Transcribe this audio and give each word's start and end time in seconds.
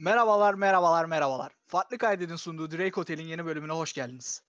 Merhabalar, 0.00 0.54
merhabalar, 0.54 1.04
merhabalar. 1.04 1.52
Farklı 1.66 1.98
Kayded'in 1.98 2.36
sunduğu 2.36 2.70
Drake 2.70 2.90
Hotel'in 2.90 3.26
yeni 3.26 3.44
bölümüne 3.44 3.72
hoş 3.72 3.92
geldiniz. 3.92 4.42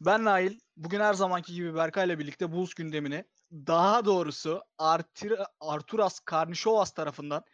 Ben 0.00 0.24
Nail. 0.24 0.58
Bugün 0.76 1.00
her 1.00 1.14
zamanki 1.14 1.54
gibi 1.54 1.74
Berkay'la 1.74 2.18
birlikte 2.18 2.52
Bulls 2.52 2.74
gündemini, 2.74 3.24
daha 3.52 4.04
doğrusu 4.04 4.62
Artur, 4.78 5.30
Arturas 5.60 6.20
Karnişovas 6.20 6.94
tarafından 6.94 7.44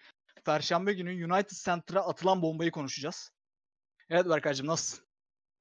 Perşembe 0.45 0.93
günü 0.93 1.33
United 1.33 1.57
Center'a 1.65 2.01
atılan 2.01 2.43
bombayı 2.43 2.71
konuşacağız. 2.71 3.33
Evet 4.11 4.29
Berkay'cığım 4.29 4.67
nasılsın? 4.67 5.05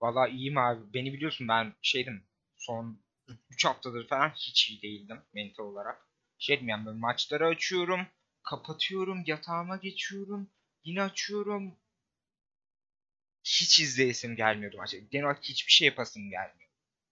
Valla 0.02 0.28
iyiyim 0.28 0.58
abi. 0.58 0.94
Beni 0.94 1.14
biliyorsun 1.14 1.48
ben 1.48 1.74
şeydim 1.82 2.28
son 2.58 3.04
3 3.50 3.66
haftadır 3.66 4.08
falan 4.08 4.30
hiç 4.30 4.70
iyi 4.70 4.82
değildim 4.82 5.22
mental 5.34 5.64
olarak. 5.64 6.08
Şeydim 6.38 6.70
yani 6.70 6.86
böyle 6.86 7.00
maçları 7.00 7.48
açıyorum, 7.48 8.08
kapatıyorum, 8.44 9.24
yatağıma 9.26 9.78
geçiyorum, 9.78 10.50
yine 10.84 11.04
açıyorum. 11.04 11.83
Hiç 13.44 13.80
izleyesim 13.80 14.36
gelmiyordu 14.36 14.78
maçı. 14.78 14.98
Genel 14.98 15.26
olarak 15.26 15.44
hiçbir 15.44 15.72
şey 15.72 15.86
yapasım 15.88 16.30
gelmiyor. 16.30 16.70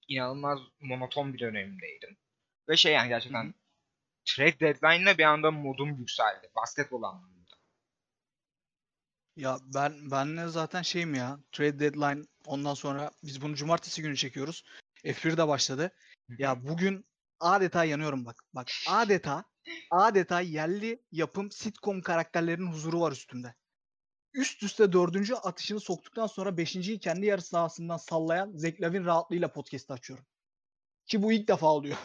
İnanılmaz 0.08 0.60
monoton 0.80 1.34
bir 1.34 1.40
dönemimdeydim. 1.40 2.18
Ve 2.70 2.78
şey 2.78 2.94
yani 2.94 3.10
gerçekten 3.10 3.46
Hı 3.46 3.54
trade 4.26 4.60
deadline'la 4.60 5.18
bir 5.18 5.24
anda 5.24 5.52
modum 5.52 6.00
yükseldi. 6.00 6.50
Basketbol 6.56 7.04
anlamında. 7.04 7.56
Ya 9.36 9.58
ben 9.74 10.12
benle 10.12 10.48
zaten 10.48 10.82
şeyim 10.82 11.16
ya. 11.16 11.40
Trade 11.52 11.80
deadline 11.80 12.26
ondan 12.46 12.74
sonra 12.74 13.12
biz 13.24 13.42
bunu 13.42 13.56
cumartesi 13.56 14.02
günü 14.02 14.16
çekiyoruz. 14.16 14.64
F1 15.04 15.38
de 15.38 15.48
başladı. 15.48 15.92
Ya 16.38 16.68
bugün 16.68 17.06
adeta 17.40 17.84
yanıyorum 17.84 18.26
bak. 18.26 18.44
Bak 18.54 18.68
adeta 18.88 19.44
adeta 19.92 20.42
yerli 20.42 21.02
yapım 21.12 21.52
sitcom 21.52 22.02
karakterlerinin 22.02 22.72
huzuru 22.72 23.02
var 23.02 23.12
üstümde. 23.12 23.56
Üst 24.34 24.64
üste 24.64 24.94
dördüncü 24.94 25.34
atışını 25.34 25.80
soktuktan 25.80 26.28
sonra 26.28 26.58
beşinciyi 26.58 27.00
kendi 27.00 27.26
yarı 27.26 27.42
sahasından 27.42 27.98
sallayan 27.98 28.52
Zach 28.56 28.82
Lavin 28.82 29.06
rahatlığıyla 29.06 29.52
podcast 29.52 29.92
açıyorum. 29.92 30.26
Ki 31.06 31.24
bu 31.24 31.32
ilk 31.32 31.48
defa 31.48 31.68
oluyor. 31.68 31.98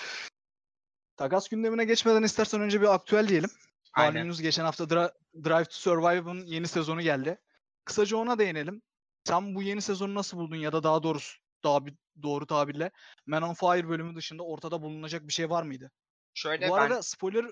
Takas 1.17 1.49
gündemine 1.49 1.85
geçmeden 1.85 2.23
istersen 2.23 2.61
önce 2.61 2.81
bir 2.81 2.93
aktüel 2.93 3.27
diyelim. 3.27 3.49
Malumunuz 3.97 4.41
geçen 4.41 4.63
hafta 4.63 4.83
Dra- 4.83 5.13
Drive 5.43 5.65
to 5.65 5.71
Survive'ın 5.71 6.45
yeni 6.45 6.67
sezonu 6.67 7.01
geldi. 7.01 7.41
Kısaca 7.85 8.17
ona 8.17 8.39
değinelim. 8.39 8.81
Sen 9.23 9.55
bu 9.55 9.63
yeni 9.63 9.81
sezonu 9.81 10.15
nasıl 10.15 10.37
buldun 10.37 10.55
ya 10.55 10.73
da 10.73 10.83
daha 10.83 11.03
doğrusu 11.03 11.37
daha 11.63 11.85
bir 11.85 11.93
doğru 12.21 12.47
tabirle 12.47 12.91
Man 13.25 13.43
on 13.43 13.53
Fire 13.53 13.89
bölümü 13.89 14.15
dışında 14.15 14.43
ortada 14.43 14.81
bulunacak 14.81 15.27
bir 15.27 15.33
şey 15.33 15.49
var 15.49 15.63
mıydı? 15.63 15.91
Şöyle 16.33 16.69
bu 16.69 16.75
ben 16.75 16.81
arada 16.81 17.03
spoiler 17.03 17.45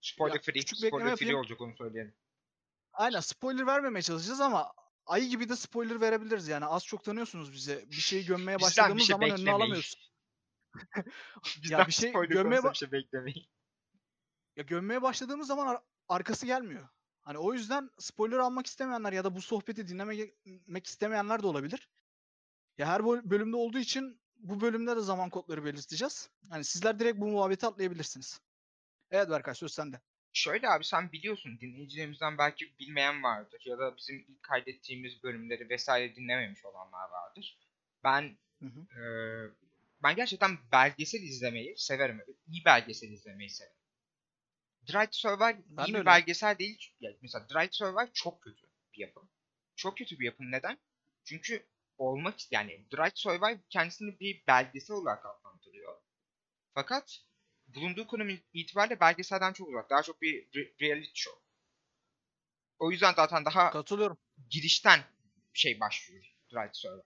spoiler 0.00 0.34
ya, 0.34 0.40
free, 0.40 0.52
küçük 0.60 0.78
spoiler 0.78 1.00
free 1.04 1.10
yapayım. 1.10 1.38
olacak 1.38 1.60
onu 1.60 1.76
söyleyelim. 1.76 2.14
aynen 2.92 3.20
spoiler 3.20 3.66
vermemeye 3.66 4.02
çalışacağız 4.02 4.40
ama 4.40 4.72
ayı 5.06 5.28
gibi 5.28 5.48
de 5.48 5.56
spoiler 5.56 6.00
verebiliriz 6.00 6.48
yani. 6.48 6.64
Az 6.66 6.84
çok 6.86 7.04
tanıyorsunuz 7.04 7.52
bizi. 7.52 7.86
Bir 7.90 7.96
şeyi 7.96 8.24
gömmeye 8.26 8.58
Bizden 8.58 8.66
başladığımız 8.68 9.02
şey 9.06 9.14
zaman 9.14 9.28
önüne 9.28 9.36
beklemeyin. 9.38 9.60
alamıyorsun. 9.60 10.00
Bizden 11.62 11.86
bir 11.86 11.92
şey 11.92 12.12
konusunda 12.12 12.56
ba- 12.56 12.74
şey 12.74 12.92
beklemeyin. 12.92 13.46
Ya 14.56 14.62
gömmeye 14.62 15.02
başladığımız 15.02 15.46
zaman 15.48 15.66
ar- 15.66 15.82
arkası 16.08 16.46
gelmiyor. 16.46 16.88
Hani 17.20 17.38
o 17.38 17.52
yüzden 17.54 17.90
spoiler 17.98 18.38
almak 18.38 18.66
istemeyenler 18.66 19.12
ya 19.12 19.24
da 19.24 19.36
bu 19.36 19.42
sohbeti 19.42 19.88
dinlemek 19.88 20.86
istemeyenler 20.86 21.42
de 21.42 21.46
olabilir. 21.46 21.88
Ya 22.78 22.86
her 22.86 23.00
böl- 23.00 23.30
bölümde 23.30 23.56
olduğu 23.56 23.78
için 23.78 24.20
bu 24.36 24.60
bölümde 24.60 24.96
de 24.96 25.00
zaman 25.00 25.30
kodları 25.30 25.64
belirteceğiz. 25.64 26.30
Hani 26.50 26.64
sizler 26.64 26.98
direkt 26.98 27.20
bu 27.20 27.26
muhabbeti 27.26 27.66
atlayabilirsiniz. 27.66 28.40
Evet 29.10 29.30
Berkay 29.30 29.54
söz 29.54 29.72
sende. 29.72 30.00
Şöyle 30.32 30.68
abi 30.68 30.84
sen 30.84 31.12
biliyorsun 31.12 31.58
dinleyicilerimizden 31.60 32.38
belki 32.38 32.78
bilmeyen 32.78 33.22
vardır 33.22 33.62
ya 33.64 33.78
da 33.78 33.96
bizim 33.96 34.24
ilk 34.28 34.42
kaydettiğimiz 34.42 35.22
bölümleri 35.22 35.68
vesaire 35.70 36.16
dinlememiş 36.16 36.64
olanlar 36.64 37.08
vardır. 37.10 37.58
Ben 38.04 38.36
Hı 38.62 38.66
hı. 38.66 38.86
eee, 38.96 39.50
ben 40.02 40.16
gerçekten 40.16 40.58
belgesel 40.72 41.22
izlemeyi 41.22 41.74
severim. 41.78 42.22
İyi 42.48 42.64
belgesel 42.64 43.08
izlemeyi 43.08 43.50
severim. 43.50 43.76
Drive 44.88 45.06
to 45.06 45.12
Survive 45.18 45.58
Ben 45.68 45.86
iyi 45.86 45.94
bir 45.94 45.98
öyle. 45.98 46.06
belgesel 46.06 46.58
değil. 46.58 46.92
Yani 47.00 47.16
mesela 47.22 47.48
Drive 47.48 47.68
to 47.68 47.72
Survive 47.72 48.10
çok 48.12 48.42
kötü 48.42 48.66
bir 48.94 48.98
yapım. 48.98 49.28
Çok 49.76 49.98
kötü 49.98 50.18
bir 50.18 50.24
yapım. 50.24 50.50
Neden? 50.50 50.78
Çünkü 51.24 51.66
olmak 51.98 52.52
yani 52.52 52.84
Drive 52.92 53.10
to 53.10 53.16
Survive 53.16 53.60
kendisini 53.70 54.20
bir 54.20 54.42
belgesel 54.46 54.96
olarak 54.96 55.26
adlandırıyor. 55.26 55.94
Fakat 56.74 57.24
bulunduğu 57.68 58.06
konum 58.06 58.38
itibariyle 58.52 59.00
belgeselden 59.00 59.52
çok 59.52 59.68
uzak. 59.68 59.90
Daha 59.90 60.02
çok 60.02 60.22
bir 60.22 60.34
re- 60.46 60.80
reality 60.80 61.10
show. 61.14 61.40
O 62.78 62.90
yüzden 62.90 63.12
zaten 63.14 63.44
daha 63.44 63.70
Katılıyorum. 63.70 64.18
girişten 64.50 65.00
şey 65.52 65.80
başlıyor 65.80 66.24
Drive 66.52 66.66
to 66.72 66.74
Survive. 66.74 67.02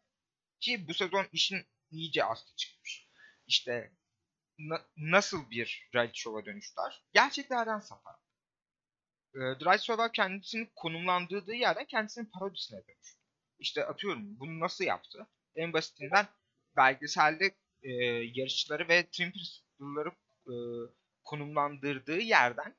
Ki 0.61 0.89
bu 0.89 0.95
sezon 0.95 1.27
işin 1.33 1.67
iyice 1.91 2.25
aslı 2.25 2.57
çıkmış. 2.57 3.09
İşte 3.47 3.93
na- 4.59 4.87
nasıl 4.97 5.51
bir 5.51 5.89
reality 5.95 6.21
show'a 6.21 6.45
dönüşler? 6.45 7.03
Gerçeklerden 7.15 7.79
sapar. 7.81 8.17
Ee, 9.35 9.39
Drive 9.39 9.77
to 9.77 9.83
Survive 9.83 10.13
kendisini 10.13 10.69
konumlandırdığı 10.77 11.55
yerden 11.55 11.85
kendisinin 11.87 12.27
parodisine 12.27 12.79
dönüştü. 12.89 13.21
İşte 13.59 13.85
atıyorum 13.87 14.39
bunu 14.41 14.61
nasıl 14.61 14.85
yaptı? 14.85 15.27
En 15.57 15.73
basitinden 15.73 16.27
belgeselde 16.77 17.55
e, 17.83 17.93
yarışçıları 18.35 18.89
ve 18.89 19.07
Team 19.11 19.33
Principal'ları 19.33 20.13
e, 20.51 20.55
konumlandırdığı 21.25 22.19
yerden 22.21 22.77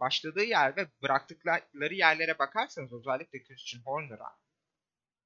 başladığı 0.00 0.44
yer 0.44 0.76
ve 0.76 0.88
bıraktıkları 1.02 1.94
yerlere 1.94 2.38
bakarsanız 2.38 2.92
özellikle 2.92 3.42
Christian 3.42 3.82
Horner'a 3.82 4.38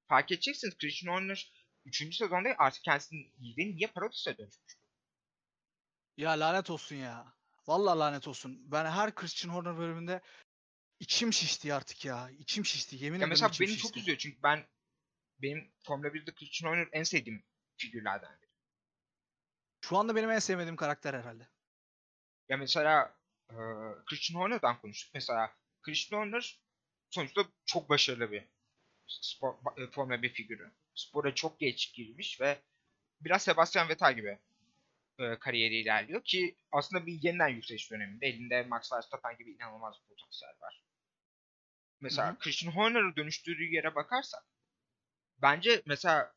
fark 0.09 0.33
edeceksiniz 0.33 0.79
Christian 0.79 1.13
Horner 1.15 1.53
3. 1.85 2.17
sezonda 2.17 2.55
artık 2.59 2.85
kendisinin 2.85 3.33
iyiliğini 3.39 3.77
niye 3.77 3.87
parodisine 3.89 4.39
dönüşmüş. 4.39 4.77
Ya 6.17 6.31
lanet 6.31 6.71
olsun 6.71 6.97
ya. 6.97 7.35
Vallahi 7.67 7.99
lanet 7.99 8.29
olsun. 8.29 8.63
Ben 8.73 8.91
her 8.91 9.15
Christian 9.15 9.55
Horner 9.55 9.79
bölümünde 9.79 10.21
içim 11.01 11.33
şişti 11.33 11.75
artık 11.75 12.05
ya. 12.05 12.31
İçim 12.39 12.65
şişti. 12.65 12.97
Yemin 12.97 13.19
Ya 13.19 13.19
ederim 13.19 13.29
mesela 13.29 13.49
içim 13.49 13.67
beni 13.67 13.73
şişti. 13.73 13.89
çok 13.89 13.97
üzüyor 13.97 14.19
çünkü 14.19 14.43
ben 14.43 14.67
benim 15.43 15.73
Formula 15.87 16.09
1'de 16.09 16.35
Christian 16.35 16.71
Horner 16.71 16.89
en 16.93 17.03
sevdiğim 17.03 17.45
figürlerden 17.77 18.41
biri. 18.43 18.51
Şu 19.81 19.97
anda 19.99 20.17
benim 20.17 20.31
en 20.31 20.39
sevmediğim 20.39 20.77
karakter 20.77 21.15
herhalde. 21.15 21.49
Ya 22.51 22.57
mesela 22.57 23.15
e, 23.51 23.57
Christian 24.07 24.41
Horner'dan 24.41 24.81
konuştuk. 24.81 25.11
Mesela 25.15 25.53
Christian 25.83 26.21
Horner 26.21 26.59
sonuçta 27.11 27.45
çok 27.65 27.89
başarılı 27.89 28.33
bir 28.33 28.45
spor, 29.07 29.55
e, 29.77 29.87
Formula 29.87 30.23
1 30.23 30.33
figürü. 30.33 30.71
Spora 30.95 31.35
çok 31.35 31.61
geç 31.61 31.93
girmiş 31.95 32.41
ve 32.41 32.59
biraz 33.21 33.43
Sebastian 33.43 33.89
Vettel 33.89 34.15
gibi 34.15 34.39
e, 35.19 35.39
kariyeri 35.39 35.75
ilerliyor 35.75 36.25
ki 36.25 36.57
aslında 36.73 37.07
bir 37.07 37.23
yeniden 37.23 37.49
yükseliş 37.49 37.91
döneminde 37.91 38.27
elinde 38.27 38.63
Max 38.63 38.93
Verstappen 38.93 39.37
gibi 39.39 39.53
inanılmaz 39.53 39.95
bir 40.03 40.09
potansiyel 40.09 40.55
var. 40.61 40.83
Mesela 42.01 42.29
Hı 42.29 42.33
hı. 42.33 42.39
Christian 42.39 42.73
Horner'ı 42.73 43.17
dönüştürdüğü 43.17 43.75
yere 43.75 43.95
bakarsak 43.95 44.45
bence 45.43 45.83
mesela 45.87 46.35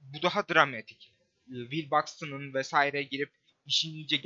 bu 0.00 0.22
daha 0.22 0.48
dramatik. 0.48 1.14
Will 1.46 1.90
Buxton'ın 1.90 2.54
vesaire 2.54 3.02
girip 3.02 3.32
işin 3.66 3.94
iyice 3.94 4.16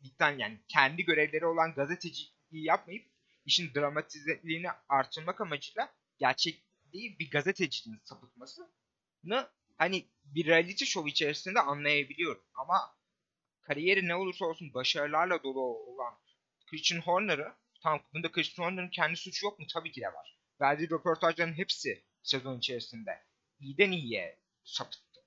gerçeklikten 0.00 0.38
yani 0.38 0.58
kendi 0.68 1.04
görevleri 1.04 1.46
olan 1.46 1.74
gazeteciliği 1.74 2.64
yapmayıp 2.64 3.06
işin 3.44 3.74
dramatizliğini 3.74 4.68
artırmak 4.88 5.40
amacıyla 5.40 5.94
gerçekliği 6.18 7.18
bir 7.18 7.30
gazetecinin 7.30 8.00
sapıtmasını 8.04 8.68
hani 9.78 10.06
bir 10.24 10.46
reality 10.46 10.84
show 10.84 11.10
içerisinde 11.10 11.60
anlayabiliyorum. 11.60 12.42
Ama 12.54 12.96
kariyeri 13.62 14.08
ne 14.08 14.14
olursa 14.14 14.44
olsun 14.44 14.74
başarılarla 14.74 15.42
dolu 15.42 15.60
olan 15.60 16.14
Christian 16.66 17.00
Horner'ı 17.00 17.54
tamam 17.82 18.00
bunda 18.14 18.32
Christian 18.32 18.66
Horner'ın 18.66 18.90
kendi 18.90 19.16
suçu 19.16 19.46
yok 19.46 19.58
mu? 19.58 19.66
Tabii 19.72 19.92
ki 19.92 20.00
de 20.00 20.06
var. 20.06 20.38
Verdiği 20.60 20.90
röportajların 20.90 21.54
hepsi 21.54 22.04
sezon 22.22 22.58
içerisinde 22.58 23.22
iyiden 23.60 23.90
iyiye 23.90 24.38
sapıttı. 24.64 25.20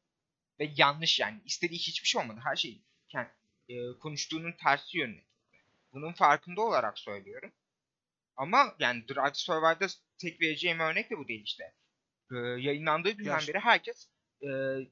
Ve 0.60 0.72
yanlış 0.78 1.20
yani. 1.20 1.42
istediği 1.46 1.80
hiçbir 1.80 2.08
şey 2.08 2.22
olmadı. 2.22 2.40
Her 2.44 2.56
şey 2.56 2.82
yani, 3.14 3.28
e, 3.70 3.76
konuştuğunun 4.00 4.52
tersi 4.52 4.98
yönüne 4.98 5.16
gitti. 5.22 5.64
Bunun 5.94 6.14
farkında 6.14 6.62
olarak 6.62 7.00
söylüyorum. 7.00 7.52
Ama 8.36 8.76
yani 8.80 9.08
Drive 9.08 9.34
Survive'da 9.34 9.88
tek 10.18 10.42
vereceğim 10.42 10.80
örnek 10.80 11.10
de 11.12 11.18
bu 11.18 11.28
değil 11.28 11.44
işte. 11.44 11.74
E, 12.32 12.36
yayınlandığı 12.38 13.12
günden 13.12 13.40
Ya- 13.40 13.48
beri 13.48 13.60
herkes 13.60 14.08
e, 14.42 14.48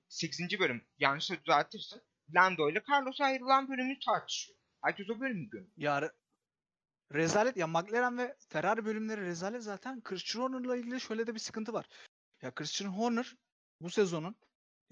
8. 0.09 0.59
bölüm 0.59 0.81
yanlışsa 1.00 1.35
düzeltirsin. 1.44 2.01
Lando 2.35 2.69
ile 2.69 2.83
Carlos 2.91 3.21
ayrılan 3.21 3.69
bölümü 3.69 4.00
tartışıyor. 4.00 4.57
Herkes 4.81 5.09
o 5.09 5.19
bölümü 5.19 5.50
görüyor. 5.50 5.71
Ya 5.77 6.00
re- 6.00 6.12
rezalet 7.13 7.57
ya 7.57 7.68
McLaren 7.68 8.18
ve 8.18 8.35
Ferrari 8.50 8.85
bölümleri 8.85 9.21
rezalet 9.21 9.63
zaten. 9.63 10.01
Christian 10.03 10.41
Horner'la 10.44 10.77
ilgili 10.77 11.01
şöyle 11.01 11.27
de 11.27 11.33
bir 11.35 11.39
sıkıntı 11.39 11.73
var. 11.73 11.85
Ya 12.41 12.51
Christian 12.53 12.89
Horner 12.89 13.35
bu 13.81 13.89
sezonun 13.89 14.35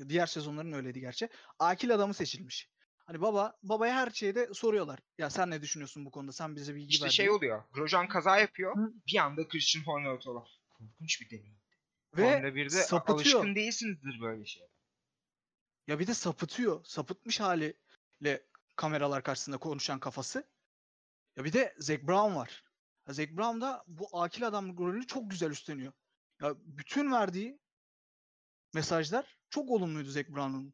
diğer 0.09 0.25
sezonların 0.25 0.71
öyleydi 0.73 0.99
gerçi. 0.99 1.29
Akil 1.59 1.95
adamı 1.95 2.13
seçilmiş. 2.13 2.69
Hani 3.09 3.21
baba 3.21 3.57
babaya 3.63 3.95
her 3.95 4.09
şeyde 4.09 4.53
soruyorlar. 4.53 4.99
Ya 5.17 5.29
sen 5.29 5.49
ne 5.49 5.61
düşünüyorsun 5.61 6.05
bu 6.05 6.11
konuda? 6.11 6.31
Sen 6.31 6.55
bize 6.55 6.75
bilgi 6.75 6.87
İşte 6.93 7.05
ver 7.05 7.09
şey 7.11 7.25
diye. 7.25 7.35
oluyor. 7.35 7.63
Grosjean 7.73 8.07
kaza 8.07 8.37
yapıyor. 8.37 8.77
Hı. 8.77 8.93
Bir 9.07 9.17
anda 9.17 9.47
Christian 9.47 9.83
Horner 9.83 10.09
atıyorlar. 10.09 10.59
Korkunç 10.69 11.21
bir 11.21 11.29
deneyim. 11.29 11.57
Ve 12.17 12.31
Formula 12.31 12.47
1'de 12.49 12.69
sapıtıyor. 12.69 13.35
alışkın 13.35 13.55
değilsinizdir 13.55 14.21
böyle 14.21 14.45
şey. 14.45 14.63
Ya 15.87 15.99
bir 15.99 16.07
de 16.07 16.13
sapıtıyor. 16.13 16.85
Sapıtmış 16.85 17.39
haliyle 17.39 18.43
kameralar 18.75 19.23
karşısında 19.23 19.57
konuşan 19.57 19.99
kafası. 19.99 20.43
Ya 21.35 21.43
bir 21.43 21.53
de 21.53 21.75
Zac 21.79 22.07
Brown 22.07 22.35
var. 22.35 22.63
Ya 23.07 23.13
Zac 23.13 23.37
Brown 23.37 23.61
da 23.61 23.83
bu 23.87 24.21
akil 24.21 24.47
adam 24.47 24.77
rolünü 24.77 25.07
çok 25.07 25.31
güzel 25.31 25.51
üstleniyor. 25.51 25.93
Ya 26.41 26.55
bütün 26.57 27.11
verdiği 27.11 27.59
mesajlar 28.73 29.37
çok 29.49 29.69
olumluydu 29.69 30.09
Zac 30.09 30.29
Brown'un. 30.29 30.73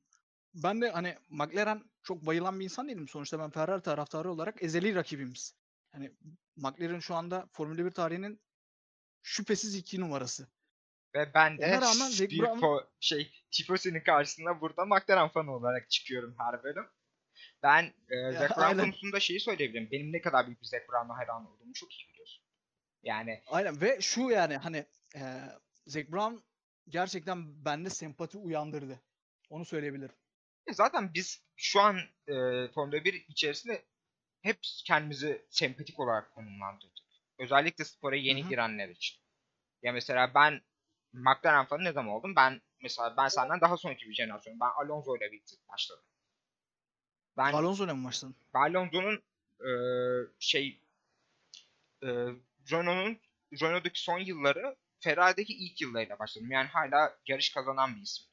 Ben 0.54 0.81
de 0.81 0.92
hani 0.92 1.18
McLaren 1.30 1.84
çok 2.06 2.25
bayılan 2.25 2.60
bir 2.60 2.63
insan 2.63 2.88
değilim. 2.88 3.07
Sonuçta 3.07 3.40
ben 3.40 3.50
Ferrari 3.50 3.81
taraftarı 3.81 4.31
olarak 4.31 4.63
ezeli 4.63 4.96
rakibimiz. 4.96 5.56
Yani 5.94 6.12
McLaren 6.56 7.00
şu 7.00 7.16
anda 7.16 7.48
Formula 7.52 7.86
1 7.86 7.92
tarihinin 7.92 8.42
şüphesiz 9.24 9.75
iki 9.75 10.02
numarası. 10.02 10.48
Ve 11.16 11.34
ben 11.34 11.57
de 11.57 11.66
Ona 11.66 11.81
rağmen 11.81 12.10
Zac 12.10 12.30
bir 12.30 12.40
Brown- 12.40 12.60
fo- 12.60 12.88
şey 13.00 13.31
Tifosi'nin 13.52 14.00
karşısında 14.00 14.62
burada 14.62 14.86
McLaren 14.86 15.30
fanı 15.30 15.56
olarak 15.56 15.90
çıkıyorum 15.90 16.36
her 16.38 16.63
bölüm. 16.63 16.88
Ben 17.63 17.94
e, 18.10 18.31
Zac 18.31 18.56
Brown 18.57 18.80
konusunda 18.80 19.19
şeyi 19.19 19.40
söyleyebilirim. 19.40 19.92
Benim 19.92 20.12
ne 20.13 20.22
kadar 20.22 20.48
büyük 20.48 20.62
bir 20.62 20.68
Zac 20.68 20.84
Brown'a 20.90 21.18
hayran 21.18 21.46
olduğumu 21.46 21.74
çok 21.74 21.92
iyi 21.94 22.10
biliyorsun. 22.10 22.44
Yani 23.04 23.44
Aynen 23.48 23.81
ve 23.81 24.02
şu 24.02 24.22
yani 24.22 24.57
hani 24.57 24.86
eee 25.16 25.42
Zac 25.88 26.12
Brown 26.12 26.36
gerçekten 26.90 27.66
bende 27.66 27.90
sempati 27.90 28.38
uyandırdı. 28.38 29.00
Onu 29.50 29.66
söyleyebilirim. 29.66 30.16
E, 30.68 30.74
Zaten 30.74 31.14
biz 31.14 31.44
şu 31.56 31.82
an 31.82 31.98
e, 32.28 32.34
Formula 32.72 33.04
1 33.04 33.14
içerisinde 33.28 33.86
hep 34.42 34.60
kendimizi 34.86 35.46
sempatik 35.50 36.00
olarak 36.00 36.32
konumlandırdık. 36.32 37.06
Özellikle 37.40 37.86
spora 37.86 38.16
yeni 38.16 38.42
Hı 38.42 38.46
hı. 38.46 38.50
girenler 38.50 38.90
için. 38.90 39.18
Ya 39.82 39.92
mesela 39.94 40.32
ben 40.36 40.62
McLaren 41.14 41.66
fanı 41.66 41.84
ne 41.84 41.92
zaman 41.92 42.14
oldum? 42.14 42.36
Ben 42.36 42.62
mesela 42.82 43.18
ben 43.18 43.28
senden 43.28 43.62
daha 43.62 43.78
sonraki 43.78 44.10
bir 44.10 44.14
jenerasyon. 44.14 44.60
Ben 44.60 44.70
Alonso 44.76 45.18
ile 45.18 45.32
birlikte 45.32 45.56
başladım. 45.70 46.04
Ben, 47.38 47.54
Alonso 47.54 47.86
ile 47.86 47.94
mi 47.94 48.06
başladın? 48.06 48.36
ben 48.54 48.60
Alonso'nun 48.60 49.24
e, 49.60 49.70
şey 50.40 50.82
e, 52.04 52.08
Renault'un 52.72 53.20
Renault'daki 53.62 54.02
son 54.02 54.20
yılları 54.20 54.76
Ferrari'deki 55.00 55.54
ilk 55.54 55.82
yıllarıyla 55.82 56.20
başladım. 56.20 56.52
Yani 56.52 56.68
hala 56.68 57.18
yarış 57.28 57.54
kazanan 57.54 57.96
bir 57.96 58.02
isim. 58.02 58.26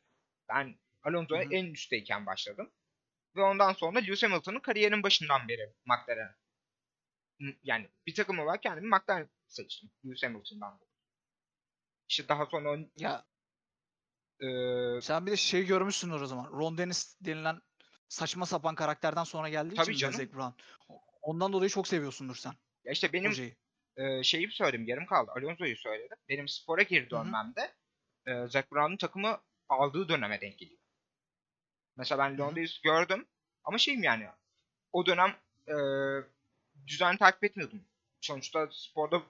Ben 0.48 0.74
Alonso'ya 1.02 1.42
en 1.50 1.66
üstteyken 1.66 2.26
başladım. 2.26 2.72
Ve 3.36 3.42
ondan 3.42 3.72
sonra 3.72 3.98
Lewis 3.98 4.22
Hamilton'ın 4.22 4.60
kariyerin 4.60 5.02
başından 5.02 5.48
beri 5.48 5.72
McLaren. 5.84 6.34
Yani 7.62 7.88
bir 8.06 8.14
takım 8.14 8.38
olarak 8.38 8.62
kendimi 8.62 8.88
McLaren 8.88 9.30
seçtim. 9.46 9.90
Lewis 10.04 10.22
Hamilton'dan 10.22 10.78
dolayı. 10.78 10.92
İşte 12.08 12.28
daha 12.28 12.46
sonra 12.46 12.78
Ya 12.96 13.24
e, 14.40 14.46
sen 15.00 15.26
bir 15.26 15.30
de 15.30 15.36
şey 15.36 15.66
görmüşsündür 15.66 16.20
o 16.20 16.26
zaman. 16.26 16.44
Ron 16.52 16.78
Dennis 16.78 17.16
denilen 17.20 17.60
saçma 18.08 18.46
sapan 18.46 18.74
karakterden 18.74 19.24
sonra 19.24 19.48
geldiği 19.48 19.74
Tabii 19.74 19.92
için 19.92 20.00
canım. 20.00 20.14
Zac 20.14 20.32
Brown. 20.32 20.62
Ondan 21.22 21.52
dolayı 21.52 21.70
çok 21.70 21.88
seviyorsundur 21.88 22.36
sen 22.36 22.52
ya 22.84 22.92
işte 22.92 23.12
benim 23.12 23.30
hocayı. 23.30 23.56
e, 23.96 24.22
şeyi 24.22 24.50
söyledim 24.50 24.88
yarım 24.88 25.06
kaldı. 25.06 25.30
Alonso'yu 25.36 25.76
söyledim. 25.76 26.16
Benim 26.28 26.48
spora 26.48 26.82
geri 26.82 27.10
dönmemde 27.10 27.74
e, 28.26 28.46
Zac 28.46 28.70
Brown'un 28.72 28.96
takımı 28.96 29.40
aldığı 29.68 30.08
döneme 30.08 30.40
denk 30.40 30.58
geliyor. 30.58 30.81
Mesela 31.96 32.18
ben. 32.18 32.38
Londres 32.38 32.80
gördüm 32.80 33.26
ama 33.64 33.78
şeyim 33.78 34.02
yani 34.02 34.28
o 34.92 35.06
dönem 35.06 35.36
e, 35.68 35.74
düzen 36.86 37.16
takip 37.16 37.44
etmiyordum. 37.44 37.84
Sonuçta 38.20 38.68
sporda 38.72 39.22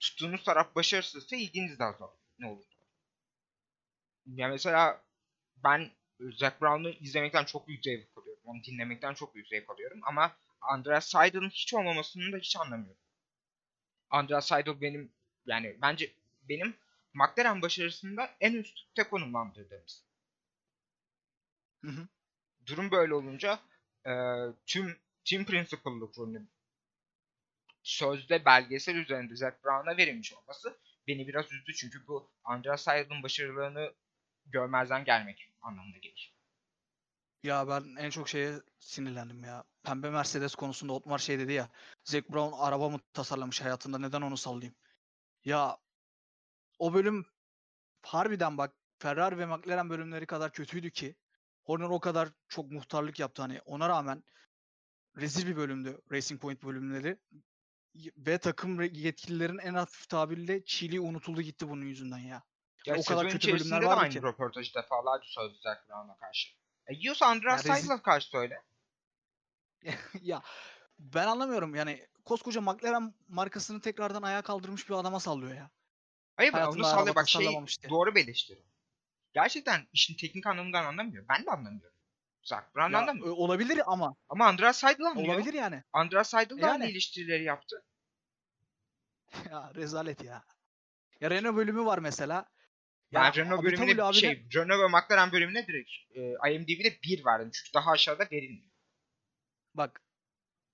tuttuğunuz 0.00 0.44
taraf 0.44 0.74
başarısızsa 0.74 1.36
ilginiz 1.36 1.78
de 1.78 1.84
azalır. 1.84 2.18
Ne 2.38 2.46
olur. 2.46 2.64
Ya 4.26 4.48
mesela 4.48 5.02
ben 5.56 5.90
Zac 6.20 6.60
Brown'u 6.60 6.90
izlemekten 6.90 7.44
çok 7.44 7.68
büyük 7.68 7.84
zevk 7.84 8.18
alıyorum. 8.18 8.42
Onu 8.44 8.64
dinlemekten 8.64 9.14
çok 9.14 9.34
büyük 9.34 9.48
zevk 9.48 9.70
alıyorum. 9.70 10.00
Ama 10.02 10.36
Andreas 10.60 11.08
Seidel'ın 11.08 11.50
hiç 11.50 11.74
olmamasını 11.74 12.32
da 12.32 12.36
hiç 12.36 12.56
anlamıyorum. 12.56 13.02
Andreas 14.10 14.48
Seidel 14.48 14.80
benim 14.80 15.12
yani 15.46 15.78
bence 15.82 16.12
benim 16.48 16.74
McLaren 17.14 17.62
başarısında 17.62 18.30
en 18.40 18.52
üstte 18.54 19.02
konumlandırdığım 19.08 19.84
isim. 19.86 20.09
Hı 21.84 21.90
hı. 21.90 22.08
Durum 22.66 22.90
böyle 22.90 23.14
olunca 23.14 23.60
e, 24.06 24.12
tüm 24.66 24.96
team 25.24 25.44
principal'lık 25.44 26.18
rolünü 26.18 26.46
sözde 27.82 28.44
belgesel 28.44 28.96
üzerinde 28.96 29.36
Zac 29.36 29.56
Brown'a 29.64 29.96
verilmiş 29.96 30.32
olması 30.32 30.78
beni 31.06 31.28
biraz 31.28 31.52
üzdü. 31.52 31.74
Çünkü 31.74 32.06
bu 32.06 32.30
Andreas 32.44 32.82
Seidel'ın 32.82 33.22
başarılarını 33.22 33.94
görmezden 34.46 35.04
gelmek 35.04 35.50
anlamına 35.62 35.98
gelir. 35.98 36.34
Ya 37.42 37.68
ben 37.68 37.96
en 37.98 38.10
çok 38.10 38.28
şeye 38.28 38.60
sinirlendim 38.78 39.44
ya. 39.44 39.64
Pembe 39.82 40.10
Mercedes 40.10 40.54
konusunda 40.54 40.92
Otmar 40.92 41.18
şey 41.18 41.38
dedi 41.38 41.52
ya. 41.52 41.68
Zac 42.04 42.28
Brown 42.28 42.56
araba 42.58 42.88
mı 42.88 43.00
tasarlamış 43.12 43.60
hayatında 43.60 43.98
neden 43.98 44.22
onu 44.22 44.36
sallayayım? 44.36 44.74
Ya 45.44 45.78
o 46.78 46.94
bölüm 46.94 47.26
harbiden 48.02 48.58
bak 48.58 48.72
Ferrari 48.98 49.38
ve 49.38 49.46
McLaren 49.46 49.90
bölümleri 49.90 50.26
kadar 50.26 50.52
kötüydü 50.52 50.90
ki 50.90 51.14
Horner 51.70 51.88
o 51.88 52.00
kadar 52.00 52.28
çok 52.48 52.70
muhtarlık 52.70 53.18
yaptı 53.18 53.42
hani 53.42 53.60
ona 53.60 53.88
rağmen 53.88 54.24
rezil 55.16 55.46
bir 55.46 55.56
bölümdü 55.56 56.00
Racing 56.12 56.40
Point 56.40 56.62
bölümleri 56.62 57.18
ve 58.16 58.38
takım 58.38 58.82
yetkililerin 58.82 59.58
en 59.58 59.74
hafif 59.74 60.08
tabirle 60.08 60.64
çiğliği 60.64 61.00
unutuldu 61.00 61.42
gitti 61.42 61.68
bunun 61.68 61.84
yüzünden 61.84 62.18
ya. 62.18 62.42
Ya 62.86 62.96
o 62.96 63.02
kadar 63.02 63.28
kötü 63.28 63.52
bölümler 63.52 63.82
vardı 63.82 64.00
aynı 64.00 64.12
ki. 64.12 64.22
röportajı 64.22 64.74
defalarca 64.74 65.24
söyledi 65.26 65.58
Zac 65.62 65.78
Brown'a 65.88 66.16
karşı. 66.16 66.48
E, 66.86 66.94
yiyorsa 66.94 67.26
Andreas 67.26 67.66
Ya 67.66 67.72
rezil- 67.72 67.80
Seidel'a 67.80 68.02
karşı 68.02 68.28
söyle. 68.28 68.62
ya 70.22 70.42
ben 70.98 71.26
anlamıyorum 71.26 71.74
yani 71.74 72.06
koskoca 72.24 72.60
McLaren 72.60 73.14
markasını 73.28 73.80
tekrardan 73.80 74.22
ayağa 74.22 74.42
kaldırmış 74.42 74.88
bir 74.88 74.94
adama 74.94 75.20
sallıyor 75.20 75.54
ya. 75.54 75.70
Hayır 76.36 76.52
onu 76.52 76.84
sallıyor. 76.84 77.14
Bak 77.14 77.28
şey 77.28 77.46
doğru 77.88 78.14
bir 78.14 78.24
eleştiri. 78.24 78.62
Gerçekten 79.34 79.88
işin 79.92 80.16
teknik 80.16 80.46
anlamından 80.46 80.84
anlamıyor. 80.84 81.24
Ben 81.28 81.46
de 81.46 81.50
anlamıyorum. 81.50 81.96
Zac 82.42 82.62
Brown 82.76 82.92
Ya, 82.92 82.98
anlamıyor. 82.98 83.26
ö- 83.26 83.30
olabilir 83.30 83.80
ama 83.86 84.16
Ama 84.28 84.46
Andreas 84.46 84.78
Seidel 84.80 85.06
anlıyor. 85.06 85.34
olabilir 85.34 85.54
yani. 85.54 85.82
Andreas 85.92 86.30
Seidel 86.30 86.58
de 86.60 86.66
aynı 86.66 86.82
Yani. 86.84 86.90
eleştirileri 86.92 87.44
yaptı. 87.44 87.84
Ya 89.50 89.72
rezalet 89.74 90.24
ya. 90.24 90.44
Ya 91.20 91.30
Renault 91.30 91.56
bölümü 91.56 91.84
var 91.84 91.98
mesela. 91.98 92.46
Ben 93.12 93.24
Ya 93.24 93.32
Renault 93.34 93.60
Abitabul 93.60 93.64
bölümüne 93.82 94.02
abine- 94.02 94.20
şey 94.20 94.46
Renault 94.54 94.80
ve 94.80 94.88
McLaren 94.88 95.32
bölümüne 95.32 95.66
direkt 95.66 95.90
e, 96.14 96.20
IMDb'de 96.52 96.98
1 97.04 97.24
verdim. 97.24 97.50
Çünkü 97.54 97.74
daha 97.74 97.90
aşağıda 97.90 98.26
verilmiyor. 98.32 98.70
Bak 99.74 100.02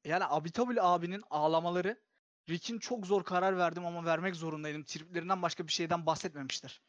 yani 0.05 0.25
Abitabul 0.25 0.77
abinin 0.81 1.23
ağlamaları 1.31 2.01
Rick'in 2.49 2.79
çok 2.79 3.07
zor 3.07 3.25
karar 3.25 3.59
verdim 3.59 3.87
ama 3.87 4.05
vermek 4.05 4.37
zorundaydım. 4.37 4.85
Triplerinden 4.85 5.43
başka 5.43 5.67
bir 5.67 5.73
şeyden 5.73 6.07
bahsetmemiştir. 6.07 6.83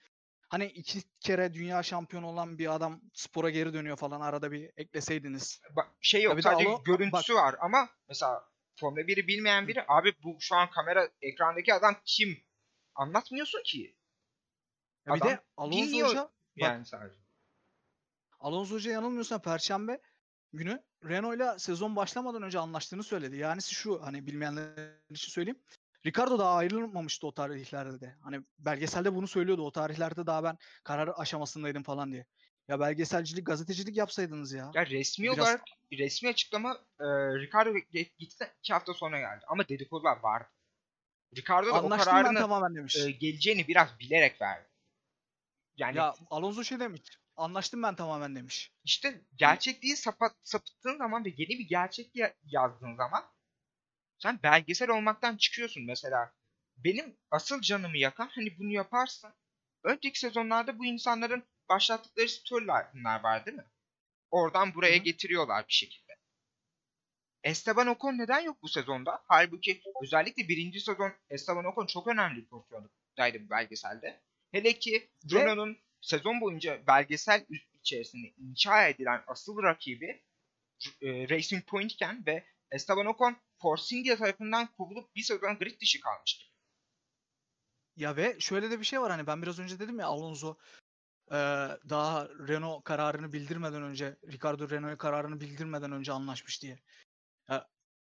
Hani 0.50 0.66
iki 0.66 1.01
kere 1.20 1.54
dünya 1.54 1.84
şampiyonu 1.84 2.27
olan 2.27 2.58
bir 2.58 2.75
adam 2.75 3.01
spora 3.13 3.50
geri 3.50 3.74
dönüyor 3.74 3.98
falan 3.98 4.22
arada 4.22 4.51
bir 4.51 4.72
ekleseydiniz. 4.77 5.62
Bak 5.75 5.92
şey 6.01 6.24
yok 6.24 6.34
bir 6.34 6.38
de 6.38 6.42
sadece 6.42 6.70
Alo- 6.70 6.84
görüntüsü 6.84 7.36
var 7.36 7.56
ama 7.62 7.89
mesela 8.08 8.44
Formula 8.80 9.01
1'i 9.01 9.27
bilmeyen 9.27 9.68
biri 9.68 9.86
abi 9.88 10.13
bu 10.24 10.38
şu 10.39 10.56
an 10.56 10.70
kamera 10.70 11.10
ekrandaki 11.22 11.74
adam 11.74 11.96
kim? 12.06 12.44
Anlatmıyorsun 12.96 13.63
ki. 13.66 13.98
Ya 15.06 15.13
bir 15.13 15.22
Adam 15.22 15.30
de 15.30 15.44
Alonso 15.58 16.08
Hoca 16.08 16.30
Yani 16.56 16.86
sadece. 16.86 17.20
Alonso 18.39 18.75
Hoca 18.75 18.92
yanılmıyorsam 18.92 19.42
Perşembe 19.42 20.01
günü 20.54 20.84
Renault'la 21.04 21.60
sezon 21.60 21.96
başlamadan 21.96 22.44
önce 22.44 22.60
anlaştığını 22.60 23.04
söyledi. 23.04 23.38
Yani 23.38 23.62
şu 23.62 24.06
hani 24.06 24.27
bilmeyenler 24.27 24.94
için 25.10 25.32
söyleyeyim. 25.32 25.60
Ricardo 26.06 26.39
daha 26.39 26.56
ayrılmamıştı 26.56 27.27
o 27.27 27.32
tarihlerde 27.34 28.01
de. 28.01 28.16
Hani 28.22 28.42
belgeselde 28.60 29.16
bunu 29.16 29.27
söylüyordu. 29.27 29.62
O 29.66 29.72
tarihlerde 29.72 30.25
daha 30.25 30.44
ben 30.44 30.58
karar 30.84 31.10
aşamasındaydım 31.18 31.84
falan 31.84 32.12
diye. 32.12 32.25
Ya 32.68 32.80
belgeselcilik, 32.80 33.46
gazetecilik 33.46 33.98
yapsaydınız 33.98 34.54
ya. 34.54 34.72
Ya 34.74 34.86
resmi 34.86 35.24
Biraz- 35.24 35.39
olarak 35.39 35.62
resmi 35.92 36.30
açıklama 36.30 36.74
e, 37.00 37.06
Ricardo 37.39 37.74
gitti 38.20 38.54
2 38.60 38.74
hafta 38.74 38.94
sonra 38.94 39.20
geldi. 39.20 39.46
Ama 39.48 39.68
dedikodular 39.68 40.18
vardı. 40.18 40.48
Ricardo 41.38 41.68
da 41.68 41.74
o 41.74 41.75
Anlaştım 41.86 42.13
ben 42.16 42.22
kararını 42.22 42.39
tamamen 42.39 42.75
demiş. 42.75 42.96
e, 42.98 43.12
geleceğini 43.12 43.68
biraz 43.68 44.00
bilerek 44.00 44.42
verdi. 44.42 44.68
Yani 45.77 45.98
ya 45.98 46.13
Alonso 46.30 46.63
şey 46.63 46.80
demiş. 46.80 47.01
Anlaştım 47.36 47.84
ben 47.84 47.96
tamamen 47.96 48.36
demiş. 48.36 48.72
işte 48.84 49.22
gerçekliği 49.36 49.96
sapat, 49.98 50.36
sapıttığın 50.44 50.98
zaman 50.98 51.25
ve 51.25 51.30
yeni 51.38 51.50
bir 51.60 51.68
gerçek 51.68 52.16
ya- 52.16 52.34
yazdığın 52.46 52.96
zaman 52.96 53.24
sen 54.19 54.39
belgesel 54.43 54.89
olmaktan 54.89 55.38
çıkıyorsun 55.38 55.86
mesela. 55.86 56.33
Benim 56.77 57.17
asıl 57.31 57.62
canımı 57.62 57.97
yakan 57.97 58.27
hani 58.27 58.59
bunu 58.59 58.71
yaparsın. 58.71 59.33
Önceki 59.83 60.19
sezonlarda 60.19 60.79
bu 60.79 60.86
insanların 60.86 61.43
başlattıkları 61.69 62.29
storyline'lar 62.29 63.24
var 63.24 63.45
değil 63.45 63.57
mi? 63.57 63.65
Oradan 64.31 64.74
buraya 64.74 64.97
Hı 64.97 65.03
getiriyorlar 65.03 65.67
bir 65.67 65.74
şekilde. 65.74 66.17
Esteban 67.43 67.88
Ocon 67.88 68.17
neden 68.17 68.39
yok 68.39 68.57
bu 68.62 68.67
sezonda? 68.67 69.24
Halbuki 69.27 69.81
özellikle 70.03 70.47
birinci 70.47 70.79
sezon 70.79 71.13
Esteban 71.29 71.65
Ocon 71.65 71.86
çok 71.86 72.07
önemli 72.07 72.38
bir 72.38 72.47
pozisyondaydı 72.47 73.45
bu 73.45 73.50
belgeselde. 73.50 74.21
Hele 74.51 74.79
ki 74.79 75.09
Renault'un 75.31 75.77
sezon 76.01 76.41
boyunca 76.41 76.88
belgesel 76.88 77.45
içerisinde 77.74 78.33
inşa 78.38 78.88
edilen 78.88 79.24
asıl 79.27 79.63
rakibi 79.63 80.24
e, 81.01 81.29
Racing 81.29 81.65
Point 81.65 81.91
iken 81.91 82.24
ve 82.25 82.43
Esteban 82.71 83.05
Ocon 83.05 83.38
Force 83.62 84.17
tarafından 84.17 84.67
kovulup 84.71 85.15
bir 85.15 85.21
sezon 85.21 85.57
grid 85.57 85.81
dışı 85.81 86.01
kalmıştı. 86.01 86.45
Ya 87.95 88.15
ve 88.15 88.39
şöyle 88.39 88.71
de 88.71 88.79
bir 88.79 88.86
şey 88.86 89.01
var 89.01 89.12
hani 89.12 89.27
ben 89.27 89.41
biraz 89.41 89.59
önce 89.59 89.79
dedim 89.79 90.00
ya 90.00 90.07
Alonso 90.07 90.57
eee, 91.31 91.38
daha 91.89 92.29
Renault 92.29 92.83
kararını 92.83 93.33
bildirmeden 93.33 93.83
önce 93.83 94.17
Ricardo 94.31 94.69
Renault'a 94.69 94.97
kararını 94.97 95.41
bildirmeden 95.41 95.91
önce 95.91 96.12
anlaşmış 96.12 96.62
diye. 96.62 96.79
Ya, 97.50 97.67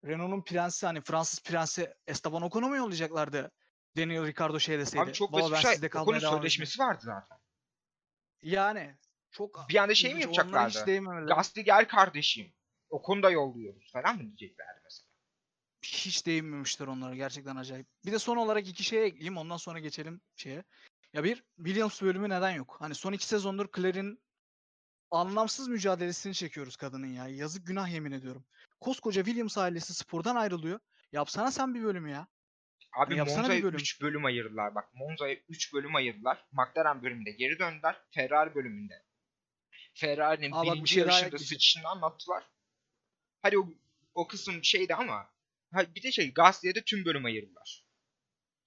Renault'un 0.05 0.43
prensi 0.43 0.85
hani 0.85 1.01
Fransız 1.01 1.43
prensi 1.43 1.93
Esteban 2.07 2.41
Ocon'u 2.41 2.69
mu 2.69 2.75
yollayacaklardı? 2.75 3.51
Daniel 3.97 4.25
Ricardo 4.25 4.59
şey 4.59 4.79
deseydi. 4.79 5.03
Abi 5.03 5.13
çok 5.13 5.31
"Baba 5.31 5.41
basit 5.41 5.53
bir 5.55 5.61
şey. 5.61 5.77
Ocon'un 5.77 5.89
kalmaya 5.89 6.21
devam 6.21 6.33
edeceğim." 6.33 6.41
sözleşmesi 6.41 6.79
vardı 6.79 7.01
zaten. 7.03 7.37
Yani 8.41 8.97
çok 9.31 9.69
Bir 9.69 9.75
anda 9.75 9.95
şey 9.95 10.13
mi 10.13 10.21
yapacaklardı? 10.21 10.85
Gasly 11.27 11.63
gel 11.63 11.87
kardeşim. 11.87 12.53
Ocun'u 12.93 13.23
da 13.23 13.29
yolluyoruz 13.29 13.91
falan 13.91 14.15
mı 14.15 14.21
diyeceklerdi 14.21 14.79
mesela? 14.83 15.13
hiç 15.83 16.25
değinmemişler 16.25 16.87
onlara 16.87 17.15
gerçekten 17.15 17.55
acayip. 17.55 17.87
Bir 18.05 18.11
de 18.11 18.19
son 18.19 18.37
olarak 18.37 18.67
iki 18.67 18.83
şey 18.83 19.05
ekleyeyim 19.05 19.37
ondan 19.37 19.57
sonra 19.57 19.79
geçelim 19.79 20.21
şeye. 20.35 20.63
Ya 21.13 21.23
bir 21.23 21.43
Williams 21.55 22.01
bölümü 22.01 22.29
neden 22.29 22.51
yok? 22.51 22.77
Hani 22.79 22.95
son 22.95 23.13
iki 23.13 23.25
sezondur 23.25 23.67
Claire'in 23.75 24.19
anlamsız 25.11 25.67
mücadelesini 25.67 26.33
çekiyoruz 26.33 26.75
kadının 26.75 27.07
ya. 27.07 27.27
Yazık 27.27 27.67
günah 27.67 27.93
yemin 27.93 28.11
ediyorum. 28.11 28.45
Koskoca 28.79 29.23
Williams 29.25 29.57
ailesi 29.57 29.93
spordan 29.93 30.35
ayrılıyor. 30.35 30.79
Yapsana 31.11 31.51
sen 31.51 31.75
bir 31.75 31.83
bölümü 31.83 32.11
ya. 32.11 32.27
Abi 32.93 33.15
bir 33.15 33.19
Monza'ya 33.19 33.63
bölüm. 33.63 33.79
3 33.79 34.01
bölüm 34.01 34.25
ayırdılar. 34.25 34.75
Bak 34.75 34.93
Monza'ya 34.93 35.35
3 35.49 35.73
bölüm 35.73 35.95
ayırdılar. 35.95 36.45
McLaren 36.51 37.03
bölümünde 37.03 37.31
geri 37.31 37.59
döndüler. 37.59 38.01
Ferrari 38.11 38.55
bölümünde. 38.55 39.03
Ferrari'nin 39.93 40.51
birinci 40.63 40.93
şey 40.93 41.03
yarışında 41.03 41.37
sıçışını 41.37 41.87
anlattılar. 41.87 42.52
Hadi 43.43 43.57
o, 43.59 43.69
o 44.15 44.27
kısım 44.27 44.63
şeydi 44.63 44.95
ama 44.95 45.29
ha, 45.71 45.95
bir 45.95 46.03
de 46.03 46.11
şey 46.11 46.33
Gasly'e 46.33 46.75
de 46.75 46.83
tüm 46.83 47.05
bölüm 47.05 47.25
ayırdılar. 47.25 47.85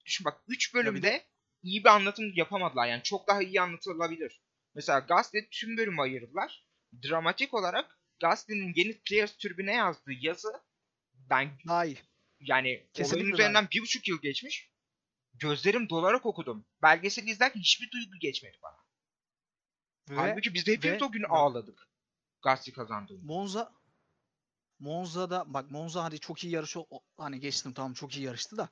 Düşün 0.05 0.25
bak 0.25 0.41
3 0.47 0.73
bir 0.73 0.79
de- 0.79 0.85
bölümde 0.85 1.25
iyi 1.63 1.83
bir 1.83 1.89
anlatım 1.89 2.31
yapamadılar. 2.35 2.87
Yani 2.87 3.03
çok 3.03 3.27
daha 3.27 3.41
iyi 3.43 3.61
anlatılabilir. 3.61 4.41
Mesela 4.75 4.99
Gasly'e 4.99 5.49
tüm 5.49 5.77
bölümü 5.77 6.01
ayırdılar. 6.01 6.65
Dramatik 7.03 7.53
olarak 7.53 7.99
Gasly'nin 8.21 8.73
yeni 8.75 9.01
Clears 9.09 9.37
türbüne 9.37 9.73
yazdığı 9.73 10.13
yazı 10.21 10.61
ben 11.13 11.45
iyi. 11.85 11.97
yani 12.39 12.87
Kesinlikle 12.93 13.21
olayın 13.23 13.33
üzerinden 13.33 13.67
bir 13.71 13.81
buçuk 13.81 14.07
yıl 14.07 14.21
geçmiş. 14.21 14.71
Gözlerim 15.33 15.89
dolarak 15.89 16.25
okudum. 16.25 16.65
Belgeseli 16.81 17.29
izlerken 17.29 17.59
hiçbir 17.59 17.91
duygu 17.91 18.19
geçmedi 18.21 18.57
bana. 18.63 18.77
Ve 20.09 20.15
Halbuki 20.15 20.53
biz 20.53 20.65
de 20.65 20.71
hepimiz 20.73 21.01
ve- 21.01 21.05
o 21.05 21.11
gün 21.11 21.23
ağladık. 21.29 21.87
Gasly 22.43 22.71
kazandığında. 22.73 23.25
Monza 23.25 23.73
Monza'da 24.79 25.53
bak 25.53 25.71
Monza 25.71 26.03
hadi 26.03 26.19
çok 26.19 26.43
iyi 26.43 26.53
yarışı 26.53 26.79
hani 27.17 27.39
geçtim 27.39 27.73
tamam 27.73 27.93
çok 27.93 28.17
iyi 28.17 28.25
yarıştı 28.25 28.57
da 28.57 28.69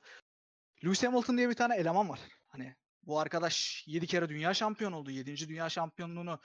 Lewis 0.84 1.02
Hamilton 1.02 1.38
diye 1.38 1.48
bir 1.48 1.54
tane 1.54 1.76
eleman 1.76 2.08
var. 2.08 2.20
Hani 2.48 2.74
bu 3.02 3.20
arkadaş 3.20 3.84
7 3.86 4.06
kere 4.06 4.28
dünya 4.28 4.54
şampiyonu 4.54 4.96
oldu. 4.96 5.10
7. 5.10 5.48
dünya 5.48 5.68
şampiyonluğunu 5.68 6.40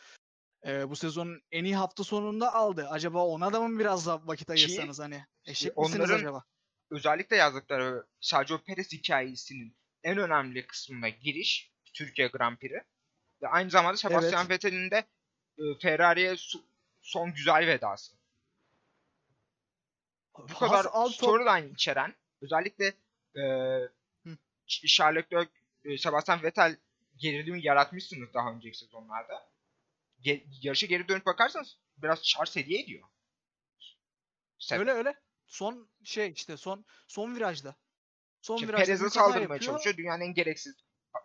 e, 0.66 0.90
bu 0.90 0.96
sezonun 0.96 1.42
en 1.52 1.64
iyi 1.64 1.76
hafta 1.76 2.04
sonunda 2.04 2.54
aldı. 2.54 2.88
Acaba 2.90 3.26
ona 3.26 3.54
da 3.54 3.62
mı 3.62 3.80
biraz 3.80 4.08
da 4.08 4.28
vakit 4.28 4.50
ayırsanız 4.50 5.00
hani 5.00 5.26
eşek 5.46 5.78
misiniz 5.78 6.12
acaba? 6.12 6.44
Özellikle 6.92 7.36
yazdıkları 7.36 8.06
Sergio 8.20 8.64
Perez 8.64 8.92
hikayesinin 8.92 9.76
en 10.04 10.18
önemli 10.18 10.68
kısmına 10.68 11.10
giriş 11.10 11.72
Türkiye 11.94 12.28
Grand 12.28 12.58
Prix. 12.58 12.72
Ve 13.42 13.48
aynı 13.48 13.70
zamanda 13.70 13.98
Sebastian 13.98 14.42
Evet. 14.42 14.50
Vettel'in 14.50 14.92
de 14.92 14.98
e, 15.58 15.64
Ferrari'ye 15.82 16.36
son 17.02 17.34
güzel 17.34 17.68
vedası. 17.68 18.21
Bu 20.38 20.54
kadar 20.54 20.86
Alpha- 20.86 21.14
storyline 21.14 21.70
içeren 21.74 22.16
özellikle 22.42 22.86
e, 23.36 23.42
Ç- 24.68 24.88
Charles 24.96 25.24
Leclerc, 25.26 25.52
e, 25.86 25.98
Sebastian 25.98 26.44
Vettel 26.44 26.76
gerilimi 27.18 27.66
yaratmışsınız 27.66 28.34
daha 28.34 28.52
önceki 28.52 28.78
sezonlarda. 28.78 29.52
Ge- 30.22 30.44
yarışa 30.62 30.88
geri 30.88 31.08
dönüp 31.08 31.26
bakarsanız 31.26 31.78
biraz 31.98 32.24
Charles 32.24 32.56
hediye 32.56 32.82
ediyor. 32.82 33.08
Seb- 34.60 34.80
öyle 34.80 34.92
öyle. 34.92 35.16
Son 35.48 35.90
şey 36.04 36.32
işte 36.32 36.58
son 36.58 36.86
son 37.08 37.36
virajda. 37.36 37.76
Son 38.42 38.58
Şimdi 38.58 38.70
virajda 38.74 38.86
Perez'e 38.86 39.10
saldırmaya 39.10 39.42
yapıyor. 39.42 39.60
çalışıyor. 39.60 39.98
Dünyanın 39.98 40.22
en 40.22 40.34
gereksiz 40.34 40.76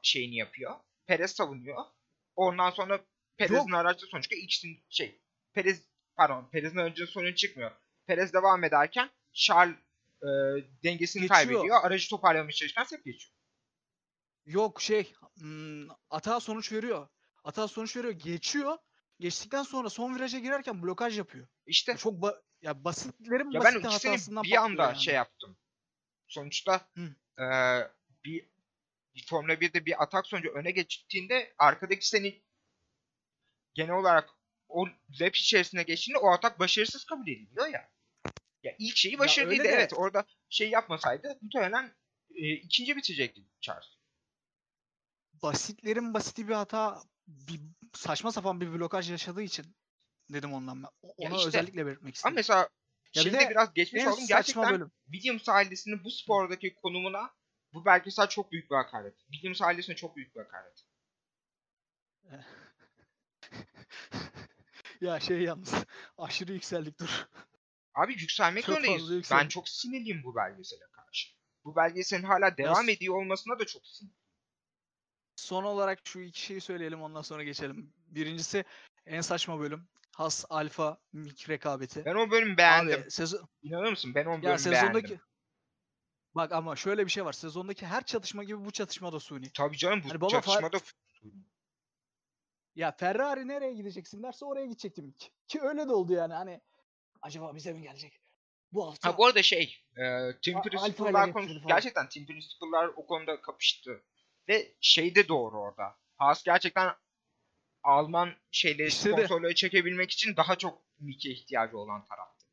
şeyini 0.03 0.37
yapıyor. 0.37 0.77
Perez 1.07 1.31
savunuyor. 1.31 1.85
Ondan 2.37 2.71
sonra 2.71 3.01
Perez'in 3.37 3.73
araçta 3.73 4.07
sonuçta 4.07 4.37
ikisinin 4.37 4.85
şey 4.89 5.21
Perez 5.53 5.83
pardon 6.17 6.49
Perez'in 6.53 6.79
aracının 6.79 7.07
sorun 7.09 7.33
çıkmıyor. 7.35 7.71
Perez 8.07 8.33
devam 8.33 8.65
ederken 8.65 9.11
Charles 9.33 9.77
e, 10.23 10.29
dengesini 10.85 11.23
Geçiyor. 11.23 11.29
kaybediyor. 11.29 11.85
Aracı 11.85 12.09
toparlamaya 12.11 12.53
çalışırken 12.53 12.97
hep 12.97 13.05
geçiyor. 13.05 13.33
Yok 14.47 14.81
şey 14.83 15.13
hmm, 15.39 15.89
hata 16.11 16.41
sonuç 16.41 16.73
veriyor. 16.73 17.09
Hata 17.45 17.69
sonuç 17.69 17.97
veriyor. 17.97 18.13
Geçiyor. 18.13 18.79
Geçtikten 19.21 19.63
sonra 19.63 19.91
son 19.91 20.15
viraja 20.17 20.39
girerken 20.39 20.83
blokaj 20.83 21.19
yapıyor. 21.19 21.49
İşte 21.67 21.97
Çok 21.97 22.15
ba- 22.15 22.43
ya 22.63 22.85
basitlerin 22.85 23.51
Ya 23.51 23.61
basit 23.61 23.85
hatasından 23.85 24.45
bir 24.45 24.57
anda 24.57 24.83
yani. 24.83 25.01
şey 25.01 25.15
yaptım. 25.15 25.57
Sonuçta 26.29 26.89
Hı. 26.95 27.15
eee, 27.39 27.91
bir, 28.25 28.49
Formula 29.27 29.53
1'de 29.53 29.87
bir 29.87 30.03
atak 30.03 30.27
sonucu 30.27 30.49
öne 30.51 30.71
geçtiğinde 30.71 31.55
arkadaki 31.59 32.09
seni 32.09 32.43
genel 33.75 33.95
olarak 33.95 34.29
o 34.69 34.87
lap 35.21 35.37
içerisine 35.37 35.83
geçtiğinde 35.83 36.19
o 36.19 36.31
atak 36.31 36.59
başarısız 36.59 37.05
kabul 37.05 37.29
ediliyor 37.29 37.67
ya. 37.67 37.89
Ya 38.67 38.75
ilk 38.79 38.97
şeyi 38.97 39.19
başarılıydı. 39.19 39.63
öyle 39.63 39.73
de- 39.73 39.75
Evet 39.75 39.93
orada 39.97 40.25
şey 40.49 40.71
yapmasaydı 40.71 41.39
muhtemelen 41.43 41.95
e, 42.35 42.53
ikinci 42.53 42.97
bitirecekti 42.97 43.41
Charles. 43.61 43.87
Basitlerin 45.43 46.15
basiti 46.15 46.49
bir 46.49 46.55
hata 46.55 47.03
bir 47.27 47.61
saçma 47.95 48.33
sapan 48.33 48.61
bir 48.61 48.73
blokaj 48.73 49.11
yaşadığı 49.11 49.43
için 49.43 49.77
dedim 50.33 50.53
ondan 50.53 50.83
ben. 50.83 50.89
Ya 51.19 51.29
Onu 51.31 51.37
işte, 51.37 51.49
özellikle 51.49 51.87
belirtmek 51.87 52.03
Ama 52.03 52.11
istedim. 52.13 52.35
mesela 52.35 52.59
Ya 52.61 52.69
bir 53.25 53.31
şeyde 53.31 53.41
de 53.41 53.51
biraz 53.51 53.75
geçmiş 53.75 54.07
oldum. 54.07 54.25
Gerçekten 54.29 54.73
bölüm. 54.75 54.91
Williams 55.13 55.49
ailesinin 55.49 56.05
bu 56.05 56.11
spordaki 56.11 56.75
konumuna 56.75 57.31
bu 57.73 57.85
belgesel 57.85 58.29
çok 58.29 58.53
büyük 58.53 58.71
bir 58.71 58.77
hakaret. 58.77 59.19
Williams 59.19 59.63
ailesine 59.63 59.97
çok 59.97 60.17
büyük 60.17 60.35
bir 60.37 60.41
hakaret. 60.41 60.85
ya 65.01 65.21
şey 65.21 65.43
yalnız 65.43 65.75
aşırı 66.19 66.53
yükseldik 66.53 67.01
dur. 67.01 67.27
Abi 67.97 68.13
yükselmek 68.13 68.65
Çok 68.65 68.75
zorundayız. 68.75 69.29
Ben 69.33 69.49
çok 69.49 69.69
sinirliyim 69.69 70.23
bu 70.25 70.37
belgesele 70.37 70.85
karşı. 70.93 71.29
Bu 71.65 71.77
belgeselin 71.77 72.23
hala 72.23 72.57
devam 72.57 72.85
s- 72.87 72.93
ediyor 72.93 73.15
olmasına 73.17 73.59
da 73.59 73.65
çok 73.67 73.87
sinirliyim. 73.87 74.17
Son 75.37 75.65
olarak 75.65 75.99
şu 76.05 76.21
iki 76.21 76.41
şeyi 76.41 76.61
söyleyelim 76.61 77.03
ondan 77.03 77.23
sonra 77.23 77.45
geçelim. 77.45 77.93
Birincisi 78.09 78.65
en 79.07 79.21
saçma 79.21 79.61
bölüm. 79.61 79.89
Has 80.17 80.45
Alfa 80.51 80.99
Mik 81.13 81.49
rekabeti. 81.49 82.05
Ben 82.05 82.15
o 82.15 82.31
bölümü 82.31 82.57
beğendim. 82.57 83.01
Abi 83.03 83.11
sezon 83.11 83.49
İnanır 83.63 83.91
mısın? 83.91 84.15
Ben 84.15 84.25
o 84.27 84.31
bölümü 84.31 84.47
ya 84.47 84.59
sezondaki 84.59 85.09
beğendim. 85.09 85.21
Bak 86.35 86.53
ama 86.53 86.77
şöyle 86.77 87.07
bir 87.07 87.11
şey 87.11 87.25
var. 87.25 87.33
Sezondaki 87.33 87.87
her 87.87 88.03
çatışma 88.05 88.45
gibi 88.45 88.65
bu 88.65 88.71
çatışma 88.71 89.13
da 89.13 89.21
suni. 89.21 89.51
Tabii 89.53 89.77
canım 89.77 90.01
bu 90.05 90.09
Hani 90.09 90.21
baba 90.21 90.27
fa- 90.29 90.31
çatışmada 90.31 90.79
Ya 92.75 92.93
Ferrari 92.93 93.49
nereye 93.49 93.75
gideceksin 93.75 94.23
derse 94.23 94.45
oraya 94.45 94.67
gidecektim 94.67 95.07
ilk. 95.09 95.49
Ki 95.49 95.61
öyle 95.63 95.89
de 95.89 95.93
oldu 95.93 96.13
yani 96.13 96.35
hani 96.35 96.61
acaba 97.23 97.55
bize 97.55 97.73
mi 97.73 97.83
gelecek? 97.83 98.21
Bu 98.73 98.87
hafta 98.87 99.09
Ha 99.09 99.19
bu 99.19 99.27
arada 99.27 99.43
şey, 99.43 99.83
e, 99.97 100.03
konusu 101.33 101.55
falan. 101.55 101.67
gerçekten 101.69 102.09
Team 102.09 102.27
Principal'lar 102.27 102.87
o 102.97 103.07
konuda 103.07 103.41
kapıştı. 103.41 104.05
Ve 104.49 104.75
şey 104.81 105.15
de 105.15 105.29
doğru 105.29 105.61
orada. 105.61 105.97
Haas 106.17 106.43
gerçekten 106.43 106.95
Alman 107.83 108.35
şeyleri 108.51 108.89
İşte 108.89 109.11
de. 109.11 109.15
sponsorları 109.15 109.55
çekebilmek 109.55 110.11
için 110.11 110.37
daha 110.37 110.57
çok 110.57 110.83
Mick'e 110.99 111.31
ihtiyacı 111.31 111.79
olan 111.79 112.05
taraftı. 112.05 112.47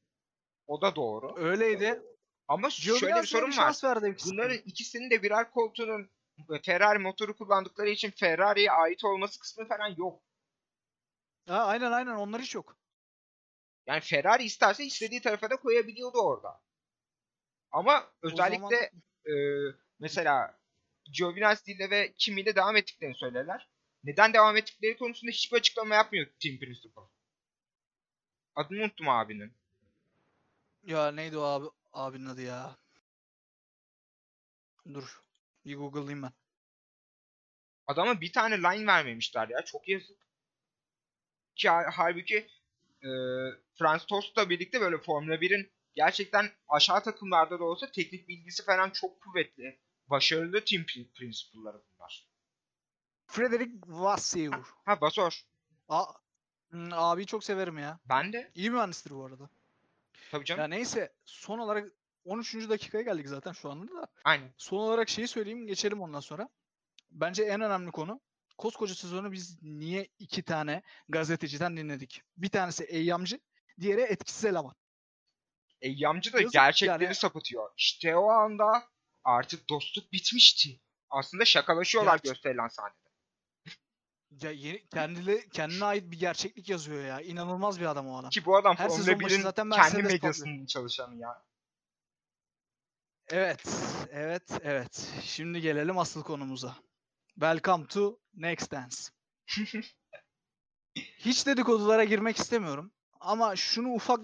O 0.68 0.82
da 0.82 0.96
doğru. 0.96 1.34
öyleydi. 1.38 2.02
Ama 2.48 2.70
şöyle 2.70 3.22
bir 3.22 3.28
sorun 3.28 3.58
var. 3.58 3.76
verdi 3.84 4.10
ikisine. 4.10 4.34
Bunların 4.34 4.58
ikisinin 4.58 5.10
de 5.10 5.24
birer 5.24 5.52
koltuğunun 5.52 6.10
e, 6.38 6.62
Ferrari 6.62 7.00
motoru 7.00 7.36
kullandıkları 7.36 7.90
için 7.90 8.12
Ferrari'ye 8.12 8.72
ait 8.72 9.04
olması 9.04 9.40
kısmı 9.40 9.68
falan 9.68 9.96
yok. 9.98 10.24
Ha, 11.48 11.66
aynen 11.66 11.92
aynen 11.92 12.16
onlar 12.16 12.42
hiç 12.42 12.56
yok. 12.56 12.78
Yani 13.88 14.02
Ferrari 14.02 14.44
isterse 14.44 14.86
istediği 14.86 15.22
tarafa 15.22 15.50
da 15.50 15.56
koyabiliyordu 15.56 16.18
orada. 16.18 16.62
Ama 17.72 18.02
O 18.24 18.28
özellikle 18.28 18.60
zaman 18.60 19.02
e, 19.26 19.34
mesela 20.00 20.60
Giovinazzi 21.18 21.72
ile 21.72 21.90
ve 21.90 22.14
Kimi 22.18 22.42
ile 22.42 22.56
devam 22.56 22.76
ettiklerini 22.76 23.16
söylerler. 23.16 23.70
Neden 24.04 24.34
devam 24.34 24.58
ettikleri 24.58 24.98
konusunda 24.98 25.32
hiçbir 25.32 25.58
açıklama 25.58 25.96
yapmıyor 25.96 26.28
Team 26.44 26.60
Principal. 26.60 27.08
Adını 28.56 28.84
unuttum 28.84 29.10
abinin. 29.10 29.54
Ya 30.84 31.12
neydi 31.12 31.38
o 31.38 31.42
abi 31.44 31.66
abinin 31.94 32.26
adı 32.26 32.42
ya? 32.42 32.78
Dur. 34.94 35.22
Bir 35.66 35.76
Google'layayım 35.78 36.24
ben. 36.24 36.34
Adama 37.88 38.22
bir 38.22 38.32
tane 38.32 38.58
line 38.58 38.88
vermemişler 38.88 39.50
ya. 39.50 39.66
Çok 39.66 39.88
yazık. 39.90 40.18
Ki 41.56 41.70
ha- 41.70 41.90
halbuki 41.94 42.48
e, 43.04 43.10
Franz 43.76 44.06
Tost'la 44.06 44.50
birlikte 44.50 44.82
böyle 44.82 44.98
Formula 44.98 45.36
1'in 45.36 45.72
gerçekten 45.96 46.50
aşağı 46.68 47.04
takımlarda 47.04 47.60
da 47.60 47.64
olsa 47.64 47.92
teknik 47.92 48.28
bilgisi 48.28 48.66
falan 48.66 48.90
çok 48.90 49.22
kuvvetli. 49.22 49.80
Başarılı 50.08 50.66
team 50.66 50.84
pri- 50.84 51.12
principle'ları 51.14 51.82
bunlar. 51.94 52.28
Frederick 53.28 53.74
Vasseur. 53.88 54.64
Ha 54.86 55.02
Basor. 55.02 55.42
A 55.90 56.06
Hmm, 56.70 56.94
abiyi 56.94 57.26
çok 57.28 57.44
severim 57.44 57.78
ya. 57.78 58.00
Ben 58.10 58.34
de. 58.34 58.52
İyi 58.56 58.72
mühendistir 58.72 59.12
bu 59.12 59.26
arada. 59.26 59.50
Tabii 60.32 60.46
canım. 60.46 60.62
Ya 60.62 60.68
neyse 60.68 61.14
son 61.26 61.60
olarak 61.60 61.92
13. 62.26 62.70
dakikaya 62.70 63.04
geldik 63.04 63.28
zaten 63.28 63.52
şu 63.52 63.70
anda 63.72 63.96
da. 63.96 64.08
Aynen. 64.24 64.54
Son 64.58 64.78
olarak 64.78 65.10
şeyi 65.10 65.28
söyleyeyim 65.28 65.68
geçelim 65.68 66.02
ondan 66.02 66.20
sonra. 66.20 66.50
Bence 67.12 67.44
en 67.44 67.62
önemli 67.62 67.92
konu 67.92 68.20
koskoca 68.64 68.96
sezonu 68.96 69.32
biz 69.32 69.64
niye 69.64 70.08
iki 70.20 70.44
tane 70.44 70.82
gazeteciden 71.10 71.78
dinledik? 71.78 72.22
Bir 72.38 72.50
tanesi 72.50 72.84
Eyyamcı, 72.84 73.40
diğeri 73.80 74.02
etkisiz 74.02 74.46
eleman. 74.46 74.76
Eyyamcı 75.82 76.34
da 76.34 76.38
Yazık 76.42 76.54
gerçekleri 76.54 77.04
yani. 77.04 77.16
sapıtıyor. 77.16 77.70
İşte 77.78 78.16
o 78.16 78.30
anda 78.30 78.90
artık 79.24 79.70
dostluk 79.70 80.12
bitmişti. 80.12 80.82
Aslında 81.10 81.46
şakalaşıyorlar 81.46 82.14
Gerçi- 82.14 82.28
gösterilen 82.30 82.68
sahnede. 82.68 83.04
Ya 84.42 84.52
yeni, 84.52 84.88
kendine, 84.88 85.50
kendine 85.50 85.86
ait 85.86 86.12
bir 86.12 86.20
gerçeklik 86.20 86.70
yazıyor 86.70 87.06
ya. 87.06 87.22
İnanılmaz 87.22 87.80
bir 87.80 87.86
adam 87.86 88.08
o 88.08 88.18
adam. 88.18 88.30
Ki 88.30 88.46
bu 88.46 88.58
adam 88.58 88.76
Her 88.76 88.88
Formula 88.88 89.04
sezon 89.04 89.22
başı 89.22 89.36
1'in 89.36 89.42
zaten 89.42 89.70
kendi 89.70 90.04
medyasının 90.04 90.66
çalışanı 90.66 91.16
ya. 91.16 91.44
Evet, 93.28 93.64
evet, 94.12 94.52
evet. 94.64 95.14
Şimdi 95.24 95.62
gelelim 95.62 95.98
asıl 95.98 96.24
konumuza. 96.24 96.76
Welcome 97.34 97.88
to 97.88 98.23
Next 98.34 98.72
Dance. 98.72 98.98
Hiç 100.96 101.48
dedikodulara 101.48 102.04
girmek 102.04 102.38
istemiyorum. 102.38 102.92
Ama 103.20 103.56
şunu 103.56 103.94
ufak 103.94 104.20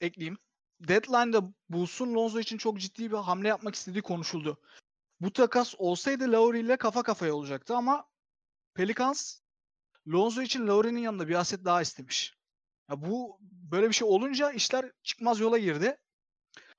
ekleyeyim. 0.00 0.38
Deadline'da 0.80 1.52
Bulls'un 1.68 2.14
Lonzo 2.14 2.40
için 2.40 2.58
çok 2.58 2.80
ciddi 2.80 3.10
bir 3.10 3.16
hamle 3.16 3.48
yapmak 3.48 3.74
istediği 3.74 4.02
konuşuldu. 4.02 4.60
Bu 5.20 5.32
takas 5.32 5.74
olsaydı 5.78 6.32
Lowry 6.32 6.60
ile 6.60 6.76
kafa 6.76 7.02
kafaya 7.02 7.34
olacaktı 7.34 7.76
ama 7.76 8.08
Pelicans 8.74 9.40
Lonzo 10.08 10.42
için 10.42 10.66
Lowry'nin 10.66 11.00
yanında 11.00 11.28
bir 11.28 11.34
aset 11.34 11.64
daha 11.64 11.82
istemiş. 11.82 12.34
Ya 12.90 13.00
bu 13.00 13.38
böyle 13.40 13.88
bir 13.88 13.94
şey 13.94 14.08
olunca 14.08 14.52
işler 14.52 14.92
çıkmaz 15.02 15.40
yola 15.40 15.58
girdi. 15.58 15.96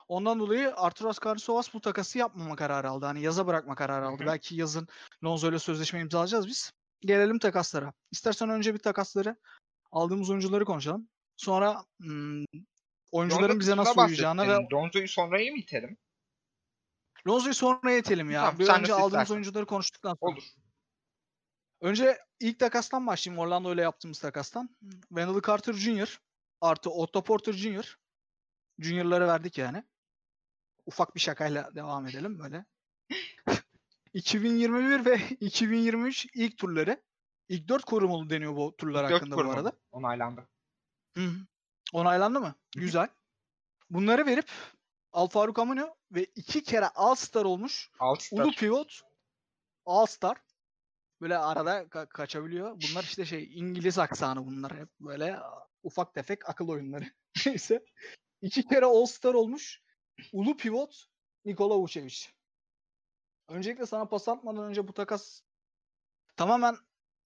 Ondan 0.07 0.39
dolayı 0.39 0.75
Arturas 0.75 1.19
Karnisovas 1.19 1.73
bu 1.73 1.81
takası 1.81 2.17
yapmama 2.17 2.55
kararı 2.55 2.89
aldı. 2.89 3.05
Hani 3.05 3.21
yaza 3.21 3.47
bırakma 3.47 3.75
kararı 3.75 4.07
aldı. 4.07 4.23
hı. 4.23 4.27
Belki 4.27 4.55
yazın 4.55 4.87
Lonzo 5.23 5.49
ile 5.49 5.59
sözleşme 5.59 5.99
imzalayacağız 5.99 6.47
biz. 6.47 6.71
Gelelim 7.01 7.39
takaslara. 7.39 7.93
İstersen 8.11 8.49
önce 8.49 8.73
bir 8.73 8.79
takasları 8.79 9.35
aldığımız 9.91 10.29
oyuncuları 10.29 10.65
konuşalım. 10.65 11.09
Sonra 11.37 11.83
hmm, 11.99 12.45
oyuncuların 13.11 13.43
Lonzo 13.43 13.59
bize 13.59 13.77
nasıl 13.77 14.01
uyacağını 14.01 14.47
ve. 14.47 14.67
Lonzo'yu 14.73 15.07
sonraya 15.07 15.51
mı 15.51 15.57
itelim? 15.57 15.97
Lonzo'yu 17.27 17.53
sonra 17.53 17.91
itelim 17.91 18.31
ya. 18.31 18.41
Tamam, 18.41 18.59
bir 18.59 18.69
önce 18.69 18.93
aldığımız 18.93 19.05
istersen. 19.05 19.33
oyuncuları 19.33 19.65
konuştuktan 19.65 20.17
sonra. 20.21 20.31
Olur. 20.31 20.43
Önce 21.81 22.17
ilk 22.39 22.59
takastan 22.59 23.07
başlayayım. 23.07 23.39
Orlando 23.39 23.73
ile 23.73 23.81
yaptığımız 23.81 24.19
takastan. 24.19 24.69
Wendell 25.07 25.41
Carter 25.47 25.73
Jr. 25.73 26.19
artı 26.61 26.89
Otto 26.89 27.23
Porter 27.23 27.53
Jr. 27.53 27.97
Junior'ları 28.79 29.27
verdik 29.27 29.57
yani. 29.57 29.83
Ufak 30.85 31.15
bir 31.15 31.19
şakayla 31.19 31.75
devam 31.75 32.07
edelim 32.07 32.39
böyle. 32.39 32.65
2021 34.13 35.05
ve 35.05 35.19
2023 35.39 36.27
ilk 36.33 36.57
turları. 36.57 37.03
İlk 37.49 37.67
4 37.67 37.85
korumalı 37.85 38.29
deniyor 38.29 38.55
bu 38.55 38.75
turlar 38.77 39.03
Dört 39.03 39.13
hakkında 39.13 39.31
bu 39.35 39.39
korumalı. 39.39 39.57
arada. 39.57 39.71
Onaylandı. 39.91 40.47
Hı. 41.17 41.31
Onaylandı 41.93 42.39
mı? 42.39 42.45
Hı 42.45 42.79
hı. 42.79 42.83
Güzel. 42.83 43.07
Bunları 43.89 44.25
verip 44.25 44.51
Al 45.11 45.27
Faruk 45.27 45.59
Amino 45.59 45.95
ve 46.11 46.23
iki 46.23 46.63
kere 46.63 46.87
All 46.87 47.15
Star 47.15 47.45
olmuş 47.45 47.89
Alt 47.99 48.21
star. 48.21 48.43
Ulu 48.43 48.51
Pivot 48.51 49.01
All 49.85 50.05
Star. 50.05 50.37
Böyle 51.21 51.37
arada 51.37 51.81
ka- 51.83 52.07
kaçabiliyor. 52.09 52.71
Bunlar 52.71 53.03
işte 53.03 53.25
şey 53.25 53.49
İngiliz 53.59 53.99
aksanı 53.99 54.45
bunlar 54.45 54.77
hep 54.77 54.89
böyle 54.99 55.39
ufak 55.83 56.13
tefek 56.13 56.49
akıl 56.49 56.67
oyunları. 56.69 57.05
Neyse. 57.45 57.85
İki 58.41 58.67
kere 58.67 58.85
All 58.85 59.05
Star 59.05 59.33
olmuş. 59.33 59.81
Ulu 60.33 60.57
Pivot 60.57 61.05
Nikola 61.45 61.77
Vucevic. 61.77 62.25
Öncelikle 63.47 63.85
sana 63.85 64.05
pas 64.05 64.27
atmadan 64.27 64.63
önce 64.63 64.87
bu 64.87 64.93
takas 64.93 65.41
tamamen 66.35 66.77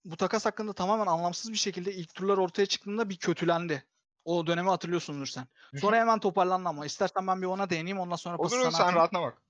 bu 0.05 0.17
takas 0.17 0.45
hakkında 0.45 0.73
tamamen 0.73 1.07
anlamsız 1.07 1.51
bir 1.51 1.57
şekilde 1.57 1.93
ilk 1.93 2.13
turlar 2.13 2.37
ortaya 2.37 2.65
çıktığında 2.65 3.09
bir 3.09 3.17
kötülendi. 3.17 3.85
O 4.25 4.47
dönemi 4.47 4.69
hatırlıyorsundur 4.69 5.25
sen. 5.25 5.47
Sonra 5.75 5.97
hemen 5.97 6.19
toparlandı 6.19 6.69
ama 6.69 6.85
istersen 6.85 7.27
ben 7.27 7.41
bir 7.41 7.47
ona 7.47 7.69
değineyim 7.69 7.99
ondan 7.99 8.15
sonra 8.15 8.37
pası 8.37 8.55
Olur 8.55 8.63
sana 8.63 8.71
sen 8.71 8.83
atayım. 8.83 8.97
rahatına 8.97 9.21
bak. 9.21 9.41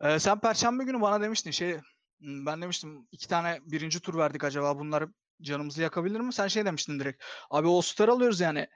Ee, 0.00 0.18
sen 0.18 0.40
Perşembe 0.40 0.84
günü 0.84 1.00
bana 1.00 1.20
demiştin 1.20 1.50
şey 1.50 1.78
hmm, 2.18 2.46
ben 2.46 2.62
demiştim 2.62 3.08
iki 3.12 3.28
tane 3.28 3.60
birinci 3.64 4.00
tur 4.00 4.18
verdik 4.18 4.44
acaba 4.44 4.78
bunlar 4.78 5.04
canımızı 5.42 5.82
yakabilir 5.82 6.20
mi? 6.20 6.32
Sen 6.32 6.48
şey 6.48 6.64
demiştin 6.64 7.00
direkt. 7.00 7.24
Abi 7.50 7.68
All 7.68 7.80
Star 7.80 8.08
alıyoruz 8.08 8.40
yani. 8.40 8.68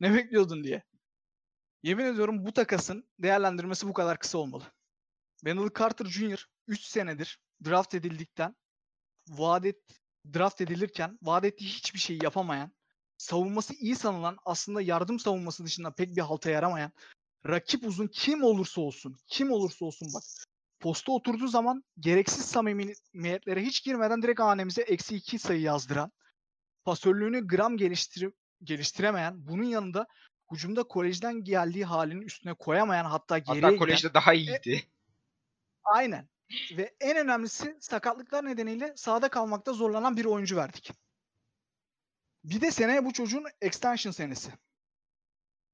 Ne 0.00 0.14
bekliyordun 0.14 0.64
diye. 0.64 0.82
Yemin 1.82 2.04
ediyorum 2.04 2.46
bu 2.46 2.52
takasın 2.52 3.08
değerlendirmesi 3.18 3.88
bu 3.88 3.92
kadar 3.92 4.18
kısa 4.18 4.38
olmalı. 4.38 4.64
Wendell 5.36 5.70
Carter 5.78 6.06
Jr. 6.06 6.46
3 6.66 6.80
senedir 6.80 7.40
draft 7.64 7.94
edildikten 7.94 8.56
vaat 9.28 9.66
et, 9.66 9.76
draft 10.34 10.60
edilirken 10.60 11.18
vaat 11.22 11.44
hiçbir 11.44 11.98
şey 11.98 12.18
yapamayan 12.22 12.72
savunması 13.18 13.74
iyi 13.74 13.96
sanılan 13.96 14.36
aslında 14.44 14.82
yardım 14.82 15.18
savunması 15.18 15.64
dışında 15.64 15.94
pek 15.94 16.16
bir 16.16 16.20
halta 16.20 16.50
yaramayan 16.50 16.92
rakip 17.46 17.86
uzun 17.86 18.06
kim 18.06 18.44
olursa 18.44 18.80
olsun 18.80 19.16
kim 19.26 19.50
olursa 19.50 19.84
olsun 19.84 20.08
bak 20.14 20.22
posta 20.80 21.12
oturduğu 21.12 21.48
zaman 21.48 21.84
gereksiz 21.98 22.44
samimiyetlere 22.44 23.62
hiç 23.62 23.84
girmeden 23.84 24.22
direkt 24.22 24.40
hanemize 24.40 24.82
eksi 24.82 25.16
2 25.16 25.38
sayı 25.38 25.60
yazdıran 25.60 26.12
pasörlüğünü 26.84 27.46
gram 27.46 27.76
geliştir 27.76 28.32
geliştiremeyen 28.62 29.46
bunun 29.46 29.64
yanında 29.64 30.06
hücumda 30.52 30.82
kolejden 30.82 31.44
geldiği 31.44 31.84
halinin 31.84 32.22
üstüne 32.22 32.54
koyamayan 32.54 33.04
hatta 33.04 33.38
geriye 33.38 33.62
Hatta 33.62 33.74
giden 33.74 33.78
kolejde 33.78 34.14
daha 34.14 34.34
iyiydi. 34.34 34.82
Aynen. 35.84 36.28
Ve 36.76 36.94
en 37.00 37.16
önemlisi 37.16 37.76
sakatlıklar 37.80 38.44
nedeniyle 38.44 38.92
sahada 38.96 39.28
kalmakta 39.28 39.72
zorlanan 39.72 40.16
bir 40.16 40.24
oyuncu 40.24 40.56
verdik. 40.56 40.92
Bir 42.44 42.60
de 42.60 42.70
seneye 42.70 43.04
bu 43.04 43.12
çocuğun 43.12 43.44
extension 43.60 44.12
senesi. 44.12 44.52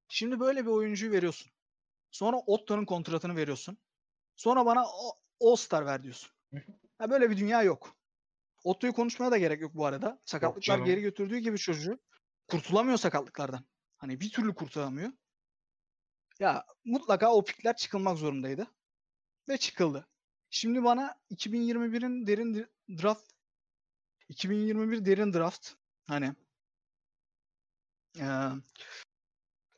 Şimdi 0.08 0.40
böyle 0.40 0.66
bir 0.66 0.70
oyuncuyu 0.70 1.12
veriyorsun. 1.12 1.52
Sonra 2.10 2.36
Otto'nun 2.36 2.84
kontratını 2.84 3.36
veriyorsun. 3.36 3.78
Sonra 4.36 4.66
bana 4.66 4.86
All-Star 5.40 5.86
ver 5.86 6.02
diyorsun. 6.02 6.30
Ha 6.98 7.10
böyle 7.10 7.30
bir 7.30 7.36
dünya 7.36 7.62
yok. 7.62 7.96
Otto'yu 8.64 8.92
konuşmaya 8.92 9.30
da 9.30 9.38
gerek 9.38 9.60
yok 9.60 9.74
bu 9.74 9.86
arada. 9.86 10.20
Sakatlıklar 10.24 10.78
geri 10.78 11.00
götürdüğü 11.00 11.38
gibi 11.38 11.58
çocuğu 11.58 11.98
kurtulamıyor 12.48 12.98
sakatlıklardan. 12.98 13.64
Hani 13.98 14.20
bir 14.20 14.30
türlü 14.30 14.54
kurtulamıyor. 14.54 15.12
Ya 16.40 16.66
mutlaka 16.84 17.32
o 17.32 17.44
pikler 17.44 17.76
çıkılmak 17.76 18.18
zorundaydı. 18.18 18.66
Ve 19.48 19.58
çıkıldı. 19.58 20.08
Şimdi 20.50 20.84
bana 20.84 21.20
2021'in 21.30 22.26
derin 22.26 22.66
draft 22.88 23.32
2021 24.28 25.04
derin 25.04 25.32
draft 25.32 25.70
hani 26.06 26.34
eee 28.16 28.50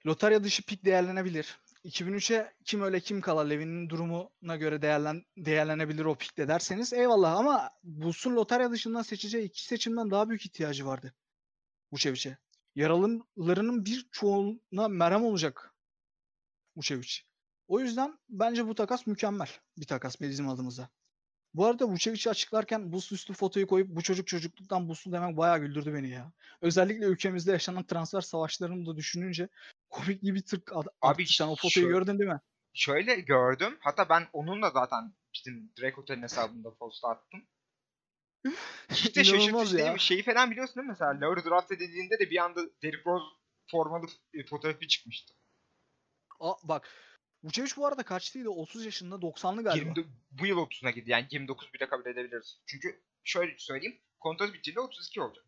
lotarya 0.06 0.44
dışı 0.44 0.62
pik 0.62 0.84
değerlenebilir. 0.84 1.60
2003'e 1.84 2.54
kim 2.64 2.82
öyle 2.82 3.00
kim 3.00 3.20
kala 3.20 3.40
Levin'in 3.40 3.88
durumuna 3.88 4.56
göre 4.56 4.82
değerlen, 4.82 5.24
değerlenebilir 5.36 6.04
o 6.04 6.14
pikte 6.14 6.48
derseniz 6.48 6.92
eyvallah 6.92 7.32
ama 7.36 7.70
Bulls'un 7.82 8.36
lotarya 8.36 8.70
dışından 8.70 9.02
seçeceği 9.02 9.44
iki 9.44 9.64
seçimden 9.64 10.10
daha 10.10 10.28
büyük 10.28 10.46
ihtiyacı 10.46 10.86
vardı 10.86 11.14
Vucevic'e. 11.92 12.38
Yaralılarının 12.74 13.84
bir 13.84 14.08
çoğuna 14.12 14.88
merhem 14.88 15.24
olacak 15.24 15.74
Vucevic. 16.76 17.14
O 17.68 17.80
yüzden 17.80 18.18
bence 18.28 18.66
bu 18.66 18.74
takas 18.74 19.06
mükemmel 19.06 19.48
bir 19.78 19.86
takas 19.86 20.20
bizim 20.20 20.48
adımıza. 20.48 20.88
Bu 21.54 21.66
arada 21.66 21.88
Vucevic'i 21.88 22.30
açıklarken 22.30 22.92
buzlu 22.92 23.14
üstü 23.16 23.32
fotoyu 23.32 23.66
koyup 23.66 23.88
bu 23.88 24.02
çocuk 24.02 24.26
çocukluktan 24.26 24.88
buzlu 24.88 25.12
demek 25.12 25.36
bayağı 25.36 25.58
güldürdü 25.58 25.94
beni 25.94 26.10
ya. 26.10 26.32
Özellikle 26.60 27.04
ülkemizde 27.06 27.52
yaşanan 27.52 27.86
transfer 27.86 28.20
savaşlarını 28.20 28.86
da 28.86 28.96
düşününce 28.96 29.48
komik 29.90 30.22
gibi 30.22 30.42
tık 30.44 30.76
ad- 30.76 30.88
Abi. 31.02 31.26
Sen 31.26 31.46
o 31.46 31.56
fotoyu 31.56 31.70
şu- 31.86 31.88
gördün 31.88 32.18
değil 32.18 32.30
mi? 32.30 32.40
Şöyle 32.72 33.20
gördüm. 33.20 33.76
Hatta 33.80 34.08
ben 34.08 34.26
onunla 34.32 34.70
zaten 34.70 35.14
bizim 35.34 35.72
direkt 35.76 35.98
otelin 35.98 36.22
hesabında 36.22 36.74
post 36.74 37.04
attım. 37.04 37.46
İşte 38.90 39.24
şaşırtıcı 39.24 39.78
değil 39.78 39.92
mi? 39.92 40.00
Şeyi 40.00 40.22
falan 40.22 40.50
biliyorsun 40.50 40.76
değil 40.76 40.86
mi? 40.86 40.90
Mesela 40.90 41.20
Lauri 41.20 41.44
draft 41.44 41.72
edildiğinde 41.72 42.18
de 42.18 42.30
bir 42.30 42.44
anda 42.44 42.60
Derrick 42.82 43.02
Rose 43.06 43.24
formalı 43.70 44.06
e, 44.34 44.44
fotoğrafı 44.46 44.86
çıkmıştı. 44.86 45.34
Aa, 46.40 46.54
bak 46.62 46.88
Vucevic 47.42 47.70
bu 47.76 47.86
arada 47.86 48.02
kaçtıydı? 48.02 48.50
30 48.50 48.84
yaşında 48.84 49.14
90'lı 49.14 49.62
galiba. 49.62 49.88
20, 49.96 50.08
bu 50.30 50.46
yıl 50.46 50.58
30'una 50.58 50.90
gidiyor. 50.90 51.18
Yani 51.18 51.26
29 51.30 51.74
bile 51.74 51.88
kabul 51.88 52.06
edebiliriz. 52.06 52.60
Çünkü 52.66 53.02
şöyle 53.24 53.58
söyleyeyim. 53.58 54.00
Kontrat 54.20 54.54
bitince 54.54 54.80
32 54.80 55.20
olacak. 55.20 55.44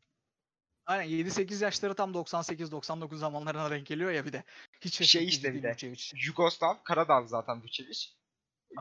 Aynen 0.86 1.08
7-8 1.08 1.64
yaşları 1.64 1.94
tam 1.94 2.12
98-99 2.12 3.16
zamanlarına 3.16 3.70
denk 3.70 3.86
geliyor 3.86 4.10
ya 4.10 4.24
bir 4.26 4.32
de. 4.32 4.44
Hiç 4.80 5.08
Şey 5.08 5.26
işte 5.26 5.54
bir 5.54 5.62
de. 5.62 5.70
Vucevic. 5.70 6.12
Yugoslav, 6.26 6.74
Karadağ 6.84 7.26
zaten 7.26 7.62
Vucevic. 7.62 8.06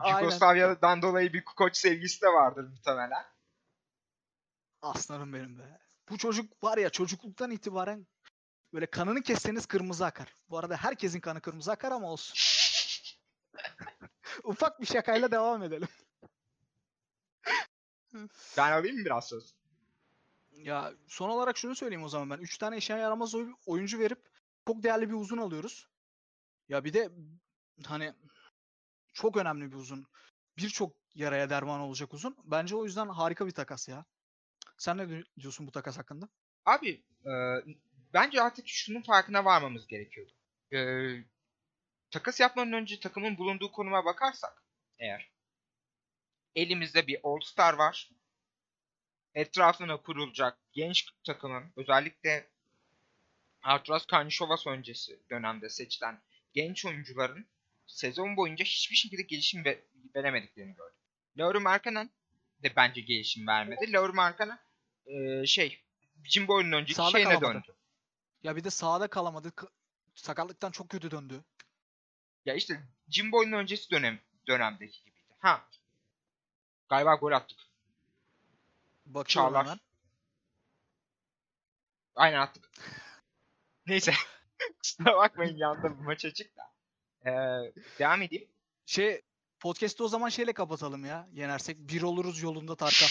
Yugoslavya'dan 0.08 1.02
dolayı 1.02 1.32
bir 1.32 1.44
koç 1.44 1.76
sevgisi 1.76 2.22
de 2.22 2.26
vardır 2.26 2.64
muhtemelen. 2.64 3.24
Aslanım 4.82 5.32
benim 5.32 5.58
be. 5.58 5.78
Bu 6.10 6.18
çocuk 6.18 6.64
var 6.64 6.78
ya 6.78 6.90
çocukluktan 6.90 7.50
itibaren 7.50 8.06
böyle 8.74 8.86
kanını 8.86 9.22
kesseniz 9.22 9.66
kırmızı 9.66 10.06
akar. 10.06 10.36
Bu 10.50 10.58
arada 10.58 10.76
herkesin 10.76 11.20
kanı 11.20 11.40
kırmızı 11.40 11.72
akar 11.72 11.92
ama 11.92 12.10
olsun. 12.12 12.36
Ufak 14.44 14.80
bir 14.80 14.86
şakayla 14.86 15.30
devam 15.30 15.62
edelim. 15.62 15.88
Ben 18.56 18.72
alayım 18.72 18.96
mı 18.96 19.04
biraz 19.04 19.28
söz? 19.28 19.54
Ya 20.52 20.92
son 21.06 21.28
olarak 21.28 21.56
şunu 21.56 21.74
söyleyeyim 21.74 22.04
o 22.04 22.08
zaman 22.08 22.30
ben. 22.30 22.38
3 22.38 22.58
tane 22.58 22.76
işe 22.76 22.94
yaramaz 22.94 23.34
oy- 23.34 23.54
oyuncu 23.66 23.98
verip 23.98 24.28
çok 24.66 24.82
değerli 24.82 25.08
bir 25.08 25.14
uzun 25.14 25.38
alıyoruz. 25.38 25.88
Ya 26.68 26.84
bir 26.84 26.92
de 26.92 27.10
hani 27.86 28.14
çok 29.12 29.36
önemli 29.36 29.72
bir 29.72 29.76
uzun. 29.76 30.06
Birçok 30.58 30.96
yaraya 31.14 31.50
derman 31.50 31.80
olacak 31.80 32.14
uzun. 32.14 32.36
Bence 32.44 32.76
o 32.76 32.84
yüzden 32.84 33.08
harika 33.08 33.46
bir 33.46 33.52
takas 33.52 33.88
ya. 33.88 34.04
Sen 34.82 34.98
ne 34.98 35.08
di- 35.08 35.24
diyorsun 35.40 35.66
bu 35.66 35.70
takas 35.70 35.98
hakkında? 35.98 36.28
Abi 36.64 37.02
e, 37.26 37.32
bence 38.14 38.42
artık 38.42 38.68
şunun 38.68 39.02
farkına 39.02 39.44
varmamız 39.44 39.86
gerekiyordu. 39.86 40.32
E, 40.72 40.78
takas 42.10 42.40
yapmadan 42.40 42.72
önce 42.72 43.00
takımın 43.00 43.38
bulunduğu 43.38 43.72
konuma 43.72 44.04
bakarsak 44.04 44.62
eğer 44.98 45.30
elimizde 46.54 47.06
bir 47.06 47.20
All-Star 47.22 47.74
var. 47.74 48.10
Etrafına 49.34 49.96
kurulacak 49.96 50.58
genç 50.72 51.06
takımın 51.24 51.72
özellikle 51.76 52.50
Arturas 53.62 54.06
Karnişovas 54.06 54.66
öncesi 54.66 55.20
dönemde 55.30 55.68
seçilen 55.68 56.22
genç 56.52 56.84
oyuncuların 56.86 57.46
sezon 57.86 58.36
boyunca 58.36 58.64
hiçbir 58.64 58.96
şekilde 58.96 59.22
gelişim 59.22 59.64
ve- 59.64 59.84
veremediklerini 60.14 60.74
gördük. 60.74 60.98
Lauri 61.38 61.58
Markkanen 61.58 62.10
de 62.62 62.76
bence 62.76 63.00
gelişim 63.00 63.46
vermedi. 63.46 63.92
Lauri 63.92 64.12
Markkanen 64.12 64.58
e, 65.06 65.46
şey 65.46 65.82
Jimbo'nun 66.24 66.72
önceki 66.72 66.94
Sağda 66.94 67.10
şeyine 67.10 67.28
kalamadı. 67.28 67.54
döndü. 67.54 67.76
Ya 68.42 68.56
bir 68.56 68.64
de 68.64 68.70
sahada 68.70 69.08
kalamadı. 69.08 69.52
Sakatlıktan 70.14 70.70
çok 70.70 70.88
kötü 70.88 71.10
döndü. 71.10 71.44
Ya 72.44 72.54
işte 72.54 72.82
Jimbo'nun 73.08 73.52
öncesi 73.52 73.90
dönem 73.90 74.20
dönemdeki 74.48 74.98
gibiydi. 75.04 75.34
Ha. 75.38 75.68
Galiba 76.88 77.14
gol 77.14 77.32
attık. 77.32 77.58
Bakıyorum 79.06 79.52
Çağlar. 79.52 79.66
hemen. 79.66 79.80
Aynen 82.14 82.38
attık. 82.40 82.70
Neyse. 83.86 84.12
Kusura 84.82 85.16
bakmayın 85.16 85.56
yanda 85.56 85.98
bu 85.98 86.02
maç 86.02 86.24
açık 86.24 86.56
da. 86.56 86.72
Ee, 87.30 87.72
devam 87.98 88.22
edeyim. 88.22 88.48
Şey 88.86 89.22
podcast'ı 89.60 90.04
o 90.04 90.08
zaman 90.08 90.28
şeyle 90.28 90.52
kapatalım 90.52 91.04
ya. 91.04 91.28
Yenersek 91.32 91.78
bir 91.78 92.02
oluruz 92.02 92.42
yolunda 92.42 92.76
Tarkan. 92.76 93.08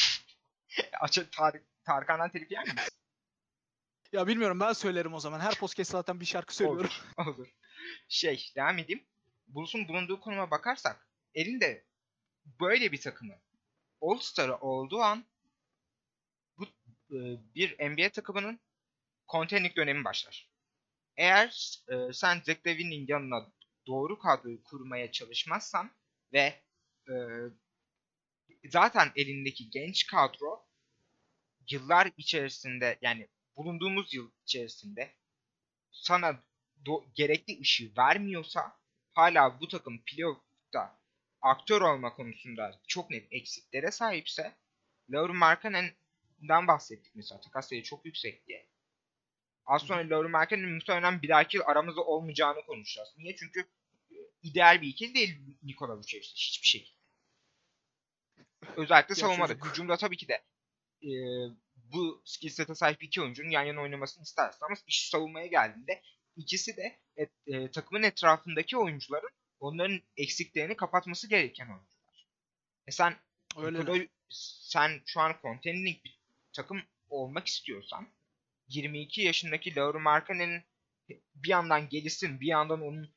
Açı, 1.02 1.30
Tar 1.30 1.56
Tarkan'dan 1.84 2.32
telif 2.32 2.52
yer 2.52 2.64
miyiz? 2.64 2.90
ya 4.12 4.28
bilmiyorum 4.28 4.60
ben 4.60 4.74
söylerim 4.74 5.14
o 5.14 5.20
zaman. 5.20 5.40
Her 5.40 5.56
podcast 5.56 5.92
zaten 5.92 6.20
bir 6.20 6.26
şarkı 6.26 6.56
söylüyorum. 6.56 6.92
Olur. 7.18 7.28
Olur. 7.28 7.48
Şey 8.08 8.52
devam 8.56 8.78
edeyim. 8.78 9.06
Bulls'un 9.48 9.88
bulunduğu 9.88 10.20
konuma 10.20 10.52
bakarsak 10.52 11.08
elinde 11.34 11.86
böyle 12.60 12.92
bir 12.92 13.02
takımı 13.02 13.34
All-Star'ı 14.02 14.58
olduğu 14.58 15.00
an 15.00 15.26
bu 16.58 16.66
e, 17.12 17.20
bir 17.56 17.90
NBA 17.90 18.10
takımının 18.10 18.60
contending 19.32 19.76
dönemi 19.76 20.04
başlar. 20.04 20.52
Eğer 21.18 21.80
e, 21.90 22.14
sen 22.14 22.42
Zach 22.46 22.68
Levine'in 22.68 23.06
yanına 23.08 23.52
doğru 23.88 24.20
kadroyu 24.20 24.64
kurmaya 24.64 25.12
çalışmazsan 25.12 25.92
ve 26.34 26.64
e, 27.10 27.14
zaten 28.66 29.12
elindeki 29.16 29.70
genç 29.70 30.08
kadro 30.08 30.66
yıllar 31.72 32.12
içerisinde 32.18 32.98
yani 33.02 33.28
bulunduğumuz 33.58 34.14
yıl 34.14 34.32
içerisinde 34.44 35.16
sana 35.92 36.44
do- 36.86 37.06
gerekli 37.16 37.62
ışığı 37.62 37.92
vermiyorsa 37.98 38.78
hala 39.14 39.62
bu 39.62 39.68
takım 39.68 40.04
playoff'ta 40.06 41.00
aktör 41.42 41.82
olma 41.82 42.14
konusunda 42.16 42.82
çok 42.88 43.10
net 43.10 43.28
eksiklere 43.32 43.92
sahipse 43.92 44.56
Lauri 45.10 45.34
Markkanen'den 45.34 46.68
bahsettik 46.68 47.16
mesela. 47.16 47.42
Takas 47.42 47.72
değeri 47.72 47.84
çok 47.84 48.06
yüksek 48.06 48.48
diye. 48.48 48.68
Az 49.66 49.82
sonra 49.82 50.10
Lauri 50.10 50.28
Markkanen'in 50.28 50.74
muhtemelen 50.74 51.22
bir 51.22 51.30
dahaki 51.30 51.58
yıl 51.58 51.64
aramızda 51.66 52.02
olmayacağını 52.02 52.66
konuşacağız. 52.66 53.10
Niye? 53.18 53.36
Çünkü 53.36 53.60
e, 54.12 54.16
ideal 54.44 54.82
bir 54.82 54.88
ikili 54.88 55.14
değil 55.14 55.40
Nikola 55.64 55.98
Vucevic 55.98 56.28
hiçbir 56.36 56.68
şekilde. 56.68 57.02
Özellikle 58.76 59.16
savunmada. 59.16 59.54
Hücumda 59.54 59.98
tabii 59.98 60.18
ki 60.18 60.28
de 60.28 60.42
e, 61.04 61.12
bu 61.94 62.22
skill 62.26 62.50
set'e 62.50 62.76
sahip 62.76 63.04
iki 63.04 63.22
oyuncunun 63.22 63.50
yan 63.50 63.64
yana 63.64 63.82
oynamasını 63.82 64.24
istersin 64.24 64.66
ama 64.66 64.76
iş 64.88 65.10
savunmaya 65.10 65.46
geldiğinde 65.48 66.02
ikisi 66.36 66.78
de 66.78 67.00
et- 67.18 67.48
e, 67.48 67.72
takımın 67.72 68.04
etrafındaki 68.04 68.78
oyuncuların 68.78 69.30
onların 69.60 70.02
eksiklerini 70.18 70.76
kapatması 70.76 71.30
gereken 71.30 71.66
oyuncular. 71.66 72.28
E 72.88 72.92
sen 72.92 73.16
Öyle. 73.58 73.78
Nikola- 73.80 74.08
sen 74.30 75.02
şu 75.06 75.20
an 75.22 75.36
contending 75.42 76.04
bir 76.04 76.20
takım 76.54 76.82
olmak 77.10 77.48
istiyorsan 77.48 78.08
22 78.68 79.22
yaşındaki 79.22 79.76
Lauri 79.76 79.98
Markkanen'in 80.00 80.64
bir 81.36 81.50
yandan 81.50 81.90
gelişsin 81.90 82.40
bir 82.40 82.48
yandan 82.48 82.82
onun 82.82 83.10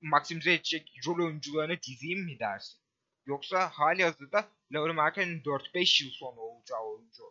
maksimize 0.00 0.52
edecek 0.54 0.92
rol 1.06 1.24
oyuncularını 1.24 1.82
dizeyim 1.82 2.24
mi 2.24 2.38
dersin? 2.38 2.78
Yoksa 3.26 3.68
hali 3.68 4.04
hazırda 4.04 4.48
Lauri 4.72 4.92
Markkanen'in 4.92 5.42
4-5 5.42 6.04
yıl 6.04 6.10
sonra 6.10 6.40
olacağı 6.40 6.80
oyuncu. 6.82 7.22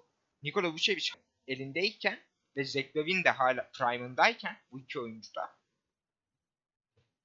Nikola 0.44 0.72
Vucevic 0.74 1.10
elindeyken 1.48 2.20
ve 2.56 2.64
Zach 2.64 2.96
Lavine 2.96 3.24
de 3.24 3.30
hala 3.30 3.72
prime'ındayken 3.72 4.58
bu 4.72 4.80
iki 4.80 5.00
oyuncu 5.00 5.36
da 5.36 5.58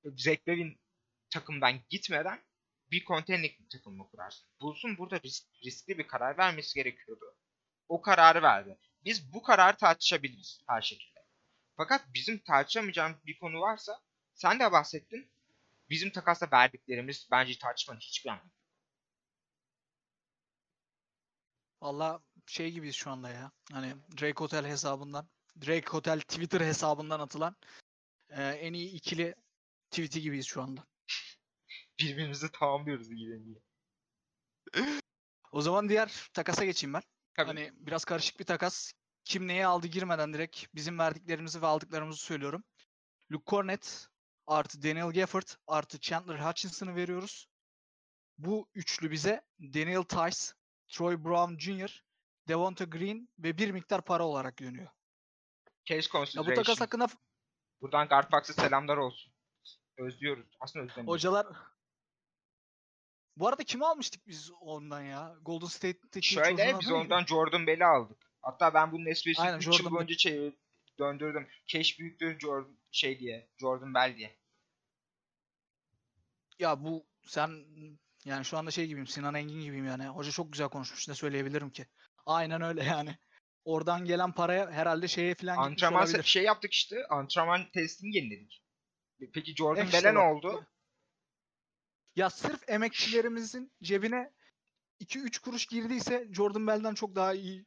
Zach 0.05 0.49
Lavine 0.49 0.77
takımdan 1.31 1.81
gitmeden 1.91 2.41
bir 2.91 3.05
contending 3.05 3.53
bir 3.61 3.69
takım 3.69 3.97
mı 3.97 4.11
kurarsın? 4.11 4.49
Bulls'un 4.61 4.99
burada 4.99 5.17
risk- 5.17 5.65
riskli 5.65 5.99
bir 5.99 6.07
karar 6.07 6.39
vermesi 6.39 6.75
gerekiyordu. 6.75 7.37
O 7.89 8.03
kararı 8.03 8.43
verdi. 8.43 8.79
Biz 9.05 9.33
bu 9.33 9.43
kararı 9.43 9.77
tartışabiliriz 9.77 10.63
her 10.69 10.83
şekilde. 10.83 11.21
Fakat 11.77 12.15
bizim 12.15 12.39
tartışamayacağımız 12.39 13.27
bir 13.27 13.39
konu 13.39 13.61
varsa 13.61 14.03
sen 14.35 14.61
de 14.61 14.73
bahsettin. 14.73 15.33
Bizim 15.91 16.11
takasla 16.11 16.49
verdiklerimiz 16.53 17.29
bence 17.31 17.59
tartışmanın 17.59 18.01
hiçbir 18.01 18.31
anlamı. 18.31 18.47
yok. 18.47 18.53
Valla 21.83 22.21
şey 22.47 22.71
gibiyiz 22.71 22.95
şu 22.95 23.11
anda 23.11 23.31
ya. 23.31 23.53
Hani 23.73 23.95
Drake 24.21 24.39
Hotel 24.39 24.67
hesabından, 24.67 25.29
Drake 25.67 25.87
Hotel 25.87 26.21
Twitter 26.21 26.61
hesabından 26.61 27.21
atılan 27.21 27.57
e, 28.29 28.43
en 28.43 28.73
iyi 28.73 28.91
ikili 28.91 29.35
tweet'i 29.91 30.21
gibiyiz 30.21 30.47
şu 30.47 30.63
anda. 30.63 30.87
Birbirimizi 32.01 32.53
tamamlıyoruz 32.53 33.11
iyi 33.11 33.45
diye. 33.45 33.63
O 35.53 35.61
zaman 35.61 35.89
diğer 35.89 36.31
takasa 36.33 36.65
geçeyim 36.65 36.95
ben. 36.95 37.03
Tabii. 37.35 37.47
Hani 37.47 37.73
biraz 37.75 38.05
karışık 38.05 38.41
bir 38.41 38.45
takas. 38.45 38.93
Kim 39.25 39.49
neyi 39.49 39.67
aldı 39.67 39.87
girmeden 39.87 40.35
direkt 40.35 40.75
bizim 40.75 40.99
verdiklerimizi 40.99 41.63
ve 41.63 41.67
aldıklarımızı 41.67 42.21
söylüyorum. 42.21 42.65
Luke 43.33 43.51
Cornett 43.51 44.09
artı 44.47 44.83
Daniel 44.83 45.13
Gafford 45.13 45.49
artı 45.67 46.01
Chandler 46.01 46.39
Hutchinson'ı 46.39 46.97
veriyoruz. 46.97 47.49
Bu 48.39 48.69
üçlü 48.75 49.11
bize 49.11 49.43
Daniel 49.61 50.03
Tice, 50.03 50.53
Troy 50.93 51.25
Brown 51.25 51.59
Jr., 51.59 52.05
Devonta 52.49 52.85
Green 52.85 53.29
ve 53.39 53.59
bir 53.59 53.71
miktar 53.71 54.05
para 54.05 54.27
olarak 54.27 54.59
dönüyor. 54.59 54.89
Case 55.85 55.95
Ya 55.95 56.03
bu 56.05 56.13
consideration. 56.13 56.55
takas 56.55 56.81
hakkında 56.81 57.09
Buradan 57.81 58.09
Garfax'a 58.09 58.53
selamlar 58.53 58.97
olsun. 58.97 59.33
Özlüyoruz. 59.99 60.57
Aslında 60.61 60.85
özlemiyoruz. 60.85 61.13
hocalar... 61.13 61.47
Bu 63.37 63.49
arada 63.49 63.65
kimi 63.65 63.87
almıştık 63.87 64.27
biz 64.27 64.51
ondan 64.61 65.03
ya? 65.03 65.37
Golden 65.43 65.67
State'teki 65.67 66.27
Şöyle 66.27 66.79
biz 66.81 66.93
ondan 66.93 67.25
Jordan 67.25 67.67
Bell'i 67.67 67.85
aldık. 67.85 68.33
Hatta 68.43 68.75
ben 68.75 68.93
bunun 68.93 69.07
espresini 69.07 69.47
Aynen, 69.47 69.59
3 69.59 69.65
Jordan 69.65 69.91
yıl 69.91 69.97
önce 69.97 70.17
çevir, 70.17 70.55
döndürdüm. 70.99 71.49
Cash 71.67 71.99
büyüktür 71.99 72.39
Jordan 72.39 72.79
şey 72.91 73.19
diye. 73.19 73.51
Jordan 73.59 73.95
Bell 73.95 74.17
diye. 74.17 74.39
Ya 76.59 76.85
bu 76.85 77.07
sen 77.27 77.65
yani 78.25 78.45
şu 78.45 78.59
anda 78.59 78.71
şey 78.71 78.87
gibiyim 78.87 79.07
Sinan 79.07 79.35
Engin 79.35 79.61
gibiyim 79.61 79.87
yani. 79.87 80.07
Hoca 80.07 80.31
çok 80.31 80.53
güzel 80.53 80.69
konuşmuş 80.69 81.09
ne 81.09 81.15
söyleyebilirim 81.15 81.71
ki. 81.71 81.87
Aynen 82.27 82.63
öyle 82.63 82.85
yani. 82.85 83.19
Oradan 83.65 84.05
gelen 84.05 84.33
paraya 84.33 84.71
herhalde 84.71 85.09
şeye 85.09 85.35
falan 85.35 85.57
gitmiş 85.57 85.83
Antrenman 85.83 86.07
olabilir. 86.07 86.23
şey 86.23 86.43
yaptık 86.43 86.73
işte. 86.73 87.07
Antrenman 87.11 87.71
testini 87.71 88.17
yeniledik. 88.17 88.63
Peki 89.35 89.55
Jordan 89.55 89.87
işte 89.87 89.99
Bell'e 89.99 90.15
ne 90.15 90.19
oldu? 90.19 90.67
Ya 92.17 92.31
sırf 92.31 92.69
emekçilerimizin 92.69 93.73
cebine 93.83 94.33
2-3 95.01 95.41
kuruş 95.41 95.67
girdiyse 95.67 96.29
Jordan 96.33 96.67
Bell'den 96.67 96.95
çok 96.95 97.15
daha 97.15 97.35
iyi 97.35 97.67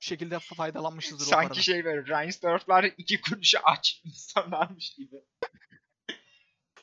şekilde 0.00 0.38
faydalanmışızdır 0.38 1.26
o 1.26 1.30
paradan. 1.30 1.48
Sanki 1.48 1.64
şey 1.64 1.84
böyle 1.84 2.06
Reinsdorf'lar 2.06 2.84
iki 2.84 3.20
kuruşu 3.20 3.58
aç 3.64 4.00
insanlarmış 4.04 4.94
gibi. 4.94 5.16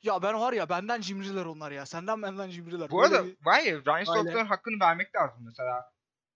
Ya 0.06 0.22
ben 0.22 0.40
var 0.40 0.54
ya 0.54 0.70
benden 0.70 1.02
cimriler 1.02 1.46
onlar 1.46 1.72
ya. 1.72 1.86
Senden 1.86 2.22
benden 2.22 2.50
cimriler. 2.50 2.90
Bu 2.92 3.02
arada 3.02 3.26
bir- 3.26 3.38
var 3.46 3.60
ya 3.60 3.74
Reinsdorf'ların 3.86 4.46
hakkını 4.46 4.80
vermek 4.80 5.16
lazım 5.16 5.38
mesela. 5.46 5.92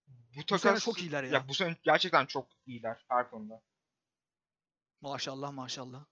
Bu, 0.07 0.39
bu 0.39 0.45
takas, 0.45 0.61
sene 0.61 0.79
çok 0.79 1.01
iyiler 1.01 1.23
ya. 1.23 1.47
Bu 1.47 1.53
sene 1.53 1.77
gerçekten 1.83 2.25
çok 2.25 2.47
iyiler 2.65 3.05
her 3.09 3.29
konuda. 3.29 3.61
Maşallah 5.01 5.51
maşallah. 5.51 6.05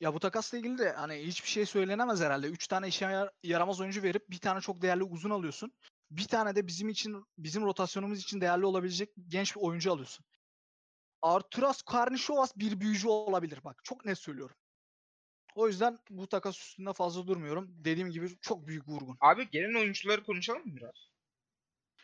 Ya 0.00 0.14
bu 0.14 0.20
takasla 0.20 0.58
ilgili 0.58 0.78
de 0.78 0.92
hani 0.92 1.14
hiçbir 1.26 1.48
şey 1.48 1.66
söylenemez 1.66 2.20
herhalde. 2.20 2.46
3 2.46 2.66
tane 2.68 2.88
işe 2.88 3.04
yar- 3.04 3.30
yaramaz 3.42 3.80
oyuncu 3.80 4.02
verip 4.02 4.30
bir 4.30 4.38
tane 4.38 4.60
çok 4.60 4.82
değerli 4.82 5.02
uzun 5.02 5.30
alıyorsun. 5.30 5.72
Bir 6.10 6.28
tane 6.28 6.56
de 6.56 6.66
bizim 6.66 6.88
için 6.88 7.24
bizim 7.38 7.64
rotasyonumuz 7.64 8.20
için 8.20 8.40
değerli 8.40 8.66
olabilecek 8.66 9.10
genç 9.28 9.56
bir 9.56 9.60
oyuncu 9.60 9.92
alıyorsun. 9.92 10.26
Arturas 11.22 11.82
Karnişovas 11.82 12.56
bir 12.56 12.80
büyücü 12.80 13.08
olabilir 13.08 13.60
bak. 13.64 13.80
Çok 13.84 14.04
net 14.04 14.18
söylüyorum. 14.18 14.56
O 15.54 15.68
yüzden 15.68 15.98
bu 16.10 16.26
takas 16.26 16.58
üstünde 16.60 16.92
fazla 16.92 17.26
durmuyorum. 17.26 17.68
Dediğim 17.84 18.10
gibi 18.10 18.28
çok 18.40 18.66
büyük 18.66 18.88
vurgun. 18.88 19.16
Abi 19.20 19.50
gelen 19.50 19.74
oyuncuları 19.74 20.22
konuşalım 20.24 20.66
mı 20.66 20.76
biraz? 20.76 20.94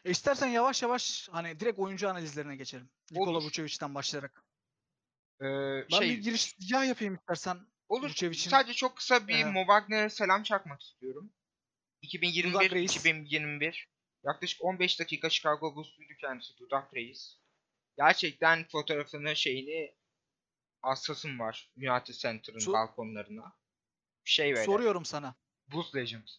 E 0.04 0.10
istersen 0.10 0.46
yavaş 0.48 0.82
yavaş 0.82 1.28
hani 1.32 1.60
direkt 1.60 1.78
oyuncu 1.78 2.08
analizlerine 2.08 2.56
geçelim. 2.56 2.90
Nikola 3.10 3.30
Olur. 3.30 3.42
Vucevic'ten 3.46 3.94
başlayarak. 3.94 4.44
Ee, 5.40 5.44
Ben 5.92 5.98
şey 5.98 6.08
bir 6.10 6.22
giriş 6.22 6.54
ya 6.70 6.84
yapayım 6.84 7.14
istersen. 7.14 7.58
olur. 7.88 8.10
Vucevic'in- 8.10 8.50
Sadece 8.50 8.74
çok 8.74 8.96
kısa 8.96 9.28
bir 9.28 9.34
Ee, 9.34 9.44
Mo 9.44 9.60
Wagner'e 9.60 10.08
selam 10.10 10.42
çakmak 10.42 10.82
istiyorum. 10.82 11.32
Dudak 12.02 12.72
Reis. 12.72 12.96
2021-2021 12.96 13.84
yaklaşık 14.24 14.64
15 14.64 15.00
dakika 15.00 15.30
Chicago 15.30 15.74
Bulls'luydu 15.76 16.12
kendisi 16.20 16.58
Dudak 16.58 16.94
Reis. 16.94 17.36
Gerçekten 17.96 18.64
fotoğrafını 18.68 19.36
şeyini 19.36 19.94
assasım 20.82 21.38
var 21.38 21.70
United 21.76 22.14
Center'ın 22.14 22.58
Su- 22.58 22.72
balkonlarına. 22.72 23.52
Şey 24.24 24.54
böyle. 24.54 24.64
Soruyorum 24.64 25.04
sana. 25.04 25.34
Bulls 25.68 25.94
Legends. 25.94 26.36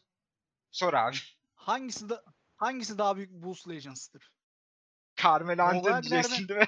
Sor 0.72 0.94
abi. 0.94 1.18
Hangisi 1.56 2.10
da 2.10 2.24
hangisi 2.58 2.98
daha 2.98 3.16
büyük 3.18 3.32
Bulls 3.32 3.68
Legends'tır? 3.68 4.32
Carmelo 5.24 5.64
Anthony 5.64 6.02
diyeceksin 6.02 6.48
değil 6.48 6.60
mi? 6.60 6.68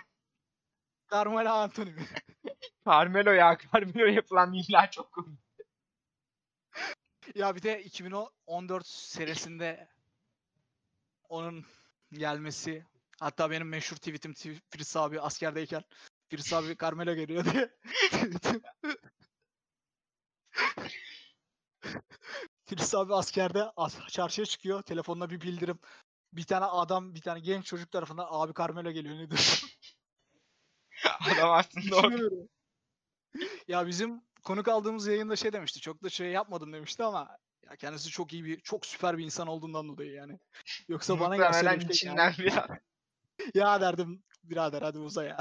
Carmelo 1.12 1.50
Anthony 1.50 1.94
mi? 1.94 2.08
Carmelo 2.88 3.32
ya. 3.32 3.58
Carmelo 3.74 4.06
yapılan 4.06 4.50
mimler 4.50 4.92
çok 4.92 5.12
komik. 5.12 5.40
ya 7.36 7.56
bir 7.56 7.62
de 7.62 7.84
2014 7.84 8.88
senesinde 8.88 9.90
onun 11.30 11.66
gelmesi 12.12 12.86
hatta 13.20 13.52
benim 13.52 13.70
meşhur 13.70 13.96
tweetim 13.96 14.32
Tw- 14.32 14.62
Firs 14.70 14.96
abi 14.96 15.22
askerdeyken 15.22 15.84
Firs 16.34 16.54
abi 16.54 16.78
Carmelo 16.82 17.15
geliyor 17.15 17.46
diye. 17.46 17.69
Firs 22.65 22.96
abi 22.96 23.13
askerde 23.13 23.63
as- 23.76 24.08
çarşıya 24.08 24.46
çıkıyor. 24.46 24.82
Telefonuna 24.82 25.30
bir 25.30 25.41
bildirim. 25.41 25.80
Bir 26.34 26.43
tane 26.43 26.65
adam, 26.65 27.15
bir 27.15 27.22
tane 27.22 27.39
genç 27.39 27.65
çocuk 27.65 27.91
tarafından 27.91 28.28
abi 28.30 28.54
Carmelo 28.60 28.91
geliyor 28.91 29.15
ne 29.15 29.30
diyorsun? 29.30 29.69
Adam 31.34 31.52
aslında 31.52 31.96
orada. 31.96 32.48
Ya 33.67 33.88
bizim 33.88 34.22
konuk 34.43 34.67
aldığımız 34.67 35.08
yayında 35.08 35.36
şey 35.36 35.54
demişti. 35.54 35.80
Çok 35.80 36.04
da 36.04 36.10
şey 36.10 36.32
yapmadım 36.32 36.74
demişti 36.74 37.04
ama 37.04 37.38
ya 37.63 37.76
kendisi 37.76 38.10
çok 38.10 38.34
iyi 38.34 38.46
bir, 38.46 38.60
çok 38.60 38.86
süper 38.86 39.17
bir 39.17 39.24
insan 39.26 39.48
olduğundan 39.48 39.88
dolayı 39.88 40.12
yani. 40.12 40.39
Yoksa 40.88 41.19
bana 41.19 41.38
gelse 41.38 41.50
Muhtemelen 41.50 41.74
öyle 41.80 41.89
bir 41.89 41.93
içinden 41.93 42.34
ya 43.54 43.82
derdim 43.82 44.24
birader 44.43 44.82
hadi 44.82 45.00
uza 45.00 45.24
ya. 45.24 45.38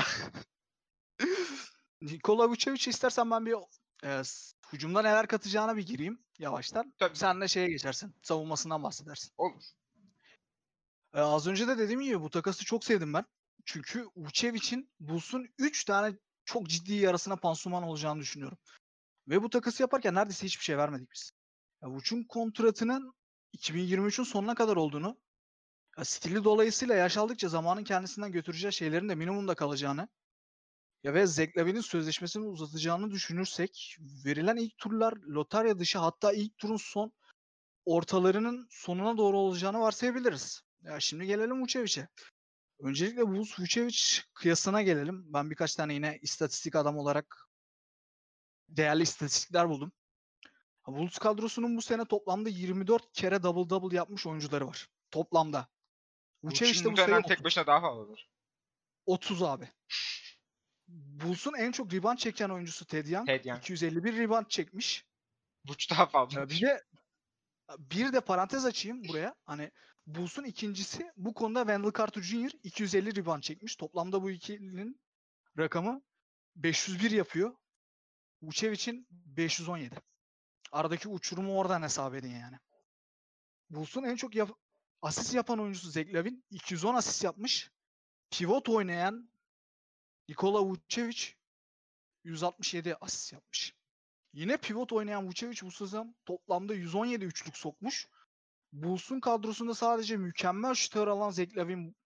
Nikola 2.02 2.48
Vucevic 2.48 2.90
istersen 2.90 3.30
ben 3.30 3.46
bir 3.46 3.54
e, 4.04 4.22
hücumda 4.72 5.02
neler 5.02 5.26
katacağına 5.26 5.76
bir 5.76 5.86
gireyim 5.86 6.24
yavaştan. 6.38 6.94
Tabii. 6.98 7.16
Sen 7.16 7.40
de 7.40 7.48
şeye 7.48 7.68
geçersin. 7.68 8.14
Savunmasından 8.22 8.82
bahsedersin. 8.82 9.32
Olur. 9.36 9.62
E, 11.14 11.20
az 11.20 11.46
önce 11.46 11.68
de 11.68 11.78
dediğim 11.78 12.00
gibi 12.00 12.20
bu 12.20 12.30
takası 12.30 12.64
çok 12.64 12.84
sevdim 12.84 13.12
ben. 13.12 13.24
Çünkü 13.64 14.06
Vucevic'in 14.16 14.90
Bulls'un 15.00 15.48
3 15.58 15.84
tane 15.84 16.16
çok 16.44 16.68
ciddi 16.68 16.94
yarasına 16.94 17.36
pansuman 17.36 17.82
olacağını 17.82 18.20
düşünüyorum. 18.20 18.58
Ve 19.28 19.42
bu 19.42 19.50
takası 19.50 19.82
yaparken 19.82 20.14
neredeyse 20.14 20.46
hiçbir 20.46 20.64
şey 20.64 20.78
vermedik 20.78 21.12
biz. 21.14 21.32
Vuc'un 21.82 22.24
kontratının 22.24 23.14
2023'ün 23.56 24.24
sonuna 24.24 24.54
kadar 24.54 24.76
olduğunu, 24.76 25.20
ya 25.98 26.04
stili 26.04 26.44
dolayısıyla 26.44 26.94
yaş 26.94 27.16
aldıkça 27.16 27.48
zamanın 27.48 27.84
kendisinden 27.84 28.32
götüreceği 28.32 28.72
şeylerin 28.72 29.08
de 29.08 29.14
minimumda 29.14 29.54
kalacağını 29.54 30.08
ya 31.04 31.14
ve 31.14 31.26
Zach 31.26 31.56
Lavin'in 31.56 31.80
sözleşmesini 31.80 32.44
uzatacağını 32.46 33.10
düşünürsek 33.10 33.96
verilen 34.24 34.56
ilk 34.56 34.78
turlar 34.78 35.12
lotarya 35.12 35.78
dışı 35.78 35.98
hatta 35.98 36.32
ilk 36.32 36.58
turun 36.58 36.76
son 36.76 37.12
ortalarının 37.84 38.66
sonuna 38.70 39.16
doğru 39.16 39.38
olacağını 39.38 39.80
varsayabiliriz. 39.80 40.62
Ya 40.82 41.00
şimdi 41.00 41.26
gelelim 41.26 41.62
Vucevic'e. 41.62 42.08
Öncelikle 42.78 43.28
Bulls 43.28 43.60
Vucevic 43.60 44.20
kıyasına 44.34 44.82
gelelim. 44.82 45.32
Ben 45.32 45.50
birkaç 45.50 45.74
tane 45.74 45.94
yine 45.94 46.18
istatistik 46.22 46.76
adam 46.76 46.96
olarak 46.96 47.48
değerli 48.68 49.02
istatistikler 49.02 49.68
buldum. 49.68 49.92
Bulls 50.86 51.18
kadrosunun 51.18 51.76
bu 51.76 51.82
sene 51.82 52.04
toplamda 52.04 52.48
24 52.48 53.12
kere 53.12 53.42
double 53.42 53.70
double 53.70 53.96
yapmış 53.96 54.26
oyuncuları 54.26 54.66
var. 54.66 54.88
Toplamda. 55.10 55.68
Vucevic 56.42 56.84
de 56.84 56.84
bu 56.84 57.02
30. 57.02 57.28
tek 57.28 57.44
başına 57.44 57.66
daha 57.66 57.80
fazladır. 57.80 58.30
30 59.06 59.42
abi. 59.42 59.68
Bulls'un 60.92 61.54
en 61.54 61.72
çok 61.72 61.92
rebound 61.92 62.18
çeken 62.18 62.48
oyuncusu 62.48 62.86
Ted 62.86 63.06
Young. 63.06 63.26
Ted 63.26 63.44
Young. 63.44 63.58
251 63.60 64.16
rebound 64.16 64.46
çekmiş. 64.48 65.04
Vuç 65.68 65.90
daha 65.90 66.06
fazla. 66.06 66.48
Bir 66.48 66.60
de 66.60 66.82
bir 67.78 68.12
de 68.12 68.20
parantez 68.20 68.64
açayım 68.64 69.04
buraya. 69.08 69.34
Hani 69.44 69.70
Bulls'un 70.06 70.44
ikincisi 70.44 71.12
bu 71.16 71.34
konuda 71.34 71.60
Wendell 71.60 71.92
Carter 71.98 72.22
Jr. 72.22 72.50
250 72.62 73.16
rebound 73.16 73.42
çekmiş. 73.42 73.76
Toplamda 73.76 74.22
bu 74.22 74.30
ikilinin 74.30 75.00
rakamı 75.58 76.02
501 76.56 77.10
yapıyor. 77.10 77.56
Vucevic'in 78.42 79.06
517. 79.10 79.96
Aradaki 80.72 81.08
uçurumu 81.08 81.58
oradan 81.58 81.82
hesap 81.82 82.14
edin 82.14 82.34
yani. 82.36 82.56
Bulls'un 83.70 84.02
en 84.04 84.16
çok 84.16 84.34
yap- 84.34 84.56
asist 85.02 85.34
yapan 85.34 85.58
oyuncusu 85.58 85.90
Zach 85.90 86.06
Lavin 86.14 86.44
210 86.50 86.94
asist 86.94 87.24
yapmış. 87.24 87.70
Pivot 88.30 88.68
oynayan 88.68 89.31
Nikola 90.28 90.64
Vucevic 90.64 91.24
167 92.24 92.96
asist 93.00 93.32
yapmış. 93.32 93.74
Yine 94.32 94.56
pivot 94.56 94.92
oynayan 94.92 95.26
Vucevic 95.28 95.62
bu 95.62 95.70
sezon 95.70 96.16
toplamda 96.26 96.74
117 96.74 97.24
üçlük 97.24 97.56
sokmuş. 97.56 98.08
Bulls'un 98.72 99.20
kadrosunda 99.20 99.74
sadece 99.74 100.16
mükemmel 100.16 100.74
şutör 100.74 101.08
alan 101.08 101.30
Zach 101.30 101.56
Lavin 101.56 101.96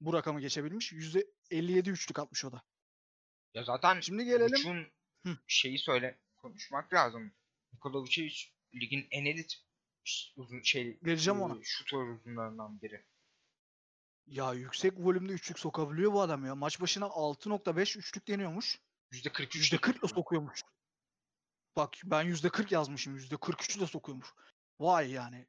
bu 0.00 0.12
rakamı 0.12 0.40
geçebilmiş. 0.40 0.92
%57 0.92 1.90
üçlük 1.90 2.18
atmış 2.18 2.44
o 2.44 2.52
da. 2.52 2.62
Ya 3.54 3.64
zaten 3.64 4.00
Şimdi 4.00 4.24
gelelim. 4.24 4.52
Vuç'un 4.54 4.86
Hı. 5.26 5.38
şeyi 5.46 5.78
söyle 5.78 6.18
konuşmak 6.36 6.92
lazım. 6.92 7.32
Nikola 7.72 7.98
Vucevic 8.00 8.36
ligin 8.74 9.06
en 9.10 9.24
elit 9.24 9.54
uzun 10.36 10.62
şey 10.62 10.98
Geleceğim 11.02 11.40
e, 11.40 11.42
ona. 11.42 11.58
şutör 11.62 12.08
uzunlarından 12.08 12.82
biri. 12.82 13.04
Ya 14.26 14.52
yüksek 14.54 14.92
volümde 14.96 15.32
üçlük 15.32 15.58
sokabiliyor 15.58 16.12
bu 16.12 16.20
adam 16.20 16.44
ya. 16.44 16.54
Maç 16.54 16.80
başına 16.80 17.04
6.5 17.06 17.96
üçlük 17.98 18.28
deniyormuş. 18.28 18.80
%43 19.12 19.56
%40 19.56 19.98
ile 19.98 20.08
sokuyormuş. 20.08 20.62
Bak 21.76 21.94
ben 22.04 22.24
%40 22.26 22.72
yazmışım. 22.74 23.16
%43 23.16 23.80
de 23.80 23.86
sokuyormuş. 23.86 24.28
Vay 24.80 25.10
yani. 25.10 25.46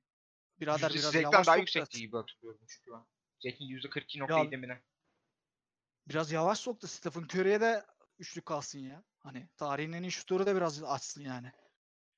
Birader 0.59 0.89
biraz 0.93 1.15
yavaş 1.15 1.47
daha 1.47 1.57
da- 1.57 1.59
gibi 1.99 2.17
hatırlıyorum 2.17 2.61
çünkü 2.67 2.91
ben. 2.91 3.05
Zek'in 3.39 3.65
%42.7 3.65 4.57
mi 4.57 4.67
ne? 4.67 4.81
Biraz 6.07 6.31
yavaş 6.31 6.59
sok 6.59 6.81
da 6.81 6.87
Stephen 6.87 7.21
Curry'e 7.23 7.61
de 7.61 7.85
üçlük 8.19 8.45
kalsın 8.45 8.79
ya. 8.79 9.03
Hani 9.19 9.49
tarihin 9.57 9.91
en 9.93 10.03
iyi 10.03 10.11
şutörü 10.11 10.45
de 10.45 10.55
biraz 10.55 10.83
açsın 10.83 11.21
yani. 11.21 11.51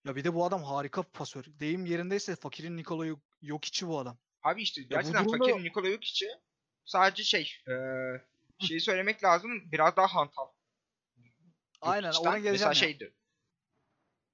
Ya 0.06 0.16
bir 0.16 0.24
de 0.24 0.34
bu 0.34 0.46
adam 0.46 0.64
harika 0.64 1.04
pasör. 1.04 1.46
Deyim 1.48 1.86
yerindeyse 1.86 2.36
fakirin 2.36 2.78
Nikola 2.78 3.06
Yok- 3.06 3.38
Jokic'i 3.42 3.88
bu 3.88 4.00
adam. 4.00 4.18
Abi 4.44 4.62
işte 4.62 4.82
gerçekten 4.84 5.26
durumda- 5.26 5.46
fakir 5.52 5.64
Nikola 5.64 5.92
Jokic'i 5.92 6.30
sadece 6.86 7.24
şey 7.24 7.54
eee 7.68 8.22
şeyi 8.60 8.82
söylemek 8.82 9.24
lazım 9.24 9.72
biraz 9.72 9.96
daha 9.96 10.08
hantal. 10.08 10.48
Aynen 11.82 12.12
Jokic'ten. 12.12 12.30
ona 12.30 12.38
geleceğim 12.38 12.54
Mesela 12.54 12.70
ya. 12.70 12.74
şeydi. 12.74 13.14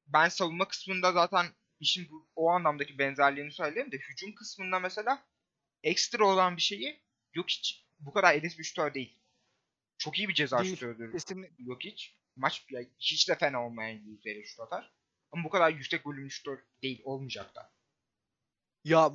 Ben 0.07 0.29
savunma 0.29 0.67
kısmında 0.67 1.11
zaten 1.11 1.45
işin 1.79 2.09
bu, 2.11 2.27
o 2.35 2.49
anlamdaki 2.49 2.97
benzerliğini 2.97 3.51
söyleyeyim 3.51 3.91
de 3.91 3.97
hücum 3.97 4.35
kısmında 4.35 4.79
mesela 4.79 5.23
ekstra 5.83 6.25
olan 6.25 6.57
bir 6.57 6.61
şeyi 6.61 7.01
Jokic 7.33 7.75
bu 7.99 8.13
kadar 8.13 8.43
bir 8.43 8.63
şutör 8.63 8.93
değil. 8.93 9.17
Çok 9.97 10.19
iyi 10.19 10.29
bir 10.29 10.33
ceza 10.33 10.63
Değil. 10.63 10.75
şutördür 10.75 11.11
Kesinlikle. 11.11 11.63
Jokic. 11.63 12.05
Maç 12.35 12.65
ya, 12.69 12.81
hiç 12.99 13.29
de 13.29 13.35
fena 13.35 13.65
olmayan 13.65 13.97
yüzdeyle 13.97 14.43
şut 14.43 14.59
atar. 14.59 14.93
Ama 15.31 15.43
bu 15.43 15.49
kadar 15.49 15.71
yüksek 15.71 16.07
volümlü 16.07 16.31
şutör 16.31 16.59
değil 16.83 17.01
olmayacak 17.03 17.55
da. 17.55 17.73
Ya 18.83 19.11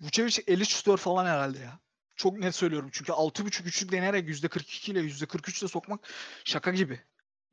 Vucevic 0.00 0.42
50 0.46 0.66
şutör 0.66 0.96
falan 0.96 1.26
herhalde 1.26 1.58
ya. 1.58 1.80
Çok 2.18 2.38
net 2.38 2.54
söylüyorum 2.54 2.90
çünkü 2.92 3.12
6.5 3.12 3.62
üçlük 3.64 3.92
deneyerek 3.92 4.28
%42 4.28 4.90
ile 4.90 5.00
%43 5.00 5.60
ile 5.60 5.68
sokmak 5.68 6.08
şaka 6.44 6.70
gibi. 6.70 7.00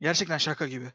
Gerçekten 0.00 0.38
şaka 0.38 0.66
gibi. 0.66 0.92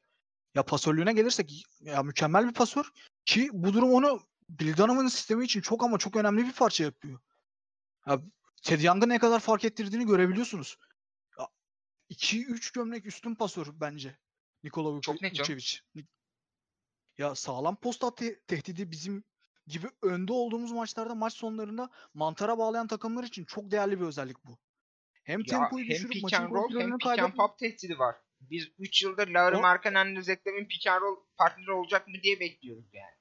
Ya 0.55 0.63
pasörlüğüne 0.63 1.13
gelirsek 1.13 1.65
ya 1.81 2.03
mükemmel 2.03 2.47
bir 2.47 2.53
pasör 2.53 2.91
ki 3.25 3.49
bu 3.53 3.73
durum 3.73 3.91
onu 3.91 4.27
Bill 4.49 4.77
Donovan'ın 4.77 5.07
sistemi 5.07 5.45
için 5.45 5.61
çok 5.61 5.83
ama 5.83 5.97
çok 5.97 6.15
önemli 6.15 6.45
bir 6.45 6.53
parça 6.53 6.83
yapıyor. 6.83 7.19
Ya 8.07 8.21
Ted 8.63 8.81
Young'ı 8.81 9.09
ne 9.09 9.19
kadar 9.19 9.39
fark 9.39 9.65
ettirdiğini 9.65 10.05
görebiliyorsunuz. 10.05 10.77
2-3 12.09 12.73
gömlek 12.73 13.05
üstün 13.05 13.35
pasör 13.35 13.67
bence. 13.73 14.17
Nikola 14.63 15.01
Çok 15.01 15.21
net 15.21 15.35
canım. 15.35 15.43
Vucevic. 15.43 15.79
Ya 17.17 17.35
sağlam 17.35 17.75
post 17.75 18.03
at 18.03 18.17
te- 18.17 18.39
tehdidi 18.39 18.91
bizim 18.91 19.23
gibi 19.67 19.87
önde 20.01 20.33
olduğumuz 20.33 20.71
maçlarda 20.71 21.15
maç 21.15 21.33
sonlarında 21.33 21.89
mantara 22.13 22.57
bağlayan 22.57 22.87
takımlar 22.87 23.23
için 23.23 23.45
çok 23.45 23.71
değerli 23.71 23.99
bir 23.99 24.05
özellik 24.05 24.45
bu. 24.45 24.57
Hem 25.23 25.39
Ya 25.39 25.45
tempoyu 25.45 25.83
hem 25.83 25.89
düşürüp 25.91 26.23
maçın 26.23 26.43
roll 26.49 26.79
hem 26.79 26.97
pick 26.97 27.07
and 27.07 27.17
kaybetme. 27.17 27.37
pop 27.37 27.57
tehdidi 27.59 27.99
var. 27.99 28.15
Biz 28.41 28.67
3 28.79 29.03
yıldır 29.03 29.27
Lauri 29.27 29.55
Zach 30.23 30.47
Lavin 30.47 30.65
pick 30.67 30.87
and 30.87 31.01
roll 31.01 31.15
partneri 31.37 31.71
olacak 31.71 32.07
mı 32.07 32.13
diye 32.23 32.39
bekliyoruz 32.39 32.85
yani. 32.93 33.15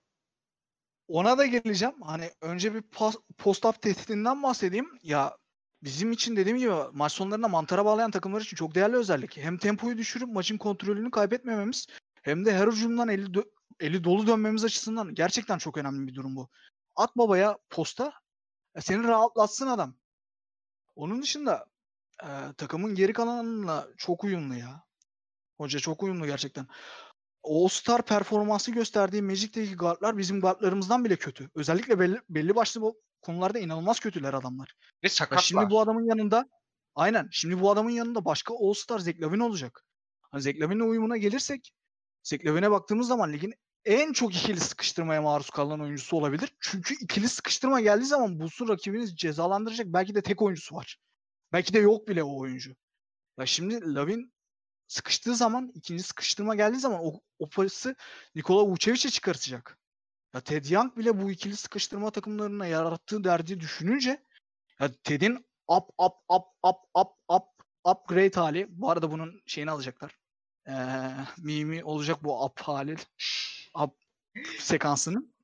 Ona 1.08 1.38
da 1.38 1.46
geleceğim. 1.46 1.94
Hani 2.02 2.30
önce 2.40 2.74
bir 2.74 2.82
post-up 3.38 3.82
tehdidinden 3.82 4.42
bahsedeyim. 4.42 4.98
Ya 5.02 5.36
bizim 5.82 6.12
için 6.12 6.36
dediğim 6.36 6.58
gibi 6.58 6.72
maç 6.92 7.12
sonlarında 7.12 7.48
mantara 7.48 7.84
bağlayan 7.84 8.10
takımlar 8.10 8.40
için 8.40 8.56
çok 8.56 8.74
değerli 8.74 8.96
özellik. 8.96 9.36
Hem 9.36 9.58
tempoyu 9.58 9.98
düşürüp 9.98 10.28
maçın 10.28 10.58
kontrolünü 10.58 11.10
kaybetmememiz 11.10 11.86
hem 12.22 12.44
de 12.44 12.54
her 12.54 12.68
hücumdan 12.68 13.08
eli, 13.08 13.26
dö- 13.26 13.50
eli 13.80 14.04
dolu 14.04 14.26
dönmemiz 14.26 14.64
açısından 14.64 15.14
gerçekten 15.14 15.58
çok 15.58 15.76
önemli 15.78 16.06
bir 16.06 16.14
durum 16.14 16.36
bu. 16.36 16.48
At 16.96 17.16
babaya 17.16 17.58
posta 17.70 18.12
e, 18.74 18.80
seni 18.80 19.04
rahatlatsın 19.04 19.66
adam. 19.66 19.94
Onun 20.96 21.22
dışında 21.22 21.66
e, 22.22 22.28
takımın 22.56 22.94
geri 22.94 23.12
kalanıyla 23.12 23.88
çok 23.96 24.24
uyumlu 24.24 24.54
ya. 24.54 24.84
Hoca 25.56 25.78
çok 25.78 26.02
uyumlu 26.02 26.26
gerçekten. 26.26 26.66
All-Star 27.42 28.02
performansı 28.02 28.70
gösterdiği 28.70 29.22
Magic'teki 29.22 29.76
guardlar 29.76 30.18
bizim 30.18 30.40
guardlarımızdan 30.40 31.04
bile 31.04 31.16
kötü. 31.16 31.50
Özellikle 31.54 31.98
belli, 31.98 32.20
belli 32.28 32.54
başlı 32.54 32.80
bu 32.80 33.00
konularda 33.22 33.58
inanılmaz 33.58 34.00
kötüler 34.00 34.34
adamlar. 34.34 34.74
Ve 34.80 35.06
Ya 35.06 35.10
sakatlar. 35.10 35.42
şimdi 35.42 35.70
bu 35.70 35.80
adamın 35.80 36.08
yanında 36.08 36.48
aynen 36.94 37.28
şimdi 37.30 37.60
bu 37.60 37.70
adamın 37.70 37.90
yanında 37.90 38.24
başka 38.24 38.54
All-Star 38.54 38.98
Zach 38.98 39.20
Lavine 39.20 39.44
olacak. 39.44 39.84
Hani 40.22 40.42
Zach 40.42 40.54
uyumuna 40.60 41.16
gelirsek 41.16 41.72
Zach 42.22 42.44
Lavine'e 42.44 42.70
baktığımız 42.70 43.08
zaman 43.08 43.32
ligin 43.32 43.54
en 43.84 44.12
çok 44.12 44.36
ikili 44.36 44.60
sıkıştırmaya 44.60 45.22
maruz 45.22 45.50
kalan 45.50 45.80
oyuncusu 45.80 46.16
olabilir. 46.16 46.56
Çünkü 46.60 46.94
ikili 46.94 47.28
sıkıştırma 47.28 47.80
geldiği 47.80 48.04
zaman 48.04 48.40
Bulls'un 48.40 48.68
rakibiniz 48.68 49.16
cezalandıracak 49.16 49.86
belki 49.86 50.14
de 50.14 50.22
tek 50.22 50.42
oyuncusu 50.42 50.76
var. 50.76 50.98
Belki 51.52 51.74
de 51.74 51.78
yok 51.78 52.08
bile 52.08 52.22
o 52.22 52.38
oyuncu. 52.38 52.76
Ya 53.38 53.46
şimdi 53.46 53.94
Lavin 53.94 54.32
sıkıştığı 54.86 55.36
zaman 55.36 55.72
ikinci 55.74 56.02
sıkıştırma 56.02 56.54
geldiği 56.54 56.78
zaman 56.78 57.00
o, 57.02 57.20
o 57.38 57.48
pası 57.48 57.96
Nikola 58.34 58.66
Vucevic'e 58.66 59.10
çıkartacak. 59.10 59.78
Ya 60.34 60.40
Ted 60.40 60.64
Young 60.64 60.96
bile 60.96 61.22
bu 61.22 61.30
ikili 61.30 61.56
sıkıştırma 61.56 62.10
takımlarına 62.10 62.66
yarattığı 62.66 63.24
derdi 63.24 63.60
düşününce 63.60 64.24
ya 64.80 64.92
Ted'in 65.04 65.46
up 65.68 65.84
up 65.98 66.14
up 66.28 66.44
up 66.62 66.76
up 66.94 67.08
up 67.28 67.44
upgrade 67.84 68.40
hali 68.40 68.66
bu 68.70 68.90
arada 68.90 69.10
bunun 69.10 69.42
şeyini 69.46 69.70
alacaklar. 69.70 70.18
Ee, 70.68 70.72
mimi 71.38 71.84
olacak 71.84 72.24
bu 72.24 72.44
up 72.44 72.60
hali. 72.60 72.96
Up 73.74 73.94
sekansının. 74.58 75.34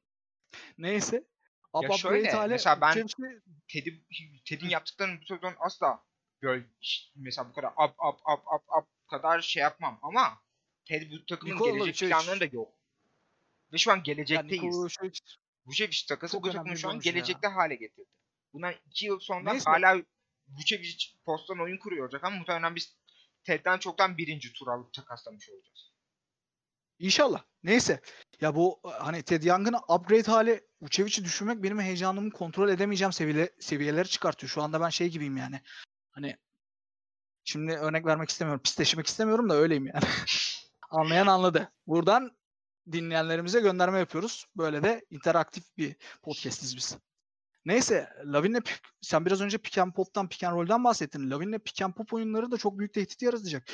Neyse. 0.79 1.25
Up 1.73 1.83
Ya 1.91 1.97
şöyle, 1.97 2.31
hali 2.31 2.51
mesela 2.51 2.81
ben- 2.81 2.97
Vucevic'le- 2.97 3.41
Ted'i, 3.69 4.05
Ted'in 4.45 4.69
yaptıklarını 4.69 5.21
bu 5.21 5.25
sezon 5.25 5.55
asla 5.59 6.05
böyle 6.43 6.67
mesela 7.15 7.49
bu 7.49 7.53
kadar 7.53 7.69
up 7.69 7.91
up 8.09 8.21
up 8.33 8.41
up 8.55 8.63
up 8.79 9.09
kadar 9.09 9.41
şey 9.41 9.61
yapmam 9.61 9.99
ama 10.03 10.43
Ted 10.85 11.11
bu 11.13 11.27
takımın 11.27 11.55
Nikola 11.55 11.71
gelecek 11.71 11.95
Vucevic. 11.95 12.11
planlarında 12.13 12.45
yok. 12.53 12.73
Ve 13.73 13.79
şu 13.79 13.91
an 13.93 13.97
yani 13.97 14.05
gelecekteyiz. 14.05 14.63
Nikola 14.65 14.85
Vucevic 14.85 15.19
Vucevic 15.67 15.99
takası 16.09 16.43
bu 16.43 16.51
takımı 16.51 16.79
şu 16.79 16.89
an 16.89 16.93
oyuncu 16.93 17.09
ya. 17.09 17.13
gelecekte 17.13 17.49
hale 17.49 17.75
getirdi. 17.75 18.11
Bundan 18.53 18.75
2 18.87 19.07
yıl 19.07 19.21
sonra 19.21 19.53
Neyse. 19.53 19.71
hala 19.71 20.03
Vucevic 20.49 21.05
posttan 21.25 21.61
oyun 21.61 21.79
kuruyor 21.79 22.05
olacak 22.05 22.25
ama 22.25 22.37
muhtemelen 22.37 22.75
biz 22.75 22.97
Ted'den 23.45 23.79
çoktan 23.79 24.19
birinci 24.19 24.53
tur 24.53 24.69
alıp 24.69 24.93
takaslamış 24.93 25.51
olacağız. 25.51 25.93
İnşallah. 26.99 27.43
Neyse. 27.63 28.01
Ya 28.41 28.55
bu 28.55 28.81
hani 28.85 29.23
Ted 29.23 29.43
Young'ın 29.43 29.77
upgrade 29.89 30.31
hali 30.31 30.67
Vucevic'i 30.81 31.25
düşürmek 31.25 31.63
benim 31.63 31.81
heyecanımı 31.81 32.31
kontrol 32.31 32.69
edemeyeceğim 32.69 33.13
seviyele, 33.13 33.51
seviyelere 33.61 34.09
çıkartıyor. 34.09 34.51
Şu 34.51 34.63
anda 34.63 34.81
ben 34.81 34.89
şey 34.89 35.09
gibiyim 35.09 35.37
yani. 35.37 35.61
Hani 36.11 36.37
şimdi 37.45 37.73
örnek 37.73 38.07
vermek 38.07 38.31
istemiyorum. 38.31 38.63
Pisleşmek 38.63 39.07
istemiyorum 39.07 39.49
da 39.49 39.55
öyleyim 39.55 39.87
yani. 39.87 40.05
Anlayan 40.91 41.27
anladı. 41.27 41.73
Buradan 41.87 42.37
dinleyenlerimize 42.93 43.61
gönderme 43.61 43.99
yapıyoruz. 43.99 44.47
Böyle 44.57 44.83
de 44.83 45.05
interaktif 45.11 45.65
bir 45.79 45.97
podcastiz 46.23 46.77
biz. 46.77 46.99
Neyse 47.65 48.09
Lavin'le 48.25 48.61
sen 49.01 49.27
biraz 49.27 49.41
önce 49.41 49.59
pick 49.59 49.79
and 49.79 49.93
pop'tan 49.93 50.29
pick 50.29 50.45
and 50.45 50.57
roll'dan 50.57 50.85
bahsettin. 50.85 51.31
Lavin'le 51.31 51.59
pick 51.59 51.83
and 51.83 51.95
pop 51.95 52.13
oyunları 52.13 52.51
da 52.51 52.59
çok 52.59 52.79
büyük 52.79 52.95
tehdit 52.95 53.23
yaratacak. 53.23 53.69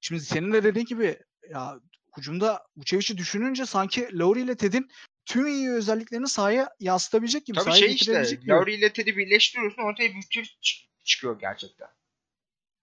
Şimdi 0.00 0.20
senin 0.20 0.52
de 0.52 0.64
dediğin 0.64 0.86
gibi 0.86 1.18
ya 1.50 1.80
hücumda 2.16 2.66
Vucevic'i 2.76 3.18
düşününce 3.18 3.66
sanki 3.66 4.18
Lowry 4.18 4.40
ile 4.42 4.56
Ted'in 4.56 4.90
tüm 5.26 5.46
iyi 5.46 5.70
özelliklerini 5.70 6.28
sahaya 6.28 6.70
yansıtabilecek 6.80 7.46
gibi. 7.46 7.54
Tabii 7.54 7.64
sahaya 7.64 7.80
şey 7.80 7.94
işte. 7.94 8.38
Lauri 8.46 8.74
ile 8.74 8.92
Ted'i 8.92 9.16
birleştiriyorsun 9.16 9.82
ortaya 9.82 10.10
bir 10.10 10.16
Vucevic 10.16 10.48
çı- 10.62 10.86
çıkıyor 11.04 11.40
gerçekten. 11.40 11.88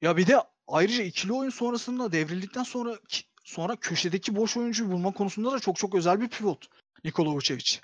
Ya 0.02 0.18
bir 0.18 0.28
de 0.28 0.38
ayrıca 0.68 1.04
ikili 1.04 1.34
oyun 1.34 1.50
sonrasında 1.50 2.12
devrildikten 2.12 2.64
sonra 2.64 3.00
sonra 3.44 3.76
köşedeki 3.76 4.36
boş 4.36 4.58
oyuncuyu 4.58 4.92
bulma 4.92 5.14
konusunda 5.14 5.52
da 5.52 5.60
çok 5.60 5.78
çok 5.78 5.96
özel 5.96 6.22
bir 6.22 6.28
pivot 6.28 6.68
Nikola 7.04 7.30
Vucevic. 7.30 7.80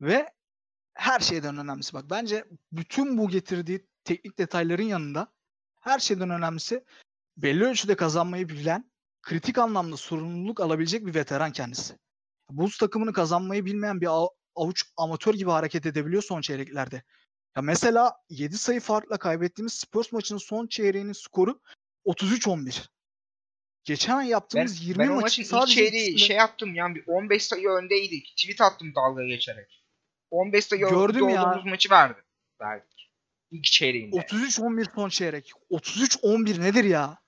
Ve 0.00 0.32
her 0.94 1.20
şeyden 1.20 1.58
önemlisi 1.58 1.92
bak 1.92 2.04
bence 2.10 2.44
bütün 2.72 3.18
bu 3.18 3.28
getirdiği 3.28 3.86
teknik 4.04 4.38
detayların 4.38 4.82
yanında 4.82 5.32
her 5.80 5.98
şeyden 5.98 6.30
önemlisi 6.30 6.84
belli 7.36 7.64
ölçüde 7.64 7.94
kazanmayı 7.94 8.48
bilen, 8.48 8.90
kritik 9.24 9.58
anlamda 9.58 9.96
sorumluluk 9.96 10.60
alabilecek 10.60 11.06
bir 11.06 11.14
veteran 11.14 11.52
kendisi. 11.52 11.94
Bulls 12.50 12.78
takımını 12.78 13.12
kazanmayı 13.12 13.64
bilmeyen 13.64 14.00
bir 14.00 14.06
av- 14.06 14.28
avuç 14.54 14.84
amatör 14.96 15.34
gibi 15.34 15.50
hareket 15.50 15.86
edebiliyor 15.86 16.22
son 16.22 16.40
çeyreklerde. 16.40 17.02
Ya 17.56 17.62
mesela 17.62 18.12
7 18.28 18.58
sayı 18.58 18.80
farkla 18.80 19.18
kaybettiğimiz 19.18 19.72
Spurs 19.74 20.12
maçının 20.12 20.38
son 20.38 20.66
çeyreğinin 20.66 21.12
skoru 21.12 21.60
33-11. 22.06 22.88
Geçen 23.84 24.16
ay 24.16 24.24
Ben, 24.24 24.30
yaptığımız 24.30 24.82
20 24.86 24.98
ben 24.98 25.08
maçın 25.08 25.20
maçın 25.22 25.42
sadece 25.42 25.74
çeyreği 25.74 26.02
ikisinde- 26.10 26.26
şey 26.26 26.36
yaptım 26.36 26.74
yani 26.74 26.94
bir 26.94 27.04
15 27.06 27.44
sayı 27.46 27.68
öndeydik. 27.68 28.34
Tweet 28.36 28.60
attım 28.60 28.94
dalga 28.94 29.24
geçerek. 29.24 29.84
15 30.30 30.64
sayı 30.64 30.80
Gördüm 30.88 31.28
ya. 31.28 31.48
olduğumuz 31.50 31.64
maçı 31.64 31.90
verdi. 31.90 32.18
Verdik. 32.60 33.10
İlk 33.50 33.64
çeyreğinde. 33.64 34.16
33-11 34.16 34.86
son 34.94 35.08
çeyrek. 35.08 35.50
33-11 35.70 36.60
nedir 36.60 36.84
ya? 36.84 37.18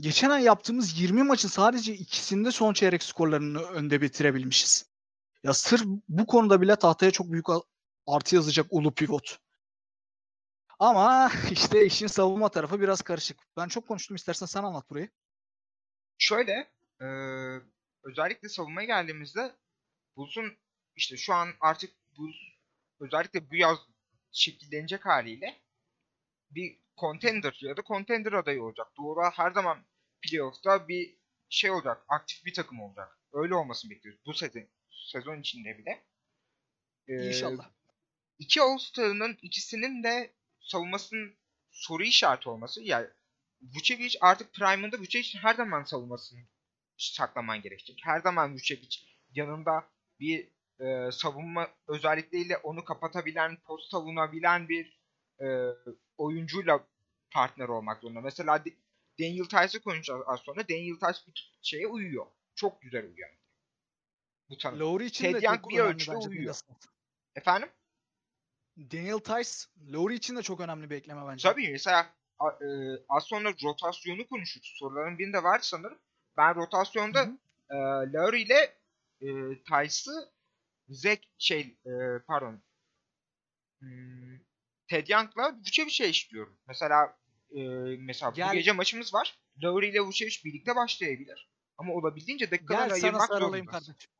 Geçen 0.00 0.30
ay 0.30 0.42
yaptığımız 0.42 1.00
20 1.00 1.22
maçın 1.22 1.48
sadece 1.48 1.94
ikisinde 1.94 2.50
son 2.50 2.72
çeyrek 2.72 3.02
skorlarını 3.02 3.62
önde 3.62 4.00
bitirebilmişiz. 4.00 4.92
Ya 5.42 5.54
sırf 5.54 5.82
bu 6.08 6.26
konuda 6.26 6.60
bile 6.60 6.76
tahtaya 6.76 7.10
çok 7.10 7.32
büyük 7.32 7.46
artı 8.06 8.34
yazacak 8.34 8.66
ulu 8.70 8.94
pivot. 8.94 9.38
Ama 10.78 11.30
işte 11.50 11.86
işin 11.86 12.06
savunma 12.06 12.48
tarafı 12.48 12.80
biraz 12.80 13.02
karışık. 13.02 13.38
Ben 13.56 13.68
çok 13.68 13.88
konuştum 13.88 14.16
istersen 14.16 14.46
sen 14.46 14.62
anlat 14.62 14.90
burayı. 14.90 15.10
Şöyle 16.18 16.70
e, 17.00 17.06
özellikle 18.02 18.48
savunmaya 18.48 18.86
geldiğimizde 18.86 19.56
Bulls'un 20.16 20.56
işte 20.96 21.16
şu 21.16 21.34
an 21.34 21.48
artık 21.60 21.90
Bulls 22.16 22.36
özellikle 23.00 23.50
bu 23.50 23.56
yaz 23.56 23.78
şekillenecek 24.32 25.06
haliyle 25.06 25.61
bir 26.54 26.78
contender 27.00 27.58
ya 27.60 27.76
da 27.76 27.82
contender 27.82 28.32
adayı 28.32 28.62
olacak. 28.62 28.86
Doğru 28.98 29.20
her 29.32 29.50
zaman 29.52 29.84
playoff'ta 30.22 30.88
bir 30.88 31.16
şey 31.48 31.70
olacak. 31.70 32.04
Aktif 32.08 32.44
bir 32.44 32.54
takım 32.54 32.80
olacak. 32.80 33.18
Öyle 33.32 33.54
olmasını 33.54 33.90
bekliyoruz. 33.90 34.20
Bu 34.26 34.34
sezon, 34.34 34.68
sezon 34.90 35.40
içinde 35.40 35.78
bile. 35.78 36.04
Ee, 37.08 37.28
İnşallah. 37.28 37.70
iki 38.38 38.62
All-Star'ın 38.62 39.38
ikisinin 39.42 40.02
de 40.02 40.32
savunmasının 40.60 41.34
soru 41.70 42.02
işareti 42.02 42.48
olması. 42.48 42.82
Yani 42.82 43.06
Vucevic 43.62 44.18
artık 44.20 44.54
prime'ında 44.54 44.98
Vucevic'in 44.98 45.38
her 45.38 45.54
zaman 45.54 45.84
savunmasını 45.84 46.40
saklaman 46.96 47.62
gerekecek. 47.62 48.00
Her 48.04 48.20
zaman 48.20 48.54
Vucevic 48.54 48.96
yanında 49.30 49.84
bir 50.20 50.48
e, 50.80 51.12
savunma 51.12 51.68
özellikleriyle 51.88 52.56
onu 52.56 52.84
kapatabilen, 52.84 53.56
post 53.56 53.90
savunabilen 53.90 54.68
bir 54.68 55.01
e, 55.40 55.46
oyuncuyla 56.18 56.86
partner 57.30 57.68
olmak 57.68 58.00
zorunda. 58.00 58.20
Mesela 58.20 58.64
Daniel 59.20 59.44
Tice'ı 59.44 59.80
konuşacağız 59.82 60.22
az 60.26 60.40
sonra. 60.40 60.68
Daniel 60.68 60.94
Tice 60.94 61.20
bu 61.26 61.30
şeye 61.62 61.86
uyuyor. 61.86 62.26
Çok 62.54 62.82
güzel 62.82 63.04
uyuyor. 63.04 63.28
Bu 64.50 64.58
tanım. 64.58 64.80
Lowry 64.80 65.04
için 65.04 65.24
Ted 65.24 65.42
de 65.42 65.46
Young 65.46 65.60
çok 65.62 65.70
bir 65.70 65.78
ölçüde 65.78 66.16
uyuyor. 66.16 66.56
Efendim? 67.34 67.68
Daniel 68.78 69.18
Tice, 69.18 69.50
Lowry 69.92 70.14
için 70.14 70.36
de 70.36 70.42
çok 70.42 70.60
önemli 70.60 70.90
bir 70.90 70.96
ekleme 70.96 71.26
bence. 71.26 71.48
Tabii 71.48 71.70
mesela 71.70 72.14
a- 72.38 72.64
e, 72.64 72.68
az 73.08 73.24
sonra 73.24 73.52
rotasyonu 73.64 74.26
konuşuruz. 74.26 74.74
Soruların 74.78 75.18
birinde 75.18 75.42
var 75.42 75.58
sanırım. 75.62 75.98
Ben 76.36 76.54
rotasyonda 76.54 77.20
Hı 77.20 77.24
hı. 77.24 77.36
e, 77.70 77.76
Lowry 78.12 78.42
ile 78.42 78.76
e, 79.20 79.28
Tice'ı 79.62 80.32
Zek 80.88 81.28
şey 81.38 81.76
e, 81.86 81.92
pardon 82.26 82.62
hmm, 83.78 84.38
Ted 84.88 85.08
Young'la 85.08 85.56
Vucevic'e 85.58 86.04
eşliyorum. 86.04 86.58
Mesela 86.68 87.16
e, 87.50 87.60
mesela 87.98 88.30
Gel- 88.30 88.48
bu 88.48 88.52
gece 88.52 88.72
maçımız 88.72 89.14
var. 89.14 89.38
Lowry 89.62 89.88
ile 89.88 90.00
Vucevic 90.00 90.36
birlikte 90.44 90.76
başlayabilir. 90.76 91.50
Ama 91.78 91.92
olabildiğince 91.92 92.50
dakikalarını 92.50 92.88
Gel 92.88 92.96
sana 93.00 93.04
ayırmak 93.10 93.28
sarılayım 93.28 93.66
zorundasın. 93.66 93.92
kardeşim. 93.92 94.12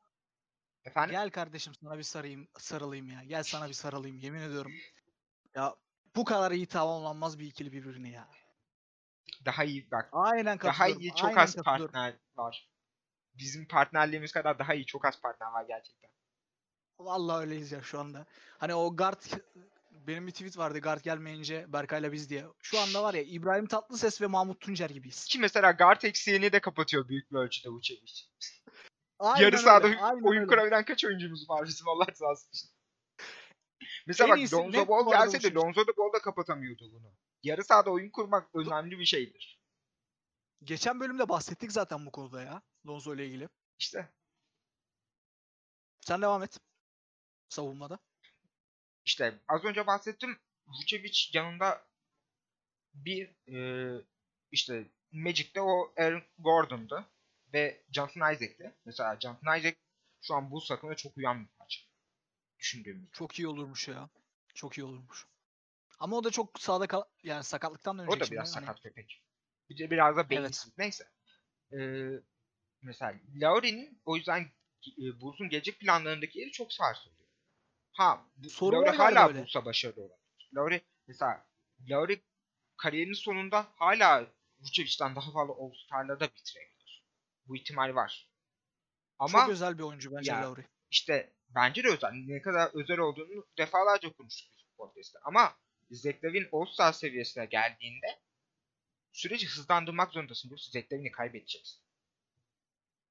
Efendim? 0.85 1.11
Gel 1.11 1.29
kardeşim 1.29 1.73
sana 1.81 1.97
bir 1.97 2.03
sarayım, 2.03 2.47
sarılayım 2.57 3.11
ya. 3.11 3.23
Gel 3.23 3.43
sana 3.43 3.67
bir 3.67 3.73
sarılayım 3.73 4.17
yemin 4.17 4.39
ediyorum. 4.41 4.71
Ya 5.55 5.75
bu 6.15 6.25
kadar 6.25 6.51
iyi 6.51 6.65
tamamlanmaz 6.65 7.39
bir 7.39 7.45
ikili 7.45 7.71
birbirini 7.71 8.11
ya. 8.11 8.27
Daha 9.45 9.63
iyi 9.63 9.91
bak. 9.91 10.09
Aynen 10.11 10.59
Daha 10.59 10.87
iyi 10.87 11.15
çok 11.15 11.29
aynen 11.29 11.41
az 11.41 11.55
partner 11.55 12.15
var. 12.35 12.69
Bizim 13.33 13.67
partnerliğimiz 13.67 14.31
kadar 14.31 14.59
daha 14.59 14.73
iyi 14.73 14.85
çok 14.85 15.05
az 15.05 15.21
partner 15.21 15.47
var 15.47 15.65
gerçekten. 15.67 16.11
Vallahi 16.99 17.41
öyleyiz 17.41 17.71
ya 17.71 17.81
şu 17.83 17.99
anda. 17.99 18.25
Hani 18.57 18.73
o 18.73 18.95
guard 18.95 19.21
benim 20.07 20.27
bir 20.27 20.31
tweet 20.31 20.57
vardı 20.57 20.79
guard 20.79 21.03
gelmeyince 21.03 21.65
Berkay'la 21.73 22.11
biz 22.11 22.29
diye. 22.29 22.45
Şu 22.61 22.79
anda 22.79 23.03
var 23.03 23.13
ya 23.13 23.21
İbrahim 23.21 23.65
Tatlıses 23.65 24.21
ve 24.21 24.27
Mahmut 24.27 24.61
Tuncer 24.61 24.89
gibiyiz. 24.89 25.25
Ki 25.25 25.39
mesela 25.39 25.71
guard 25.71 26.01
eksiğini 26.01 26.51
de 26.51 26.59
kapatıyor 26.59 27.07
büyük 27.07 27.31
bir 27.31 27.37
ölçüde 27.37 27.69
Vucevic. 27.69 28.23
Yarı 29.39 29.57
sahada 29.57 29.87
öyle, 29.87 29.99
aynen 29.99 30.23
oyun 30.23 30.41
öyle. 30.41 30.49
kurabilen 30.49 30.85
kaç 30.85 31.05
oyuncumuz 31.05 31.49
var 31.49 31.65
bizim 31.65 31.87
Allah 31.87 32.07
razı 32.07 32.47
olsun. 32.47 32.69
Mesela 34.07 34.27
En 34.27 34.31
bak 34.31 34.37
iyisi 34.37 34.55
Lonzo 34.55 34.87
Ball 34.87 35.09
gelse 35.09 35.43
de. 35.43 35.53
Lonzo 35.53 35.87
da 35.87 35.97
Ball 35.97 36.13
da 36.13 36.19
kapatamıyordu 36.19 36.91
bunu. 36.93 37.13
Yarı 37.43 37.63
sahada 37.63 37.91
oyun 37.91 38.09
kurmak 38.09 38.55
önemli 38.55 38.99
bir 38.99 39.05
şeydir. 39.05 39.59
Geçen 40.63 40.99
bölümde 40.99 41.29
bahsettik 41.29 41.71
zaten 41.71 42.05
bu 42.05 42.11
konuda 42.11 42.41
ya. 42.41 42.61
Lonzo 42.87 43.15
ile 43.15 43.27
ilgili. 43.27 43.49
İşte 43.79 44.09
Sen 46.01 46.21
devam 46.21 46.43
et. 46.43 46.59
Savunmada. 47.49 47.99
İşte 49.05 49.39
az 49.47 49.63
önce 49.63 49.87
bahsettim 49.87 50.39
Vucevic 50.67 51.29
yanında 51.33 51.85
bir 52.93 53.29
e, 53.55 54.01
işte 54.51 54.87
Magic'te 55.11 55.61
o 55.61 55.93
Aaron 55.97 56.23
Gordon'du 56.37 57.05
ve 57.53 57.83
Jonathan 57.91 58.33
Isaac'ti. 58.33 58.73
Mesela 58.85 59.19
Jonathan 59.19 59.59
Isaac 59.59 59.75
şu 60.21 60.33
an 60.35 60.51
Bulls 60.51 60.67
takımına 60.67 60.95
çok 60.95 61.17
uyan 61.17 61.43
bir 61.43 61.49
parça. 61.59 61.81
Düşündüğümüz. 62.59 63.11
Çok 63.11 63.39
iyi 63.39 63.47
olurmuş 63.47 63.87
ya. 63.87 64.09
Çok 64.53 64.77
iyi 64.77 64.83
olurmuş. 64.83 65.27
Ama 65.99 66.15
o 66.17 66.23
da 66.23 66.31
çok 66.31 66.59
sağda 66.59 66.87
kal 66.87 67.03
yani 67.23 67.43
sakatlıktan 67.43 67.97
dönecek 67.97 68.17
O 68.17 68.19
da 68.19 68.25
şimdi. 68.25 68.35
biraz 68.35 68.55
Hani 68.55 68.65
sakat 68.65 68.81
köpek. 68.83 69.23
Bir 69.69 69.77
de 69.77 69.91
biraz 69.91 70.15
da 70.15 70.21
Evet. 70.21 70.29
beyinsiz. 70.29 70.71
Neyse. 70.77 71.09
Ee, 71.73 72.09
mesela 72.81 73.13
Lowry'nin 73.41 74.01
o 74.05 74.15
yüzden 74.17 74.51
e, 74.97 75.21
Bulls'un 75.21 75.49
gelecek 75.49 75.79
planlarındaki 75.79 76.39
yeri 76.39 76.51
çok 76.51 76.73
sarsılıyor. 76.73 77.22
Ha, 77.93 78.25
bu, 78.35 78.71
Lowry 78.71 78.87
var 78.89 78.95
hala 78.95 79.27
böyle. 79.27 79.41
Bulls'a 79.41 79.65
başarılı 79.65 80.01
olabilir. 80.01 80.49
Lowry 80.55 80.81
mesela 81.07 81.45
Lowry 81.89 82.21
kariyerinin 82.77 83.13
sonunda 83.13 83.67
hala 83.75 84.27
Vucevic'den 84.59 85.15
daha 85.15 85.31
fazla 85.31 85.53
All-Star'larda 85.53 86.27
bitirebilir. 86.35 87.03
Bu 87.47 87.55
ihtimal 87.57 87.95
var. 87.95 88.29
Ama 89.19 89.39
çok 89.39 89.49
özel 89.49 89.77
bir 89.77 89.83
oyuncu 89.83 90.11
bence 90.15 90.31
Ya, 90.31 90.41
Lowry. 90.49 90.61
işte 90.91 91.33
bence 91.49 91.83
de 91.83 91.87
özel. 91.87 92.11
Ne 92.11 92.41
kadar 92.41 92.69
özel 92.73 92.97
olduğunu 92.97 93.45
defalarca 93.57 94.13
konuştuk 94.13 94.51
biz 94.51 94.65
bu 94.71 94.75
podcast'te. 94.75 95.19
Ama 95.23 95.55
Zach 95.91 96.23
Lavin 96.23 96.49
All-Star 96.51 96.93
seviyesine 96.93 97.45
geldiğinde 97.45 98.19
süreci 99.11 99.47
hızlandırmak 99.47 100.13
zorundasın. 100.13 100.49
Yoksa 100.49 100.71
Zach 100.71 100.93
Lavin'i 100.93 101.11
kaybedeceksin. 101.11 101.83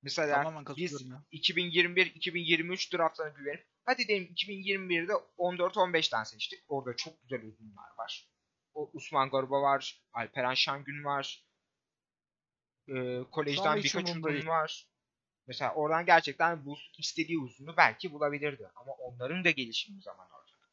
Mesela 0.03 0.35
Tamamen 0.35 0.77
biz 0.77 0.93
katılıyorum 0.93 1.25
ya. 1.33 1.41
2021-2023 1.41 2.97
draftlarına 2.97 3.33
güvenip 3.39 3.67
hadi 3.85 4.09
diyelim 4.09 4.35
2021'de 4.35 5.13
14-15'ten 5.39 6.25
seçtik. 6.25 6.65
Orada 6.69 6.97
çok 6.97 7.23
güzel 7.23 7.43
uzunlar 7.45 7.89
var. 7.99 8.29
O 8.75 8.91
Usman 8.93 9.31
Garba 9.31 9.63
var, 9.63 10.03
Alperen 10.13 10.55
Şangün 10.55 11.05
var. 11.05 11.47
Ee, 12.89 13.21
kolejden 13.31 13.77
birkaç 13.77 14.11
uzun 14.11 14.47
var. 14.47 14.89
Mesela 15.47 15.75
oradan 15.75 16.07
gerçekten 16.07 16.65
bu 16.65 16.79
istediği 16.99 17.39
uzunu 17.39 17.77
belki 17.77 18.13
bulabilirdi. 18.13 18.71
Ama 18.75 18.93
onların 18.93 19.45
da 19.45 19.51
gelişimi 19.51 20.03
zaman 20.03 20.29
alacak. 20.31 20.71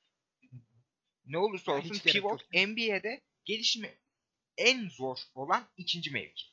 Ne 1.26 1.38
olursa 1.38 1.72
olsun 1.72 1.94
hiç 1.94 2.04
pivot. 2.04 2.54
NBA'de 2.54 3.22
gelişimi 3.46 3.98
en 4.58 4.90
zor 4.90 5.18
olan 5.36 5.64
ikinci 5.78 6.12
mevki. 6.12 6.44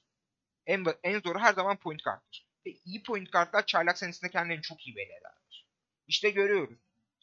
En, 0.66 0.84
en 1.02 1.20
zoru 1.20 1.38
her 1.38 1.52
zaman 1.52 1.76
point 1.76 2.04
guard'dır. 2.04 2.46
Ve 2.66 2.70
iyi 2.84 3.02
point 3.02 3.32
guardlar 3.32 3.66
çaylak 3.66 3.98
senesinde 3.98 4.30
kendilerini 4.30 4.62
çok 4.62 4.86
iyi 4.86 4.96
belli. 4.96 5.12
İşte 6.06 6.30
görüyoruz. 6.30 6.78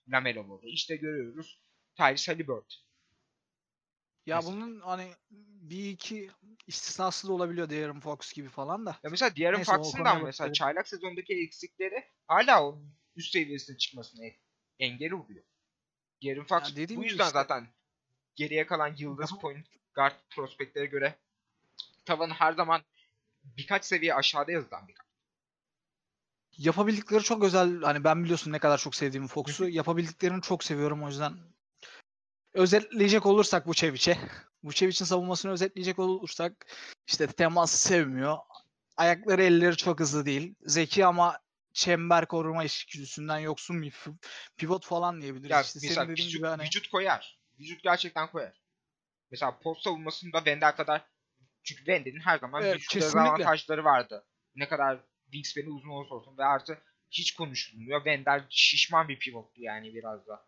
Lamelo 0.09 0.49
Ball'u. 0.49 0.67
İşte 0.67 0.95
görüyoruz. 0.95 1.59
Tyrese 1.95 2.31
Halliburton. 2.31 2.77
Ya 4.25 4.35
Mesela. 4.35 4.55
bunun 4.55 4.79
hani 4.79 5.11
bir 5.61 5.89
iki 5.89 6.29
istisnası 6.67 7.27
da 7.27 7.33
olabiliyor 7.33 7.69
De'Aaron 7.69 7.99
Fox 7.99 8.33
gibi 8.33 8.49
falan 8.49 8.85
da. 8.85 8.99
Ya 9.03 9.09
mesela 9.09 9.35
De'Aaron 9.35 9.63
konuya 9.63 10.05
da 10.05 10.13
mesela 10.13 10.25
bakıyorum. 10.25 10.53
çaylak 10.53 10.87
sezondaki 10.87 11.33
eksikleri 11.43 12.03
hala 12.27 12.65
o 12.65 12.81
üst 13.15 13.31
seviyesine 13.33 13.77
çıkmasına 13.77 14.25
engel 14.79 15.11
oluyor. 15.11 15.43
De'Aaron 16.23 16.43
Fox 16.43 16.77
Ya 16.77 16.89
bu 16.97 17.03
yüzden 17.03 17.23
işte- 17.25 17.33
zaten 17.33 17.67
geriye 18.35 18.65
kalan 18.65 18.95
yıldız 18.97 19.31
point 19.41 19.67
guard 19.93 20.15
prospektlere 20.29 20.85
göre 20.85 21.15
tavanı 22.05 22.33
her 22.33 22.53
zaman 22.53 22.81
birkaç 23.43 23.85
seviye 23.85 24.13
aşağıda 24.15 24.51
yazılan 24.51 24.87
bir 24.87 24.95
Yapabildikleri 26.57 27.23
çok 27.23 27.43
özel. 27.43 27.81
Hani 27.81 28.03
ben 28.03 28.23
biliyorsun 28.23 28.51
ne 28.51 28.59
kadar 28.59 28.77
çok 28.77 28.95
sevdiğimi 28.95 29.27
Fox'u. 29.27 29.69
Yapabildiklerini 29.69 30.41
çok 30.41 30.63
seviyorum 30.63 31.03
o 31.03 31.07
yüzden. 31.07 31.33
Özetleyecek 32.53 33.25
olursak 33.25 33.67
Vucevic'e. 33.67 34.17
Vucevic'in 34.63 35.05
savunmasını 35.05 35.51
özetleyecek 35.51 35.99
olursak 35.99 36.65
işte 37.07 37.27
teması 37.27 37.77
sevmiyor. 37.77 38.37
Ayakları 38.97 39.43
elleri 39.43 39.77
çok 39.77 39.99
hızlı 39.99 40.25
değil. 40.25 40.55
Zeki 40.61 41.05
ama 41.05 41.39
çember 41.73 42.25
koruma 42.25 42.63
içgüdüsünden 42.63 43.39
yoksun 43.39 43.81
bir 43.81 43.93
pivot 44.57 44.85
falan 44.85 45.21
diyebiliriz. 45.21 45.49
Ya 45.49 45.61
işte 45.61 45.79
mesela 45.83 46.05
senin 46.05 46.15
vücut, 46.15 46.31
gibi 46.31 46.47
hani 46.47 46.63
vücut 46.63 46.87
koyar. 46.87 47.39
Vücut 47.59 47.83
gerçekten 47.83 48.31
koyar. 48.31 48.61
Mesela 49.31 49.59
post 49.59 49.83
savunmasında 49.83 50.37
Wendell 50.37 50.75
kadar 50.75 51.05
çünkü 51.63 51.85
Wendell'in 51.85 52.19
her 52.19 52.39
zaman 52.39 52.63
Evet, 52.63 52.75
vücut 52.75 52.95
dezavantajları 52.95 53.83
vardı. 53.83 54.25
Ne 54.55 54.67
kadar 54.67 54.99
wingspan'i 55.33 55.69
uzun 55.69 55.89
olursa 55.89 56.15
olsun 56.15 56.37
ve 56.37 56.43
artı 56.45 56.81
hiç 57.11 57.33
konuşulmuyor. 57.35 57.99
Wendell 57.99 58.45
şişman 58.49 59.07
bir 59.07 59.19
pivottu 59.19 59.61
yani 59.61 59.93
biraz 59.95 60.27
da. 60.27 60.45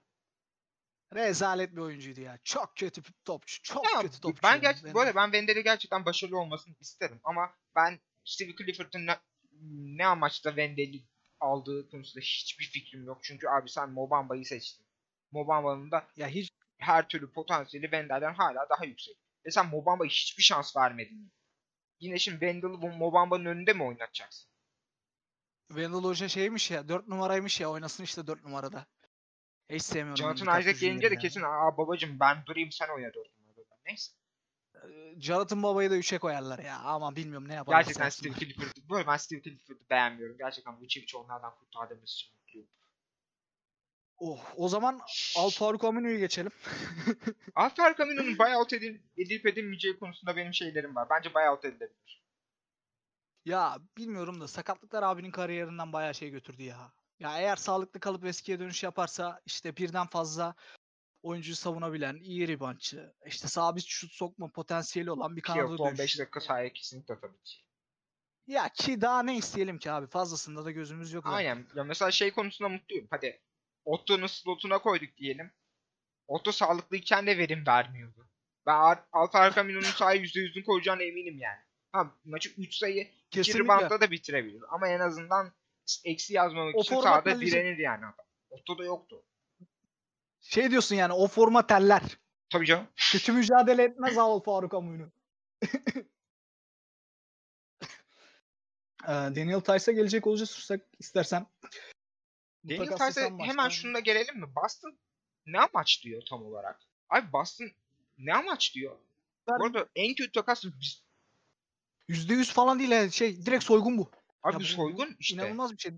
rezalet 1.15 1.71
bir 1.71 1.77
oyuncuydu 1.81 2.21
ya. 2.21 2.39
Çok 2.43 2.77
kötü 2.77 3.01
topçu. 3.25 3.61
Çok 3.63 3.85
Ya, 3.93 4.01
kötü 4.01 4.21
topçu. 4.21 4.43
ben 4.43 4.61
gerçekten 4.61 4.93
arada 4.95 5.15
ben 5.15 5.25
Wendell'e 5.25 5.61
gerçekten 5.61 6.05
başarılı 6.05 6.39
olmasını 6.39 6.75
isterim 6.81 7.19
ama 7.23 7.53
ben 7.75 7.99
Steve 8.25 8.55
Clifford'ın 8.55 9.07
ne, 9.07 9.17
ne 9.97 10.05
amaçla 10.05 10.49
Wendell'i 10.49 11.03
aldığı 11.39 11.89
konusunda 11.89 12.21
hiçbir 12.21 12.65
fikrim 12.65 13.05
yok. 13.05 13.19
Çünkü 13.23 13.47
abi 13.47 13.69
sen 13.69 13.89
Mobamba'yı 13.89 14.45
seçtin. 14.45 14.85
Mobamba'nın 15.31 15.91
da 15.91 16.07
ya 16.15 16.27
hiç 16.27 16.49
her 16.77 17.07
türlü 17.07 17.31
potansiyeli 17.31 17.85
Wendell'den 17.85 18.33
hala 18.33 18.69
daha 18.69 18.85
yüksek. 18.85 19.15
Ve 19.45 19.51
sen 19.51 19.65
Mobamba'ya 19.67 20.09
hiçbir 20.09 20.43
şans 20.43 20.75
vermedin. 20.77 21.31
Yine 21.99 22.19
şimdi 22.19 22.39
Wendell'ı 22.39 22.77
Mobamba'nın 22.97 23.45
önünde 23.45 23.73
mi 23.73 23.83
oynatacaksın? 23.83 24.49
Wendell 25.67 26.03
Hoca 26.03 26.27
şeymiş 26.27 26.71
ya 26.71 26.89
4 26.89 27.07
numaraymış 27.07 27.59
ya 27.61 27.69
oynasın 27.71 28.03
işte 28.03 28.27
4 28.27 28.43
numarada. 28.43 28.85
Hiç 29.69 29.83
sevmiyorum. 29.83 30.23
Jonathan 30.23 30.59
Isaac 30.61 30.79
gelince 30.79 31.11
de 31.11 31.15
kesin 31.17 31.41
aa 31.41 31.77
babacım 31.77 32.19
ben 32.19 32.45
durayım 32.45 32.71
sen 32.71 32.87
oyna 32.95 33.13
dört 33.13 33.39
numarada. 33.39 33.75
Neyse. 33.85 34.11
Ee, 34.75 35.21
Jonathan 35.21 35.63
Baba'yı 35.63 35.91
da 35.91 35.97
3'e 35.97 36.17
koyarlar 36.17 36.59
ya 36.59 36.79
ama 36.79 37.15
bilmiyorum 37.15 37.47
ne 37.47 37.53
yaparlar. 37.53 37.79
Gerçekten 37.79 38.09
Steve 38.09 38.33
Clifford'ı 38.33 38.89
böyle 38.89 39.07
ben 39.07 39.17
Steve 39.17 39.41
Clifford'ı 39.41 39.89
beğenmiyorum. 39.89 40.37
Gerçekten 40.37 40.81
Vucevic 40.81 41.17
onlardan 41.17 41.55
kurtardığımız 41.55 42.11
için 42.11 42.29
mutluyum. 42.35 42.67
Oh, 44.17 44.39
o 44.57 44.67
zaman 44.69 45.01
Al 45.37 45.49
Faruk 45.49 45.83
Aminu'yu 45.83 46.19
geçelim. 46.19 46.51
Alper 47.55 47.97
Camino'nun 47.97 48.37
buyout 48.39 48.73
edil, 48.73 48.99
edilip 49.17 49.45
edilmeyeceği 49.45 49.99
konusunda 49.99 50.35
benim 50.35 50.53
şeylerim 50.53 50.95
var. 50.95 51.07
Bence 51.09 51.33
buyout 51.33 51.65
edilebilir. 51.65 52.24
Ya 53.45 53.79
bilmiyorum 53.97 54.41
da 54.41 54.47
sakatlıklar 54.47 55.03
abinin 55.03 55.31
kariyerinden 55.31 55.93
bayağı 55.93 56.15
şey 56.15 56.29
götürdü 56.29 56.63
ya. 56.63 56.93
Ya 57.19 57.37
eğer 57.39 57.55
sağlıklı 57.55 57.99
kalıp 57.99 58.25
eskiye 58.25 58.59
dönüş 58.59 58.83
yaparsa 58.83 59.41
işte 59.45 59.77
birden 59.77 60.07
fazla 60.07 60.55
oyuncuyu 61.23 61.55
savunabilen, 61.55 62.15
iyi 62.15 62.47
ribancı, 62.47 63.13
işte 63.25 63.47
sabit 63.47 63.85
şut 63.85 64.11
sokma 64.11 64.51
potansiyeli 64.51 65.11
olan 65.11 65.35
bir 65.35 65.41
kanada 65.41 65.65
Playoff'ta 65.65 65.83
15 65.83 65.99
dönüş. 65.99 66.19
dakika 66.19 66.39
sahaya 66.41 66.73
kesinlikle 66.73 67.19
tabii 67.19 67.43
ki. 67.43 67.61
Ya 68.47 68.69
ki 68.69 69.01
daha 69.01 69.23
ne 69.23 69.37
isteyelim 69.37 69.79
ki 69.79 69.91
abi 69.91 70.07
fazlasında 70.07 70.65
da 70.65 70.71
gözümüz 70.71 71.13
yok. 71.13 71.23
zaten. 71.23 71.37
Aynen. 71.37 71.67
Ya 71.75 71.83
mesela 71.83 72.11
şey 72.11 72.31
konusunda 72.31 72.69
mutluyum. 72.69 73.07
Hadi 73.11 73.41
Otto'nun 73.85 74.27
slotuna 74.27 74.79
koyduk 74.79 75.17
diyelim. 75.17 75.51
Otto 76.27 76.51
sağlıklıyken 76.51 77.27
de 77.27 77.37
verim 77.37 77.65
vermiyordu. 77.67 78.29
Ben 78.65 79.05
Alfa 79.11 79.51
Camino'nun 79.51 79.81
sahaya 79.81 80.21
%100'ünü 80.21 80.63
koyacağına 80.63 81.03
eminim 81.03 81.37
yani. 81.39 81.59
Ha 81.95 82.11
maçı 82.25 82.49
3 82.57 82.75
sayı 82.75 83.03
2 83.03 83.13
Kesinlikle. 83.31 83.63
reboundla 83.63 84.01
da 84.01 84.11
bitirebilir. 84.11 84.63
Ama 84.69 84.87
en 84.87 84.99
azından 84.99 85.51
eksi 86.05 86.33
yazmamak 86.33 86.75
O 86.75 86.81
için 86.81 87.01
sahada 87.01 87.41
direnir 87.41 87.77
yani 87.77 88.05
adam. 88.05 88.25
Otto 88.49 88.77
da 88.77 88.83
yoktu. 88.83 89.23
Şey 90.41 90.71
diyorsun 90.71 90.95
yani 90.95 91.13
o 91.13 91.27
forma 91.27 91.67
teller. 91.67 92.01
Tabii 92.49 92.65
canım. 92.65 92.87
Kötü 93.11 93.31
mücadele 93.31 93.83
etmez 93.83 94.17
Al 94.17 94.39
Faruk 94.39 94.73
Amuyunu. 94.73 95.11
Ee, 99.03 99.07
Daniel 99.07 99.61
Tice'a 99.61 99.93
gelecek 99.93 100.27
olacaksak 100.27 100.81
istersen. 100.99 101.47
Daniel 102.69 102.97
Tice'a 102.97 103.29
hemen 103.39 103.69
şununla 103.69 103.99
gelelim 103.99 104.39
mi? 104.39 104.55
Boston 104.55 104.97
ne 105.45 105.59
amaçlıyor 105.59 106.21
tam 106.29 106.43
olarak? 106.45 106.79
Abi 107.09 107.31
Boston 107.33 107.71
ne 108.17 108.33
amaçlıyor? 108.33 108.97
Ben- 109.47 109.59
Bu 109.59 109.65
arada 109.65 109.87
en 109.95 110.15
kötü 110.15 110.31
takas 110.31 110.63
biz, 110.65 111.04
%100 112.09 112.53
falan 112.53 112.79
değil 112.79 112.91
yani 112.91 113.11
şey 113.11 113.45
direkt 113.45 113.63
soygun 113.63 113.97
bu. 113.97 114.11
abi 114.43 114.55
bu 114.55 114.59
bu- 114.59 114.63
soygun 114.63 115.15
işte. 115.19 115.35
İnanılmaz 115.35 115.73
bir 115.73 115.77
şey. 115.77 115.91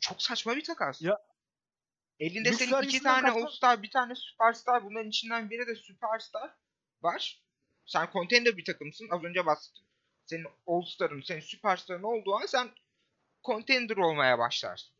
Çok 0.00 0.22
saçma 0.22 0.56
bir 0.56 0.64
takas. 0.64 1.02
Ya- 1.02 1.18
Elinde 2.20 2.48
Lüks 2.48 2.58
senin 2.58 2.82
iki 2.82 3.02
tane 3.02 3.28
kaçma- 3.28 3.44
All-Star, 3.46 3.82
bir 3.82 3.90
tane 3.90 4.14
Superstar. 4.14 4.84
Bunların 4.84 5.08
içinden 5.08 5.50
biri 5.50 5.66
de 5.66 5.74
Superstar 5.74 6.54
var. 7.02 7.42
Sen 7.86 8.08
contender 8.12 8.56
bir 8.56 8.64
takımsın. 8.64 9.08
Az 9.10 9.24
önce 9.24 9.46
bahsettim. 9.46 9.84
Senin 10.26 10.46
All-Star'ın, 10.66 11.22
senin 11.22 11.40
Superstar'ın 11.40 12.02
olduğu 12.02 12.34
an 12.34 12.46
sen 12.46 12.70
contender 13.44 13.96
olmaya 13.96 14.38
başlarsın. 14.38 14.94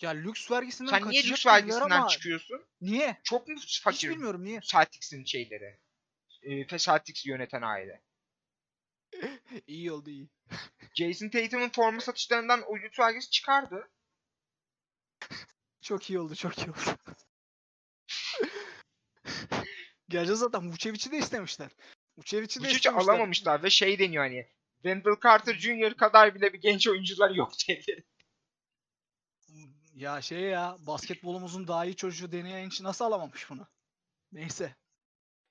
Ya 0.00 0.10
lüks 0.10 0.50
vergisinden 0.50 0.90
Sen 0.90 1.10
niye 1.10 1.24
lüks 1.24 1.46
vergisinden 1.46 1.90
ama 1.90 2.08
çıkıyorsun? 2.08 2.66
Niye? 2.80 3.20
Çok 3.24 3.48
mu 3.48 3.54
Hiç 3.56 3.82
fakir 3.82 4.10
bilmiyorum 4.10 4.44
niye. 4.44 4.60
Celtics'in 4.60 5.24
şeyleri? 5.24 5.80
E, 6.42 6.66
Celtics 6.78 7.26
yöneten 7.26 7.62
aile. 7.62 8.02
İyi 9.66 9.92
oldu 9.92 10.10
iyi. 10.10 10.28
Jason 10.94 11.28
Tatum'un 11.28 11.68
forma 11.68 12.00
satışlarından 12.00 12.62
o 12.62 12.78
lüks 12.78 12.98
vergisi 12.98 13.30
çıkardı. 13.30 13.90
Çok 15.80 16.10
iyi 16.10 16.18
oldu 16.18 16.34
çok 16.34 16.58
iyi 16.58 16.70
oldu. 16.70 16.98
Gerçi 20.08 20.34
zaten 20.36 20.72
Vucevic'i 20.72 21.12
de 21.12 21.18
istemişler. 21.18 21.70
Vucevic'i 22.18 22.62
de 22.62 22.68
hiç 22.68 22.76
istemişler. 22.76 23.12
alamamışlar 23.12 23.62
ve 23.62 23.70
şey 23.70 23.98
deniyor 23.98 24.24
hani 24.24 24.46
Wendell 24.74 25.16
Carter 25.24 25.54
Jr. 25.54 25.96
kadar 25.96 26.34
bile 26.34 26.52
bir 26.52 26.60
genç 26.60 26.88
oyuncular 26.88 27.30
yok 27.30 27.52
dedi. 27.68 28.04
Ya 29.94 30.22
şey 30.22 30.40
ya 30.40 30.76
basketbolumuzun 30.80 31.68
daha 31.68 31.84
iyi 31.84 31.96
çocuğu 31.96 32.32
deneyen 32.32 32.68
için 32.68 32.84
nasıl 32.84 33.04
alamamış 33.04 33.50
bunu? 33.50 33.66
Neyse. 34.32 34.76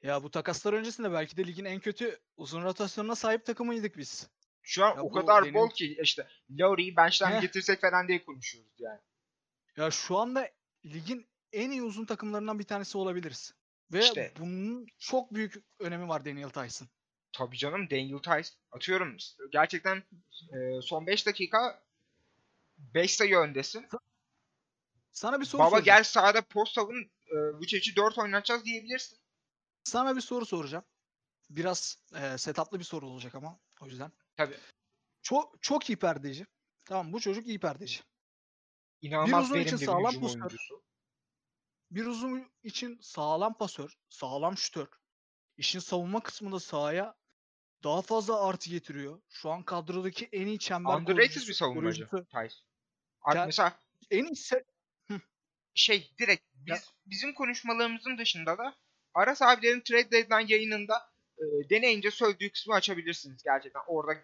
Ya 0.01 0.23
bu 0.23 0.31
takaslar 0.31 0.73
öncesinde 0.73 1.11
belki 1.11 1.37
de 1.37 1.47
ligin 1.47 1.65
en 1.65 1.79
kötü 1.79 2.19
uzun 2.37 2.63
rotasyonuna 2.63 3.15
sahip 3.15 3.45
takımıydık 3.45 3.97
biz. 3.97 4.29
Şu 4.61 4.85
an 4.85 4.95
Ya 4.95 5.01
o 5.01 5.11
kadar 5.11 5.43
benim- 5.43 5.53
bol 5.53 5.69
ki 5.69 5.97
işte 6.01 6.27
Lowry'i 6.59 6.95
bench'ten 6.95 7.41
getirsek 7.41 7.81
falan 7.81 8.07
diye 8.07 8.23
konuşuyoruz 8.23 8.73
yani. 8.79 8.99
Ya 9.77 9.91
şu 9.91 10.17
anda 10.17 10.49
ligin 10.85 11.27
en 11.53 11.71
iyi 11.71 11.81
uzun 11.83 12.05
takımlarından 12.05 12.59
bir 12.59 12.63
tanesi 12.63 12.97
olabiliriz. 12.97 13.53
Ve 13.93 13.99
İşte. 13.99 14.33
bunun 14.39 14.87
çok 14.99 15.33
büyük 15.33 15.55
önemi 15.79 16.07
var 16.07 16.25
Daniel 16.25 16.49
Tyson. 16.49 16.87
Tabii 17.31 17.57
canım 17.57 17.89
Daniel 17.89 18.17
Tice 18.19 18.49
atıyorum 18.71 19.17
gerçekten 19.51 20.03
e, 20.53 20.81
son 20.81 21.07
5 21.07 21.25
dakika 21.25 21.83
5 22.77 23.15
sayı 23.15 23.37
öndesin. 23.37 23.85
Sana 25.11 25.39
bir 25.39 25.45
soru 25.45 25.59
Baba 25.59 25.69
soracağım. 25.69 25.97
gel 25.97 26.03
sahada 26.03 26.41
post 26.41 26.73
savun 26.75 27.01
e, 27.31 27.35
Vucevic'i 27.53 27.95
4 27.95 28.17
oynatacağız 28.17 28.65
diyebilirsin. 28.65 29.17
Sana 29.85 30.15
bir 30.15 30.21
soru 30.21 30.45
soracağım. 30.45 30.85
Biraz 31.49 31.97
e, 32.15 32.37
setuplı 32.37 32.79
bir 32.79 32.83
soru 32.83 33.07
olacak 33.07 33.35
ama 33.35 33.59
o 33.81 33.85
yüzden. 33.85 34.11
Tabii. 34.37 34.57
Çok 35.21 35.61
çok 35.61 35.89
iyi 35.89 35.95
perdeci. 35.95 36.45
Tamam 36.85 37.13
bu 37.13 37.19
çocuk 37.19 37.47
iyi 37.47 37.59
perdeci. 37.59 38.03
İnanılmaz 39.01 39.45
uzun 39.45 39.59
için 39.59 39.79
bir 39.79 39.85
sağlam 39.85 40.23
oyuncusu. 40.23 40.83
Bir 41.91 42.05
uzun 42.05 42.51
için 42.63 42.99
sağlam 43.01 43.57
pasör, 43.57 43.97
sağlam 44.09 44.57
şütör. 44.57 44.87
İşin 45.57 45.79
savunma 45.79 46.23
kısmında 46.23 46.59
sahaya 46.59 47.15
daha 47.83 48.01
fazla 48.01 48.45
artı 48.47 48.69
getiriyor. 48.69 49.21
Şu 49.29 49.49
an 49.49 49.63
kadrodaki 49.63 50.29
en 50.31 50.47
iyi 50.47 50.59
çember 50.59 50.93
Underrated 50.93 51.47
bir 51.47 51.53
savunmacı. 51.53 52.09
Abi 53.21 53.39
mesela 53.45 53.79
En 54.11 54.25
iyi 54.25 54.35
se- 54.35 54.65
şey 55.73 56.13
direkt 56.19 56.43
biz 56.53 56.71
Ya- 56.71 56.83
bizim 57.05 57.33
konuşmalarımızın 57.33 58.17
dışında 58.17 58.57
da 58.57 58.75
Aras 59.15 59.41
abilerin 59.41 59.81
Trade 59.81 60.11
Deadline 60.11 60.53
yayınında 60.53 61.09
e, 61.37 61.43
deneyince 61.69 62.11
söylediği 62.11 62.51
kısmı 62.51 62.73
açabilirsiniz 62.73 63.43
gerçekten. 63.43 63.81
Orada 63.87 64.19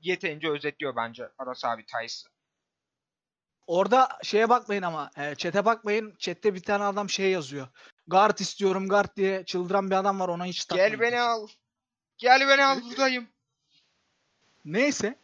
yeterince 0.00 0.50
özetliyor 0.50 0.96
bence 0.96 1.28
Aras 1.38 1.64
abi 1.64 1.86
Tice'ı. 1.86 2.30
Orada 3.66 4.08
şeye 4.22 4.48
bakmayın 4.48 4.82
ama 4.82 5.10
e, 5.16 5.34
chat'e 5.34 5.64
bakmayın. 5.64 6.16
Chat'te 6.18 6.54
bir 6.54 6.62
tane 6.62 6.84
adam 6.84 7.10
şey 7.10 7.30
yazıyor. 7.30 7.68
Guard 8.06 8.38
istiyorum 8.38 8.88
guard 8.88 9.16
diye 9.16 9.44
çıldıran 9.44 9.90
bir 9.90 9.94
adam 9.96 10.20
var 10.20 10.28
ona 10.28 10.44
hiç 10.44 10.64
takmayın. 10.64 10.90
Gel 10.90 11.00
beni 11.00 11.20
al. 11.20 11.48
Gel 12.18 12.48
beni 12.48 12.64
al 12.64 12.82
buradayım. 12.82 13.28
Neyse. 14.64 15.18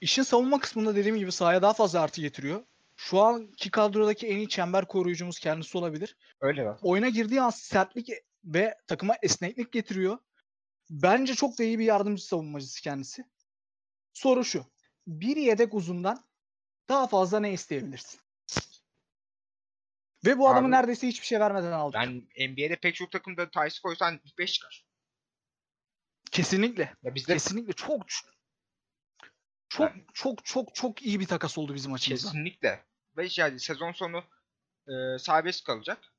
işin 0.00 0.22
savunma 0.22 0.60
kısmında 0.60 0.96
dediğim 0.96 1.16
gibi 1.16 1.32
sahaya 1.32 1.62
daha 1.62 1.72
fazla 1.72 2.00
artı 2.00 2.20
getiriyor. 2.20 2.62
Şu 3.02 3.20
anki 3.20 3.70
kadrodaki 3.70 4.26
en 4.28 4.36
iyi 4.36 4.48
çember 4.48 4.88
koruyucumuz 4.88 5.38
kendisi 5.38 5.78
olabilir. 5.78 6.16
Öyle 6.40 6.64
bak. 6.66 6.78
Oyuna 6.82 7.08
girdiği 7.08 7.40
an 7.40 7.50
sertlik 7.50 8.08
ve 8.44 8.78
takıma 8.86 9.14
esneklik 9.22 9.72
getiriyor. 9.72 10.18
Bence 10.90 11.34
çok 11.34 11.58
da 11.58 11.62
iyi 11.64 11.78
bir 11.78 11.84
yardımcı 11.84 12.26
savunmacısı 12.26 12.82
kendisi. 12.82 13.24
Soru 14.12 14.44
şu. 14.44 14.66
Bir 15.06 15.36
yedek 15.36 15.74
uzundan 15.74 16.24
daha 16.88 17.06
fazla 17.06 17.40
ne 17.40 17.52
isteyebilirsin? 17.52 18.20
Ve 20.24 20.38
bu 20.38 20.48
adamı 20.48 20.66
Abi- 20.66 20.70
neredeyse 20.74 21.08
hiçbir 21.08 21.26
şey 21.26 21.40
vermeden 21.40 21.72
aldık. 21.72 22.00
Ben 22.00 22.28
NBA'de 22.48 22.76
pek 22.76 22.94
çok 22.94 23.12
takımda 23.12 23.50
Tice 23.50 23.76
koysan 23.82 24.20
ilk 24.24 24.38
5 24.38 24.52
çıkar. 24.52 24.84
Kesinlikle. 26.30 26.94
Ya 27.02 27.14
bizde 27.14 27.32
Kesinlikle 27.32 27.72
çok 27.72 28.02
çok 29.68 29.90
Ben- 29.94 30.04
çok 30.14 30.44
çok 30.44 30.74
çok 30.74 31.02
iyi 31.02 31.20
bir 31.20 31.26
takas 31.26 31.58
oldu 31.58 31.74
bizim 31.74 31.92
açımızdan. 31.92 32.30
kesinlikle. 32.32 32.84
Ve 33.16 33.28
yani 33.36 33.60
sezon 33.60 33.92
sonu 33.92 34.24
e, 34.88 35.18
serbest 35.18 35.64
kalacak. 35.64 36.14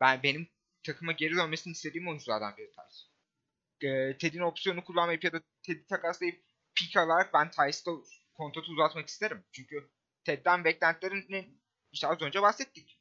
Ben 0.00 0.22
benim 0.22 0.48
takıma 0.82 1.12
geri 1.12 1.36
dönmesini 1.36 1.72
istediğim 1.72 2.08
oyunculardan 2.08 2.56
biri 2.56 2.70
Tice. 2.70 3.08
E, 3.88 4.18
Ted'in 4.18 4.40
opsiyonu 4.40 4.84
kullanmayıp 4.84 5.24
ya 5.24 5.32
da 5.32 5.40
Ted'i 5.62 5.86
takaslayıp 5.86 6.44
pick 6.74 6.96
alarak 6.96 7.34
ben 7.34 7.50
Tice'da 7.50 7.90
kontratı 8.34 8.72
uzatmak 8.72 9.08
isterim. 9.08 9.44
Çünkü 9.52 9.90
Ted'den 10.24 10.64
beklentilerini 10.64 11.54
işte 11.92 12.06
az 12.06 12.22
önce 12.22 12.42
bahsettik. 12.42 12.98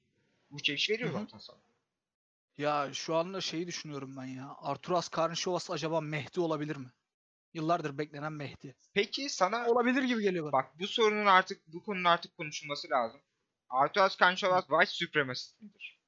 Bu 0.51 0.63
çeviş 0.63 0.89
veriyor 0.89 1.11
zaten 1.11 1.37
sana. 1.37 1.57
Ya 2.57 2.93
şu 2.93 3.15
anda 3.15 3.41
şeyi 3.41 3.67
düşünüyorum 3.67 4.17
ben 4.17 4.25
ya. 4.25 4.55
Arturas 4.57 5.09
Karnişovas 5.09 5.71
acaba 5.71 6.01
Mehdi 6.01 6.39
olabilir 6.39 6.75
mi? 6.75 6.91
Yıllardır 7.53 7.97
beklenen 7.97 8.33
Mehdi. 8.33 8.75
Peki 8.93 9.29
sana 9.29 9.67
Olabilir 9.67 10.03
gibi 10.03 10.21
geliyor 10.21 10.45
bana. 10.45 10.51
bak 10.51 10.79
bu 10.79 10.87
sorunun 10.87 11.25
artık 11.25 11.67
bu 11.67 11.83
konunun 11.83 12.03
artık 12.03 12.37
konuşulması 12.37 12.89
lazım. 12.89 13.21
Arturas 13.69 14.15
Kanşalas 14.17 14.67
White 14.67 14.91
Supremacist 14.91 15.61
midir? 15.61 15.99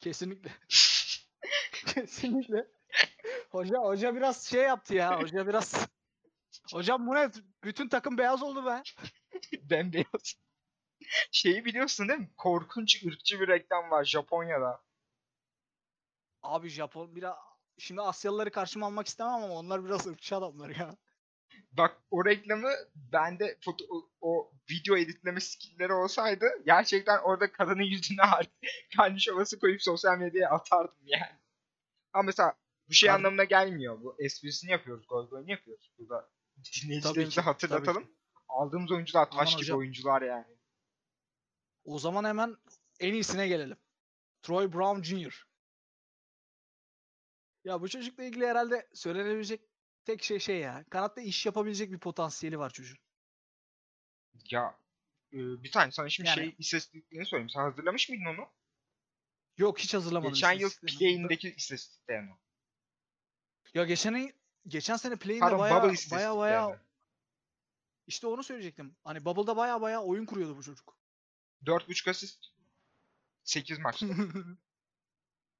Kesinlikle. 0.00 0.50
Kesinlikle. 1.86 2.66
Hoca 3.50 3.78
hoca 3.78 4.14
biraz 4.14 4.46
şey 4.46 4.62
yaptı 4.62 4.94
ya. 4.94 5.20
Hoca 5.20 5.46
biraz 5.46 5.74
Hocam 6.72 7.06
bu 7.06 7.14
ne? 7.14 7.30
Bütün 7.64 7.88
takım 7.88 8.18
beyaz 8.18 8.42
oldu 8.42 8.66
be. 8.66 8.82
Bembeyaz. 9.70 10.34
Şeyi 11.32 11.64
biliyorsun 11.64 12.08
değil 12.08 12.20
mi? 12.20 12.30
Korkunç 12.36 13.04
ırkçı 13.06 13.40
bir 13.40 13.48
reklam 13.48 13.90
var 13.90 14.04
Japonya'da. 14.04 14.82
Abi 16.42 16.68
Japon 16.68 17.16
biraz 17.16 17.36
şimdi 17.82 18.00
Asyalıları 18.00 18.50
karşıma 18.50 18.86
almak 18.86 19.06
istemem 19.06 19.32
ama 19.32 19.54
onlar 19.54 19.84
biraz 19.84 20.06
ırkçı 20.06 20.36
adamlar 20.36 20.68
ya. 20.68 20.96
Bak 21.72 21.96
o 22.10 22.24
reklamı 22.24 22.70
bende 22.94 23.58
foto, 23.64 23.84
o, 23.90 24.10
o 24.20 24.52
video 24.70 24.96
editleme 24.96 25.40
skillleri 25.40 25.92
olsaydı 25.92 26.46
gerçekten 26.66 27.18
orada 27.18 27.52
kadının 27.52 27.82
yüzüne 27.82 28.22
kardeş 28.96 29.28
havası 29.28 29.58
koyup 29.58 29.82
sosyal 29.82 30.18
medyaya 30.18 30.50
atardım 30.50 31.04
yani. 31.04 31.38
Ama 32.12 32.22
mesela 32.22 32.54
bu 32.88 32.92
şey 32.92 33.10
Abi- 33.10 33.16
anlamına 33.16 33.44
gelmiyor. 33.44 34.02
Bu 34.02 34.16
esprisini 34.18 34.70
yapıyoruz, 34.70 35.06
goy 35.08 35.28
goyunu 35.28 35.50
yapıyoruz. 35.50 35.92
Burada 35.98 36.30
dinleyicilerimize 36.82 37.40
hatırlatalım. 37.40 38.10
Aldığımız 38.48 38.90
oyuncular 38.92 39.30
taş 39.30 39.50
gibi 39.50 39.60
hocam. 39.60 39.78
oyuncular 39.78 40.22
yani. 40.22 40.56
O 41.84 41.98
zaman 41.98 42.24
hemen 42.24 42.56
en 43.00 43.12
iyisine 43.12 43.48
gelelim. 43.48 43.76
Troy 44.42 44.72
Brown 44.72 45.02
Jr. 45.02 45.51
Ya 47.64 47.80
bu 47.80 47.88
çocukla 47.88 48.24
ilgili 48.24 48.46
herhalde 48.46 48.88
söylenebilecek 48.94 49.60
tek 50.04 50.22
şey 50.22 50.38
şey 50.38 50.58
ya. 50.58 50.84
Kanatta 50.90 51.20
iş 51.20 51.46
yapabilecek 51.46 51.92
bir 51.92 51.98
potansiyeli 51.98 52.58
var 52.58 52.70
çocuğun. 52.70 52.98
Ya 54.50 54.78
e, 55.32 55.38
bir 55.38 55.70
tane 55.70 55.92
sana 55.92 56.08
şimdi 56.08 56.28
Yani- 56.28 56.36
şey 56.36 56.54
istatistiklerini 56.58 57.26
söyleyeyim. 57.26 57.50
Sen 57.50 57.60
hazırlamış 57.60 58.08
mıydın 58.08 58.24
onu? 58.24 58.48
Yok 59.56 59.78
hiç 59.78 59.94
hazırlamadım. 59.94 60.34
Geçen 60.34 60.52
yıl 60.52 60.70
play'indeki 60.70 61.54
istatistiklerini. 61.54 62.30
Ya 63.74 63.84
geçen 63.84 64.32
geçen 64.66 64.96
sene 64.96 65.16
play'inde 65.16 65.58
baya 65.58 65.82
baya 66.10 66.36
baya 66.36 66.80
işte 68.06 68.26
onu 68.26 68.42
söyleyecektim. 68.44 68.96
Hani 69.04 69.24
Bubble'da 69.24 69.56
baya 69.56 69.80
baya 69.80 70.02
oyun 70.02 70.26
kuruyordu 70.26 70.56
bu 70.56 70.62
çocuk. 70.62 70.96
4.5 71.66 72.10
asist. 72.10 72.46
8 73.44 73.78
maçta. 73.78 74.06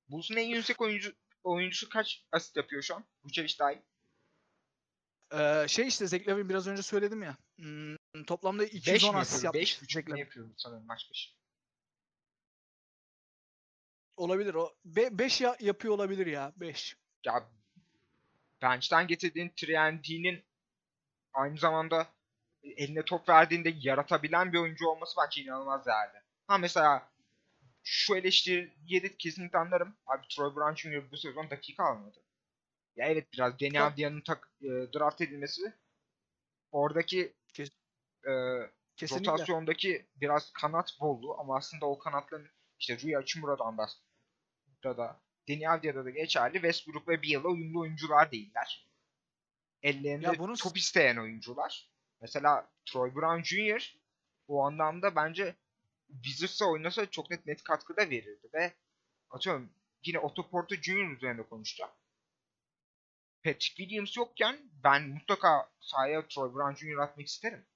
Bulls'un 0.09 0.37
en 0.37 0.49
yüksek 0.49 0.81
oyuncu 0.81 1.15
oyuncusu 1.45 1.89
kaç 1.89 2.25
asist 2.33 2.57
yapıyor 2.57 2.83
şu 2.83 2.95
an? 2.95 3.05
Vucevic 3.25 3.59
dahil. 3.59 3.79
Ee, 5.35 5.69
şey 5.69 5.87
işte 5.89 6.07
Zach 6.07 6.29
Lavin 6.29 6.49
biraz 6.49 6.67
önce 6.69 6.83
söyledim 6.83 7.23
ya. 7.23 7.37
Hmm, 7.57 7.97
toplamda 8.27 8.63
5 8.63 8.73
210 8.75 9.15
mi 9.15 9.21
asist 9.21 9.45
yapıyor? 9.45 9.65
yapmış. 9.65 9.83
5.5 9.83 9.95
Zach 9.95 10.07
ne 10.07 10.11
Lavin. 10.11 10.21
yapıyor 10.21 10.51
sanırım 10.57 10.87
maç 10.87 11.01
başı. 11.11 11.31
Olabilir 14.17 14.55
o. 14.55 14.75
5 14.85 15.41
yapıyor 15.61 15.95
olabilir 15.95 16.27
ya. 16.27 16.53
5. 16.57 16.97
Ya 17.25 17.49
bench'ten 18.63 19.07
getirdiğin 19.07 19.49
3'D'nin 19.49 20.45
aynı 21.33 21.59
zamanda 21.59 22.07
eline 22.63 23.05
top 23.05 23.29
verdiğinde 23.29 23.75
yaratabilen 23.77 24.53
bir 24.53 24.59
oyuncu 24.59 24.87
olması 24.89 25.15
bence 25.25 25.43
inanılmaz 25.43 25.87
değerli. 25.87 26.19
Ha 26.47 26.59
mesela 26.59 27.12
şu 27.85 28.17
eleştiriyi 28.17 29.03
de 29.03 29.17
kesinlikle 29.17 29.59
anlarım. 29.59 29.97
Abi 30.07 30.27
Troy 30.37 30.55
Brown 30.57 30.75
Jr. 30.75 31.11
bu 31.11 31.17
sezon 31.17 31.51
dakika 31.51 31.85
almadı. 31.85 32.19
Ya 32.97 33.07
evet 33.07 33.33
biraz 33.33 33.59
Deni 33.61 33.77
Ya- 33.77 33.87
Avdia'nın 33.87 34.21
tak, 34.21 34.53
e, 34.63 34.69
draft 34.69 35.21
edilmesi 35.21 35.73
oradaki 36.71 37.35
Kes- 37.55 37.71
e, 38.29 38.33
Kesinlikle. 38.97 39.31
rotasyondaki 39.33 40.07
biraz 40.17 40.53
kanat 40.53 40.97
bolluğu 41.01 41.39
ama 41.41 41.57
aslında 41.57 41.87
o 41.87 41.99
kanatların 41.99 42.49
işte 42.79 42.99
Rui 43.03 43.15
Hachimura'dan 43.15 43.79
da 43.79 43.87
da 44.85 44.97
da 44.97 45.21
Deni 45.49 45.71
Avdia'da 45.71 46.05
da 46.05 46.11
geçerli. 46.11 46.53
Westbrook 46.55 47.09
ve 47.09 47.23
Beal'a 47.23 47.49
uyumlu 47.49 47.81
oyuncular 47.81 48.31
değiller. 48.33 48.89
Ellerinde 49.83 50.27
Ya 50.27 50.39
bunu- 50.39 50.57
top 50.57 50.77
isteyen 50.77 51.17
oyuncular. 51.17 51.91
Mesela 52.21 52.71
Troy 52.87 53.15
Brown 53.15 53.43
Jr. 53.43 53.97
o 54.49 54.63
anlamda 54.65 55.17
bence 55.17 55.57
Wizards'a 56.23 56.65
oynasa 56.67 57.07
çok 57.11 57.31
net 57.31 57.47
net 57.47 57.65
katkı 57.65 57.97
da 57.97 58.11
verirdi 58.11 58.49
ve 58.55 58.73
atıyorum 59.31 59.73
yine 60.05 60.19
Otto 60.19 60.51
Porter 60.51 60.77
Jr. 60.83 61.17
üzerinde 61.17 61.43
konuşacağım. 61.43 61.91
Patrick 63.45 63.77
Williams 63.77 64.17
yokken 64.17 64.71
ben 64.85 65.09
mutlaka 65.09 65.71
sahaya 65.81 66.29
Troy 66.29 66.55
Brown 66.55 66.75
Jr. 66.75 66.97
atmak 66.99 67.27
isterim. 67.27 67.67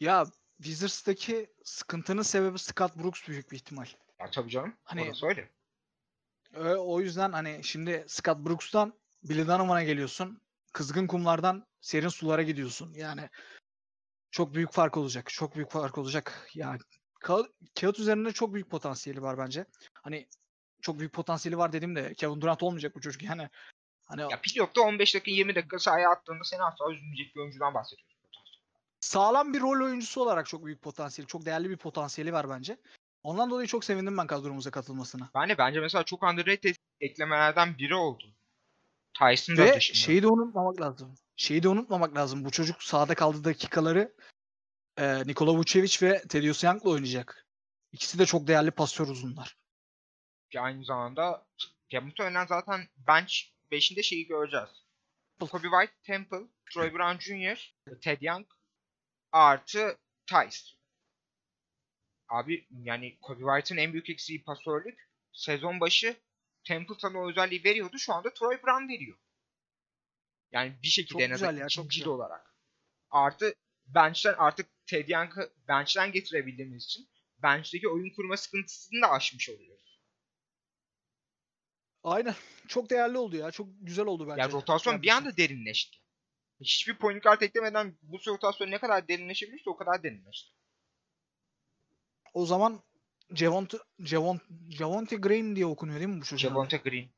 Ya 0.00 0.26
Wizards'taki 0.56 1.52
sıkıntının 1.64 2.22
sebebi 2.22 2.58
Scott 2.58 2.96
Brooks 2.96 3.28
büyük 3.28 3.50
bir 3.50 3.56
ihtimal. 3.56 3.86
Ya 4.20 4.30
tabii 4.30 4.50
canım. 4.50 4.76
Hani- 4.84 5.02
Orası 5.02 5.26
öyle. 5.26 5.50
Ö- 6.52 6.76
O 6.76 7.00
yüzden 7.00 7.32
hani 7.32 7.64
şimdi 7.64 8.04
Scott 8.08 8.38
Brooks'tan 8.38 8.94
Billy 9.22 9.46
Donovan'a 9.46 9.82
geliyorsun. 9.84 10.40
Kızgın 10.72 11.06
kumlardan 11.06 11.66
serin 11.80 12.08
sulara 12.08 12.42
gidiyorsun. 12.42 12.94
Yani 12.94 13.28
çok 14.32 14.54
büyük 14.54 14.72
fark 14.72 14.96
olacak. 14.96 15.28
Çok 15.30 15.54
büyük 15.54 15.70
fark 15.70 15.98
olacak. 15.98 16.50
Yani 16.54 16.80
ka- 17.20 17.50
kağıt 17.80 17.98
üzerinde 17.98 18.32
çok 18.32 18.54
büyük 18.54 18.70
potansiyeli 18.70 19.22
var 19.22 19.38
bence. 19.38 19.66
Hani 19.94 20.28
çok 20.82 20.98
büyük 20.98 21.12
potansiyeli 21.12 21.58
var 21.58 21.72
dedim 21.72 21.96
de 21.96 22.14
Kevin 22.14 22.40
Durant 22.40 22.62
olmayacak 22.62 22.94
bu 22.94 23.00
çocuk 23.00 23.22
yani. 23.22 23.48
Hani 24.04 24.20
Ya 24.20 24.40
pilotta 24.42 24.80
15 24.80 25.14
dakika 25.14 25.30
20 25.30 25.54
dakika 25.54 25.78
sahaya 25.78 26.10
attığında 26.10 26.44
seni 26.44 26.62
asla 26.62 26.92
üzmeyecek 26.92 27.34
bir 27.36 27.40
oyuncudan 27.40 27.74
bahsediyoruz. 27.74 28.16
sağlam 29.00 29.54
bir 29.54 29.60
rol 29.60 29.84
oyuncusu 29.84 30.20
olarak 30.22 30.46
çok 30.46 30.64
büyük 30.64 30.82
potansiyeli, 30.82 31.28
çok 31.28 31.46
değerli 31.46 31.70
bir 31.70 31.76
potansiyeli 31.76 32.32
var 32.32 32.50
bence. 32.50 32.76
Ondan 33.22 33.50
dolayı 33.50 33.66
çok 33.66 33.84
sevindim 33.84 34.18
ben 34.18 34.26
kadromuza 34.26 34.70
katılmasına. 34.70 35.30
Ben 35.34 35.48
de 35.48 35.58
bence 35.58 35.80
mesela 35.80 36.04
çok 36.04 36.22
underrated 36.22 36.74
eklemelerden 37.00 37.78
biri 37.78 37.94
oldu. 37.94 38.24
Tyson 39.18 39.56
da 39.56 39.62
Ve 39.62 39.74
dışında. 39.74 39.98
şeyi 39.98 40.22
de 40.22 40.26
unutmamak 40.26 40.80
lazım. 40.80 41.14
Şeyi 41.36 41.62
de 41.62 41.68
unutmamak 41.68 42.16
lazım. 42.16 42.44
Bu 42.44 42.50
çocuk 42.50 42.82
sahada 42.82 43.14
kaldığı 43.14 43.44
dakikaları 43.44 44.14
e, 44.98 45.26
Nikola 45.26 45.54
Vucevic 45.54 45.98
ve 46.02 46.22
Thaddeus 46.22 46.64
Young'la 46.64 46.90
oynayacak. 46.90 47.46
İkisi 47.92 48.18
de 48.18 48.26
çok 48.26 48.46
değerli 48.46 48.70
pasör 48.70 49.08
uzunlar. 49.08 49.56
Aynı 50.58 50.84
zamanda 50.84 51.46
ya 51.90 52.00
muhtemelen 52.00 52.46
zaten 52.46 52.88
bench 52.96 53.32
5'inde 53.70 54.02
şeyi 54.02 54.26
göreceğiz. 54.26 54.68
Kobe 55.40 55.68
White, 55.68 55.92
Temple, 56.02 56.48
Troy 56.72 56.94
Brown 56.94 57.18
Jr., 57.18 57.74
Ted 58.00 58.20
Young 58.20 58.46
artı 59.32 59.98
Tice. 60.26 60.58
Abi 62.28 62.66
yani 62.70 63.18
Kobe 63.20 63.40
White'ın 63.40 63.78
en 63.78 63.92
büyük 63.92 64.10
eksiği 64.10 64.44
pasörlük. 64.44 65.08
Sezon 65.32 65.80
başı 65.80 66.16
Templeton'a 66.64 67.18
o 67.18 67.30
özelliği 67.30 67.64
veriyordu. 67.64 67.98
Şu 67.98 68.14
anda 68.14 68.34
Troy 68.34 68.62
Brown 68.62 68.88
veriyor. 68.88 69.18
Yani 70.52 70.78
bir 70.82 70.88
şekilde 70.88 71.12
Çok 71.12 71.22
en 71.22 71.30
azından 71.30 71.56
ya, 71.56 71.68
çok 71.68 71.84
ikincil 71.84 72.00
güzel. 72.00 72.12
olarak. 72.12 72.54
Artı 73.10 73.54
bench'ten 73.86 74.34
artık 74.38 74.86
Ted 74.86 75.08
Young'ı 75.08 75.52
bench'ten 75.68 76.12
getirebildiğimiz 76.12 76.84
için 76.84 77.08
bench'teki 77.42 77.88
oyun 77.88 78.10
kurma 78.16 78.36
sıkıntısını 78.36 79.02
da 79.02 79.10
aşmış 79.10 79.50
oluyoruz. 79.50 80.00
Aynen. 82.04 82.34
Çok 82.68 82.90
değerli 82.90 83.18
oldu 83.18 83.36
ya. 83.36 83.50
Çok 83.50 83.68
güzel 83.80 84.06
oldu 84.06 84.28
bence. 84.28 84.40
Ya 84.40 84.50
rotasyon 84.50 85.02
bir 85.02 85.08
anda 85.08 85.36
derinleşti. 85.36 85.98
Hiçbir 86.60 86.98
point 86.98 87.22
guard 87.22 87.40
eklemeden 87.40 87.98
bu 88.02 88.18
rotasyon 88.26 88.70
ne 88.70 88.78
kadar 88.78 89.08
derinleşebilirse 89.08 89.70
o 89.70 89.76
kadar 89.76 90.02
derinleşti. 90.02 90.52
O 92.34 92.46
zaman 92.46 92.82
Javonte, 93.34 93.78
Javonte, 93.98 94.44
Javonte 94.70 95.16
Green 95.16 95.56
diye 95.56 95.66
okunuyor 95.66 95.98
değil 95.98 96.10
mi 96.10 96.20
bu 96.20 96.24
çocuğun? 96.24 96.48
adı? 96.48 96.54
Javonte 96.54 96.76
Green. 96.76 97.08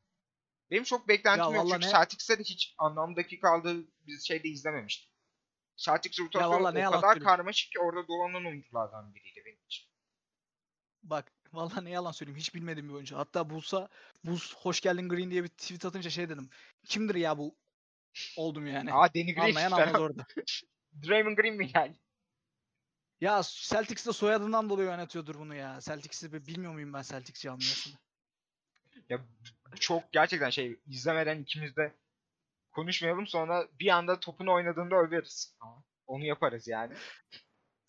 Benim 0.70 0.84
çok 0.84 1.08
beklentim 1.08 1.50
Ya 1.50 1.56
yok 1.56 1.68
çünkü 1.70 1.86
ne- 1.86 1.90
Celtics'te 1.90 2.38
de 2.38 2.42
hiç 2.42 2.74
anlamlı 2.78 3.16
dakika 3.16 3.50
aldığı 3.50 3.84
bir 4.06 4.18
şeyde 4.18 4.48
izlememiştim. 4.48 5.10
Celtics 5.76 6.20
rotasyonu 6.20 6.68
o 6.88 6.90
kadar 6.90 7.20
karmaşık 7.20 7.72
ki 7.72 7.78
orada 7.78 8.08
dolanan 8.08 8.46
oyunculardan 8.46 9.14
biriydi 9.14 9.42
benim 9.46 9.58
için. 9.66 9.88
Bak 11.02 11.32
vallahi 11.52 11.84
ne 11.84 11.90
yalan 11.90 12.12
söyleyeyim 12.12 12.38
hiç 12.38 12.54
bilmediğim 12.54 12.88
bir 12.88 12.94
oyuncu. 12.94 13.16
Hatta 13.16 13.50
Buls'a 13.50 13.88
Bulls 14.24 14.54
hoş 14.54 14.80
geldin 14.80 15.08
Green 15.08 15.30
diye 15.30 15.44
bir 15.44 15.48
tweet 15.48 15.84
atınca 15.84 16.10
şey 16.10 16.28
dedim. 16.28 16.50
Kimdir 16.84 17.14
ya 17.14 17.38
bu? 17.38 17.56
Oldum 18.36 18.66
yani. 18.66 18.92
Aa 18.94 19.14
Danny 19.14 19.34
Green 19.34 19.48
Anlayan 19.48 19.72
anladı 19.72 19.98
orada. 19.98 20.26
Draymond 21.08 21.36
Green 21.36 21.54
mi 21.56 21.66
geldi? 21.72 21.98
Ya 23.20 23.42
Celtics'te 23.44 24.12
soyadından 24.12 24.70
dolayı 24.70 24.90
oynatıyordur 24.90 25.34
bunu 25.34 25.54
ya. 25.54 25.78
Celtics'i 25.80 26.32
bi- 26.32 26.46
bilmiyor 26.46 26.72
muyum 26.72 26.92
ben 26.92 27.02
Celtics 27.02 27.40
camiasını? 27.42 27.94
Ya 29.08 29.24
çok 29.74 30.12
gerçekten 30.12 30.50
şey 30.50 30.80
izlemeden 30.86 31.42
ikimiz 31.42 31.76
de 31.76 31.94
konuşmayalım 32.72 33.26
sonra 33.26 33.68
bir 33.80 33.88
anda 33.88 34.20
topunu 34.20 34.52
oynadığında 34.52 34.94
överiz. 34.96 35.56
Onu 36.06 36.24
yaparız 36.24 36.68
yani. 36.68 36.94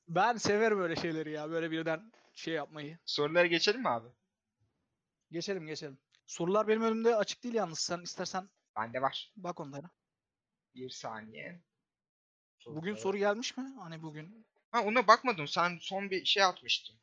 Ben 0.08 0.38
severim 0.38 0.82
öyle 0.82 0.96
şeyleri 0.96 1.32
ya. 1.32 1.50
Böyle 1.50 1.72
birden 1.72 2.12
şey 2.34 2.54
yapmayı. 2.54 2.98
Sorulara 3.06 3.46
geçelim 3.48 3.82
mi 3.82 3.90
abi? 3.90 4.08
Geçelim 5.32 5.68
geçelim. 5.68 5.98
Sorular 6.26 6.68
benim 6.68 6.82
önümde 6.82 7.16
açık 7.16 7.44
değil 7.44 7.56
yalnız. 7.56 7.80
Sen 7.80 8.02
istersen 8.02 8.50
Bende 8.78 9.02
var. 9.02 9.34
bak 9.38 9.60
onlara. 9.60 9.90
Bir 10.76 10.90
saniye. 10.90 11.62
Bugün 12.66 12.92
Sorulara- 12.96 13.02
soru 13.02 13.18
gelmiş 13.18 13.58
mi? 13.58 13.74
Hani 13.80 14.02
bugün. 14.02 14.48
Ha 14.72 14.84
ona 14.84 15.08
bakmadım. 15.08 15.48
Sen 15.48 15.78
son 15.82 16.10
bir 16.10 16.26
şey 16.26 16.44
atmıştın. 16.44 16.96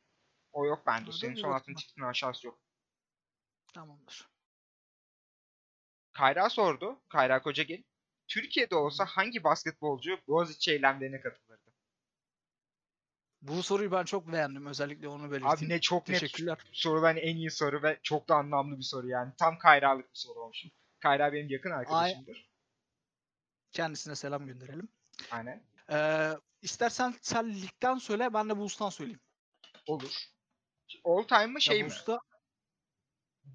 O 0.51 0.65
yok 0.65 0.87
bende. 0.87 1.11
Senin 1.11 1.35
bir 1.35 1.41
son 1.41 1.49
bakayım 1.51 1.61
attığın 1.61 1.75
çıktığın 1.75 2.01
aşağısı 2.03 2.47
yok. 2.47 2.59
Tamamdır. 3.73 4.29
Kayra 6.13 6.49
sordu. 6.49 7.01
Kayra 7.09 7.41
Kocagil. 7.41 7.83
Türkiye'de 8.27 8.75
olsa 8.75 9.05
hangi 9.05 9.43
basketbolcu 9.43 10.19
Boğaziçi 10.27 10.71
eylemlerine 10.71 11.21
katılırdı? 11.21 11.73
Bu 13.41 13.63
soruyu 13.63 13.91
ben 13.91 14.03
çok 14.03 14.31
beğendim. 14.31 14.65
Özellikle 14.65 15.07
onu 15.07 15.23
belirteyim. 15.31 15.47
Abi 15.47 15.69
ne 15.69 15.81
çok 15.81 16.07
net 16.09 16.19
Teşekkürler. 16.19 16.57
sorulan 16.71 17.17
en 17.17 17.35
iyi 17.35 17.51
soru 17.51 17.83
ve 17.83 17.99
çok 18.03 18.29
da 18.29 18.35
anlamlı 18.35 18.77
bir 18.77 18.83
soru 18.83 19.07
yani. 19.07 19.33
Tam 19.37 19.57
Kayra'lık 19.57 20.13
bir 20.13 20.19
soru 20.19 20.39
olmuş. 20.39 20.63
Kayra 20.99 21.33
benim 21.33 21.49
yakın 21.49 21.71
arkadaşımdır. 21.71 22.49
Kendisine 23.71 24.15
selam 24.15 24.47
gönderelim. 24.47 24.87
Aynen. 25.31 25.63
Ee, 25.91 26.31
istersen 26.61 27.15
sen 27.21 27.53
ligden 27.53 27.97
söyle 27.97 28.33
ben 28.33 28.49
de 28.49 28.57
Bulls'tan 28.57 28.89
söyleyeyim. 28.89 29.19
Olur. 29.87 30.13
All 31.03 31.23
time 31.23 31.45
mı 31.45 31.61
şey 31.61 31.77
ya 31.79 31.85
mi? 31.85 31.89
Bulls'ta 31.91 32.19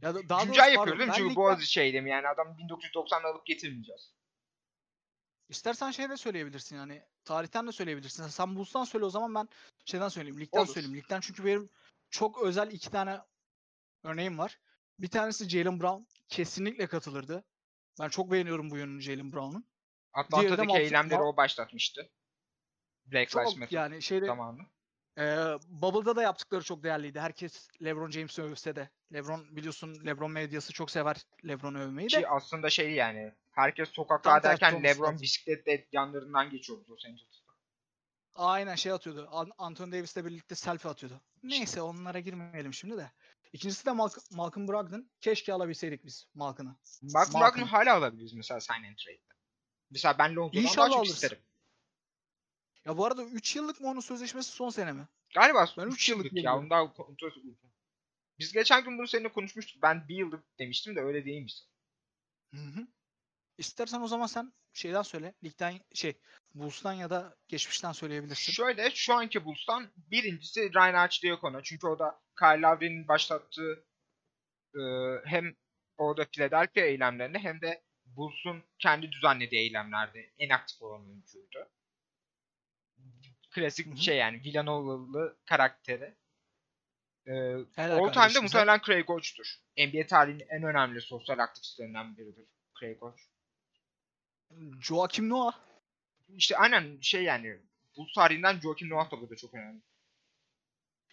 ya 0.02 0.14
da 0.14 0.28
daha 0.28 0.44
Güncel 0.44 0.72
yapıyoruz 0.72 0.98
değil 0.98 1.10
mi? 1.10 1.16
Çünkü 1.16 1.36
Boğaziçi 1.36 1.80
eylemi 1.80 2.10
yani 2.10 2.28
adam 2.28 2.46
1990'da 2.46 3.28
alıp 3.28 3.46
getirmeyeceğiz. 3.46 4.12
İstersen 5.48 5.90
şey 5.90 6.10
de 6.10 6.16
söyleyebilirsin 6.16 6.76
yani. 6.76 7.02
Tarihten 7.24 7.66
de 7.66 7.72
söyleyebilirsin. 7.72 8.28
Sen 8.28 8.56
Bulls'tan 8.56 8.84
söyle 8.84 9.04
o 9.04 9.10
zaman 9.10 9.34
ben 9.34 9.48
şeyden 9.84 10.08
söyleyeyim. 10.08 10.40
Ligden 10.40 10.60
Olur. 10.60 10.74
söyleyeyim. 10.74 10.96
Ligden 10.96 11.20
çünkü 11.20 11.44
benim 11.44 11.70
çok 12.10 12.42
özel 12.42 12.70
iki 12.70 12.90
tane 12.90 13.20
örneğim 14.02 14.38
var. 14.38 14.58
Bir 14.98 15.08
tanesi 15.08 15.48
Jalen 15.48 15.80
Brown. 15.80 16.02
Kesinlikle 16.28 16.86
katılırdı. 16.86 17.44
Ben 18.00 18.08
çok 18.08 18.32
beğeniyorum 18.32 18.70
bu 18.70 18.76
yönünü 18.76 19.00
Jalen 19.00 19.32
Brown'un. 19.32 19.66
Atlanta'daki 20.12 20.78
eylemleri 20.78 21.20
o 21.20 21.36
başlatmıştı. 21.36 22.10
Black 23.06 23.36
Lives 23.36 23.56
Matter 23.56 23.76
yani 23.76 24.02
şeyde 24.02 24.26
zamanı. 24.26 24.58
Ee, 25.18 25.58
Bubble'da 25.68 26.16
da 26.16 26.22
yaptıkları 26.22 26.62
çok 26.64 26.82
değerliydi. 26.82 27.20
Herkes 27.20 27.68
LeBron 27.84 28.10
James'i 28.10 28.42
övse 28.42 28.76
de. 28.76 28.90
LeBron 29.12 29.56
biliyorsun 29.56 30.06
LeBron 30.06 30.30
medyası 30.30 30.72
çok 30.72 30.90
sever 30.90 31.16
LeBron'u 31.48 31.78
övmeyi 31.78 32.10
de. 32.10 32.20
Ki 32.20 32.28
aslında 32.28 32.70
şey 32.70 32.92
yani 32.92 33.32
herkes 33.50 33.92
tersi 34.42 34.64
olması 34.64 34.82
LeBron 34.82 35.06
lazım. 35.12 35.22
bisikletle 35.22 35.86
yanlarından 35.92 36.50
geçiyordu 36.50 36.84
Los 36.88 37.04
Angeles'ta. 37.06 37.52
Aynen 38.34 38.74
şey 38.74 38.92
atıyordu. 38.92 39.28
An- 39.32 39.52
Anthony 39.58 39.92
Davis'le 39.92 40.16
birlikte 40.16 40.54
selfie 40.54 40.90
atıyordu. 40.90 41.20
Neyse 41.42 41.82
onlara 41.82 42.20
girmeyelim 42.20 42.74
şimdi 42.74 42.96
de. 42.96 43.10
İkincisi 43.52 43.86
de 43.86 43.92
Malcolm, 43.92 44.24
Malcolm 44.30 44.68
Brogdon. 44.68 45.10
Keşke 45.20 45.52
alabilseydik 45.52 46.04
biz 46.04 46.26
Malcolm'ı. 46.34 46.76
Malcolm. 47.02 47.40
Brogdon'u 47.40 47.66
hala 47.72 47.94
alabiliriz 47.94 48.32
mesela 48.32 48.60
sign 48.60 48.84
and 48.84 48.96
trade'de. 48.96 49.34
Mesela 49.90 50.18
ben 50.18 50.36
Lonzo'dan 50.36 50.64
daha 50.64 50.74
çok 50.74 50.96
alırız. 50.98 51.14
isterim. 51.14 51.38
Ya 52.88 52.96
bu 52.96 53.06
arada 53.06 53.24
3 53.24 53.56
yıllık 53.56 53.80
mı 53.80 53.88
onun 53.88 54.00
sözleşmesi 54.00 54.50
son 54.52 54.70
sene 54.70 54.92
mi? 54.92 55.08
Galiba 55.34 55.66
Ben 55.78 55.86
3 55.86 55.94
üç 55.94 56.08
yıllık 56.08 56.32
yıllık 56.32 56.44
ya. 56.44 56.92
kontratı 56.96 57.40
uzun. 57.40 57.58
Biz 58.38 58.52
geçen 58.52 58.84
gün 58.84 58.98
bunu 58.98 59.06
seninle 59.06 59.32
konuşmuştuk. 59.32 59.82
Ben 59.82 60.08
bir 60.08 60.16
yıllık 60.16 60.58
demiştim 60.58 60.96
de 60.96 61.00
öyle 61.00 61.24
değilmiş. 61.24 61.54
Hı 62.54 62.60
hı. 62.60 62.86
İstersen 63.58 64.00
o 64.00 64.06
zaman 64.06 64.26
sen 64.26 64.52
şeyden 64.72 65.02
söyle. 65.02 65.34
Ligden 65.44 65.80
şey 65.94 66.14
Bulls'tan 66.54 66.92
ya 66.92 67.10
da 67.10 67.36
geçmişten 67.48 67.92
söyleyebilirsin. 67.92 68.52
Şöyle 68.52 68.90
şu 68.90 69.14
anki 69.14 69.44
Bulls'tan 69.44 69.88
birincisi 69.96 70.74
Ryan 70.74 70.94
Archdiakono. 70.94 71.62
Çünkü 71.62 71.86
o 71.86 71.98
da 71.98 72.20
Kyle 72.38 72.60
Lowry'nin 72.60 73.08
başlattığı 73.08 73.86
e, 74.74 74.80
hem 75.24 75.56
orada 75.96 76.24
Philadelphia 76.24 76.80
eylemlerinde 76.80 77.38
hem 77.38 77.60
de 77.60 77.82
Bulls'un 78.06 78.62
kendi 78.78 79.12
düzenlediği 79.12 79.60
eylemlerde 79.60 80.32
en 80.38 80.50
aktif 80.50 80.82
olan 80.82 81.06
oyuncuydu. 81.06 81.68
Klasik 83.58 83.86
Hı 83.86 83.90
hı. 83.90 83.96
şey 83.96 84.16
yani 84.16 84.40
Villanova'lı 84.44 85.36
karakteri. 85.46 86.14
E, 87.26 87.32
Helal 87.76 87.98
all 87.98 88.12
kardeşimize. 88.12 88.40
muhtemelen 88.40 88.80
Craig 88.86 89.08
Hodge'dur. 89.08 89.54
NBA 89.78 90.06
tarihinin 90.06 90.46
en 90.48 90.62
önemli 90.62 91.00
sosyal 91.00 91.38
aktivistlerinden 91.38 92.16
biridir 92.16 92.46
Craig 92.80 93.02
Hodge. 93.02 93.22
Joakim 94.80 95.28
Noah. 95.28 95.58
İşte 96.28 96.56
aynen 96.56 96.98
şey 97.00 97.22
yani 97.22 97.58
Bulls 97.96 98.12
tarihinden 98.14 98.60
Joakim 98.60 98.88
Noah 98.88 99.10
da 99.10 99.20
burada 99.20 99.36
çok 99.36 99.54
önemli. 99.54 99.82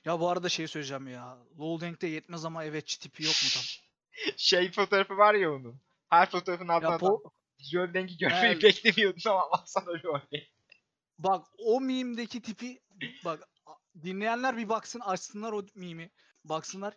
Ya 0.05 0.19
bu 0.19 0.29
arada 0.29 0.49
şey 0.49 0.67
söyleyeceğim 0.67 1.07
ya. 1.07 1.37
Lowdenk'te 1.59 2.07
yetmez 2.07 2.45
ama 2.45 2.63
evetçi 2.63 2.99
tipi 2.99 3.23
yok 3.23 3.35
mu 3.43 3.49
tam? 3.53 3.63
şey 4.37 4.71
fotoğrafı 4.71 5.17
var 5.17 5.33
ya 5.33 5.51
onun. 5.53 5.81
Her 6.09 6.29
fotoğrafın 6.29 6.67
altında 6.67 6.95
po- 6.95 7.31
Jöldenki 7.57 8.17
görmeyi 8.17 8.61
beklemiyordun 8.63 9.29
ama 9.29 9.51
baksana 9.51 9.97
Jöldenki. 9.97 10.54
Bak 11.19 11.45
o 11.57 11.81
mimdeki 11.81 12.41
tipi 12.41 12.81
bak 13.25 13.49
dinleyenler 14.03 14.57
bir 14.57 14.69
baksın 14.69 14.99
açsınlar 14.99 15.51
o 15.51 15.65
mimi. 15.75 16.11
Baksınlar. 16.43 16.93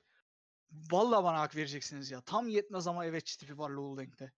Vallahi 0.70 1.24
bana 1.24 1.40
hak 1.40 1.56
vereceksiniz 1.56 2.10
ya. 2.10 2.20
Tam 2.20 2.48
yetmez 2.48 2.86
ama 2.86 3.06
evetçi 3.06 3.38
tipi 3.38 3.58
var 3.58 3.70
Lowdenk'te. 3.70 4.32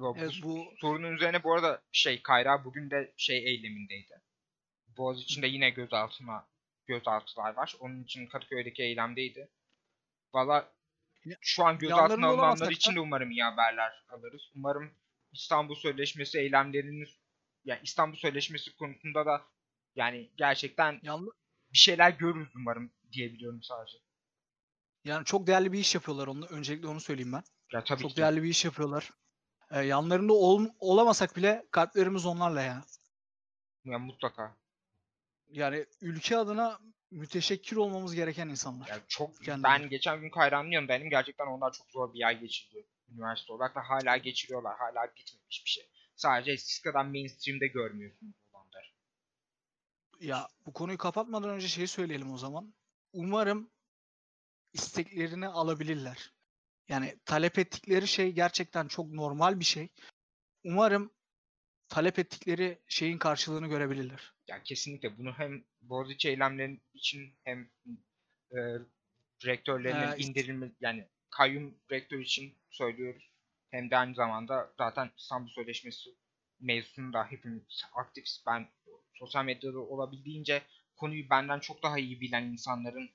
Evet 0.00 0.32
bu, 0.42 0.64
sorunun 0.80 1.12
üzerine 1.12 1.44
bu 1.44 1.54
arada 1.54 1.82
şey 1.92 2.22
Kayra 2.22 2.64
bugün 2.64 2.90
de 2.90 3.14
şey 3.16 3.38
eylemindeydi. 3.38 4.22
Boğaz 4.96 5.20
içinde 5.20 5.46
yine 5.46 5.70
gözaltına 5.70 6.46
gözaltılar 6.86 7.56
var. 7.56 7.76
Onun 7.80 8.02
için 8.02 8.26
Kadıköy'deki 8.26 8.82
eylemdeydi. 8.82 9.48
Valla 10.34 10.72
şu 11.40 11.64
an 11.64 11.78
gözaltına 11.78 12.26
alınanlar 12.26 12.70
için 12.70 12.94
de 12.94 13.00
umarım 13.00 13.30
iyi 13.30 13.42
haberler 13.42 14.04
alırız. 14.08 14.50
Umarım 14.56 14.90
İstanbul 15.32 15.74
Sözleşmesi 15.74 16.38
eylemlerinin 16.38 17.08
yani 17.66 17.80
İstanbul 17.82 18.16
Sözleşmesi 18.16 18.76
konusunda 18.76 19.26
da 19.26 19.42
yani 19.96 20.30
gerçekten 20.36 21.00
yanlı 21.02 21.30
bir 21.72 21.78
şeyler 21.78 22.10
görürüz 22.10 22.48
umarım 22.56 22.92
diyebiliyorum 23.12 23.62
sadece. 23.62 23.98
yani 25.04 25.24
çok 25.24 25.46
değerli 25.46 25.72
bir 25.72 25.78
iş 25.78 25.94
yapıyorlar 25.94 26.26
onu 26.26 26.46
öncelikle 26.46 26.88
onu 26.88 27.00
söyleyeyim 27.00 27.32
ben. 27.32 27.42
Ya 27.72 27.84
tabii 27.84 28.02
çok 28.02 28.10
ki. 28.10 28.16
değerli 28.16 28.42
bir 28.42 28.48
iş 28.48 28.64
yapıyorlar. 28.64 29.10
Ee, 29.70 29.80
yanlarında 29.80 30.32
ol, 30.32 30.66
olamasak 30.78 31.36
bile 31.36 31.66
kalplerimiz 31.70 32.26
onlarla 32.26 32.62
ya. 32.62 32.84
Ya 33.84 33.98
mutlaka. 33.98 34.56
Yani 35.48 35.86
ülke 36.00 36.36
adına 36.36 36.78
müteşekkir 37.10 37.76
olmamız 37.76 38.14
gereken 38.14 38.48
insanlar. 38.48 38.88
Ya 38.88 39.00
çok 39.08 39.36
Kendileri. 39.36 39.62
ben 39.62 39.88
geçen 39.88 40.20
gün 40.20 40.30
Kayran'ın 40.30 40.70
yanındaydım. 40.70 41.10
Gerçekten 41.10 41.46
onlar 41.46 41.72
çok 41.72 41.90
zor 41.90 42.14
bir 42.14 42.26
ay 42.26 42.40
geçirdi 42.40 42.86
üniversite 43.08 43.52
olarak 43.52 43.76
ve 43.76 43.80
hala 43.80 44.16
geçiriyorlar. 44.16 44.76
Hala 44.78 45.06
bitmemiş 45.16 45.62
bir 45.64 45.70
şey. 45.70 45.90
Sadece 46.16 46.52
eskisi 46.52 46.82
kadar 46.82 47.04
mainstream'de 47.04 47.66
görmüyorsunuz 47.66 48.34
olanları. 48.52 48.86
Ya 50.20 50.48
bu 50.66 50.72
konuyu 50.72 50.98
kapatmadan 50.98 51.50
önce 51.50 51.68
şeyi 51.68 51.88
söyleyelim 51.88 52.32
o 52.32 52.38
zaman. 52.38 52.74
Umarım 53.12 53.70
isteklerini 54.72 55.48
alabilirler. 55.48 56.32
Yani 56.88 57.18
talep 57.24 57.58
ettikleri 57.58 58.08
şey 58.08 58.32
gerçekten 58.32 58.88
çok 58.88 59.10
normal 59.10 59.60
bir 59.60 59.64
şey. 59.64 59.88
Umarım 60.64 61.12
talep 61.88 62.18
ettikleri 62.18 62.78
şeyin 62.86 63.18
karşılığını 63.18 63.66
görebilirler. 63.66 64.34
Ya 64.48 64.62
kesinlikle 64.62 65.18
bunu 65.18 65.32
hem 65.32 65.64
Boğaziçi 65.80 66.28
eylemleri 66.28 66.80
için 66.94 67.34
hem 67.44 67.70
e, 68.50 68.58
rektörlerinin 69.46 70.22
Ee, 70.22 70.24
indirilme 70.24 70.72
yani 70.80 71.08
kayyum 71.30 71.78
rektör 71.90 72.18
için 72.18 72.58
söylüyoruz. 72.70 73.35
Hem 73.76 73.90
de 73.90 73.96
aynı 73.96 74.14
zamanda 74.14 74.72
zaten 74.78 75.10
İstanbul 75.18 75.50
Sözleşmesi 75.50 76.10
mevzusunda 76.60 77.24
hepimiz 77.24 77.82
aktifiz. 77.94 78.44
Ben 78.46 78.68
sosyal 79.14 79.44
medyada 79.44 79.78
olabildiğince 79.78 80.62
konuyu 80.96 81.30
benden 81.30 81.60
çok 81.60 81.82
daha 81.82 81.98
iyi 81.98 82.20
bilen 82.20 82.42
insanların 82.42 83.10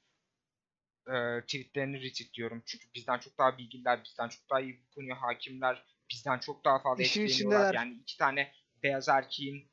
e, 1.08 1.42
tweetlerini 1.42 2.02
retweetliyorum. 2.02 2.64
Çünkü 2.66 2.86
bizden 2.96 3.20
çok 3.20 3.38
daha 3.38 3.58
bilgililer, 3.58 4.04
bizden 4.04 4.30
çok 4.30 4.50
daha 4.50 4.62
iyi 4.62 4.82
bu 4.82 4.96
konuya 4.96 5.22
hakimler, 5.22 5.86
bizden 6.12 6.40
çok 6.40 6.66
daha 6.66 6.82
fazla 6.82 7.04
İşin 7.04 7.22
etkileniyorlar. 7.22 7.60
içindeler. 7.60 7.74
Yani 7.74 7.94
iki 7.94 8.18
tane 8.18 8.54
beyaz 8.84 9.10
erkeğin, 9.10 9.72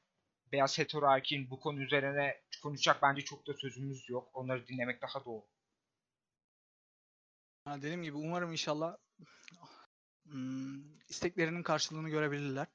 beyaz 0.52 0.78
hetero 0.78 1.06
erkeğin 1.06 1.50
bu 1.50 1.60
konu 1.60 1.82
üzerine 1.82 2.42
konuşacak 2.62 3.02
bence 3.02 3.22
çok 3.22 3.46
da 3.46 3.54
sözümüz 3.54 4.08
yok. 4.08 4.30
Onları 4.34 4.66
dinlemek 4.66 5.02
daha 5.02 5.24
doğru. 5.24 5.44
Ha, 7.64 7.76
dediğim 7.76 8.02
gibi 8.02 8.16
umarım 8.16 8.52
inşallah 8.52 8.96
isteklerinin 11.08 11.62
karşılığını 11.62 12.08
görebilirler. 12.08 12.66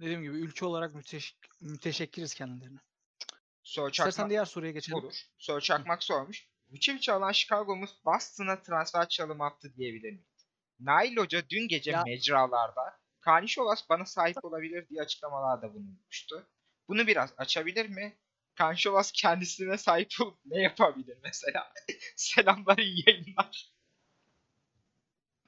Dediğim 0.00 0.22
gibi 0.22 0.36
ülke 0.36 0.64
olarak 0.66 0.94
müteş 0.94 1.36
müteşekkiriz 1.60 2.34
kendilerine. 2.34 2.78
Sir 3.62 3.82
İstersen 3.90 4.10
Çakmak 4.10 4.30
diğer 4.30 4.44
soruya 4.44 4.72
geçelim. 4.72 4.98
olur. 4.98 5.14
Sir 5.38 5.60
Çakmak 5.60 6.02
sormuş. 6.02 6.48
Vucevic'i 6.70 7.12
alan 7.12 7.32
Chicago'muz 7.32 7.90
Boston'a 8.04 8.62
transfer 8.62 9.08
çalım 9.08 9.40
attı 9.40 9.74
diyebilir 9.76 10.12
miyiz? 10.12 10.46
Nail 10.80 11.16
Hoca 11.16 11.42
dün 11.48 11.68
gece 11.68 11.90
Ya- 11.90 12.02
mecralarda 12.06 13.00
Karnişovas 13.20 13.88
bana 13.88 14.04
sahip 14.06 14.44
olabilir 14.44 14.88
diye 14.88 15.02
açıklamalarda 15.02 15.74
bulunmuştu. 15.74 16.46
Bunu 16.88 17.06
biraz 17.06 17.34
açabilir 17.36 17.88
mi? 17.88 18.18
Karnişovas 18.54 19.12
kendisine 19.12 19.78
sahip 19.78 20.08
olup 20.22 20.38
ne 20.44 20.62
yapabilir 20.62 21.18
mesela? 21.22 21.72
Selamlar 22.16 22.78
iyi 22.78 23.04
yayınlar. 23.06 23.73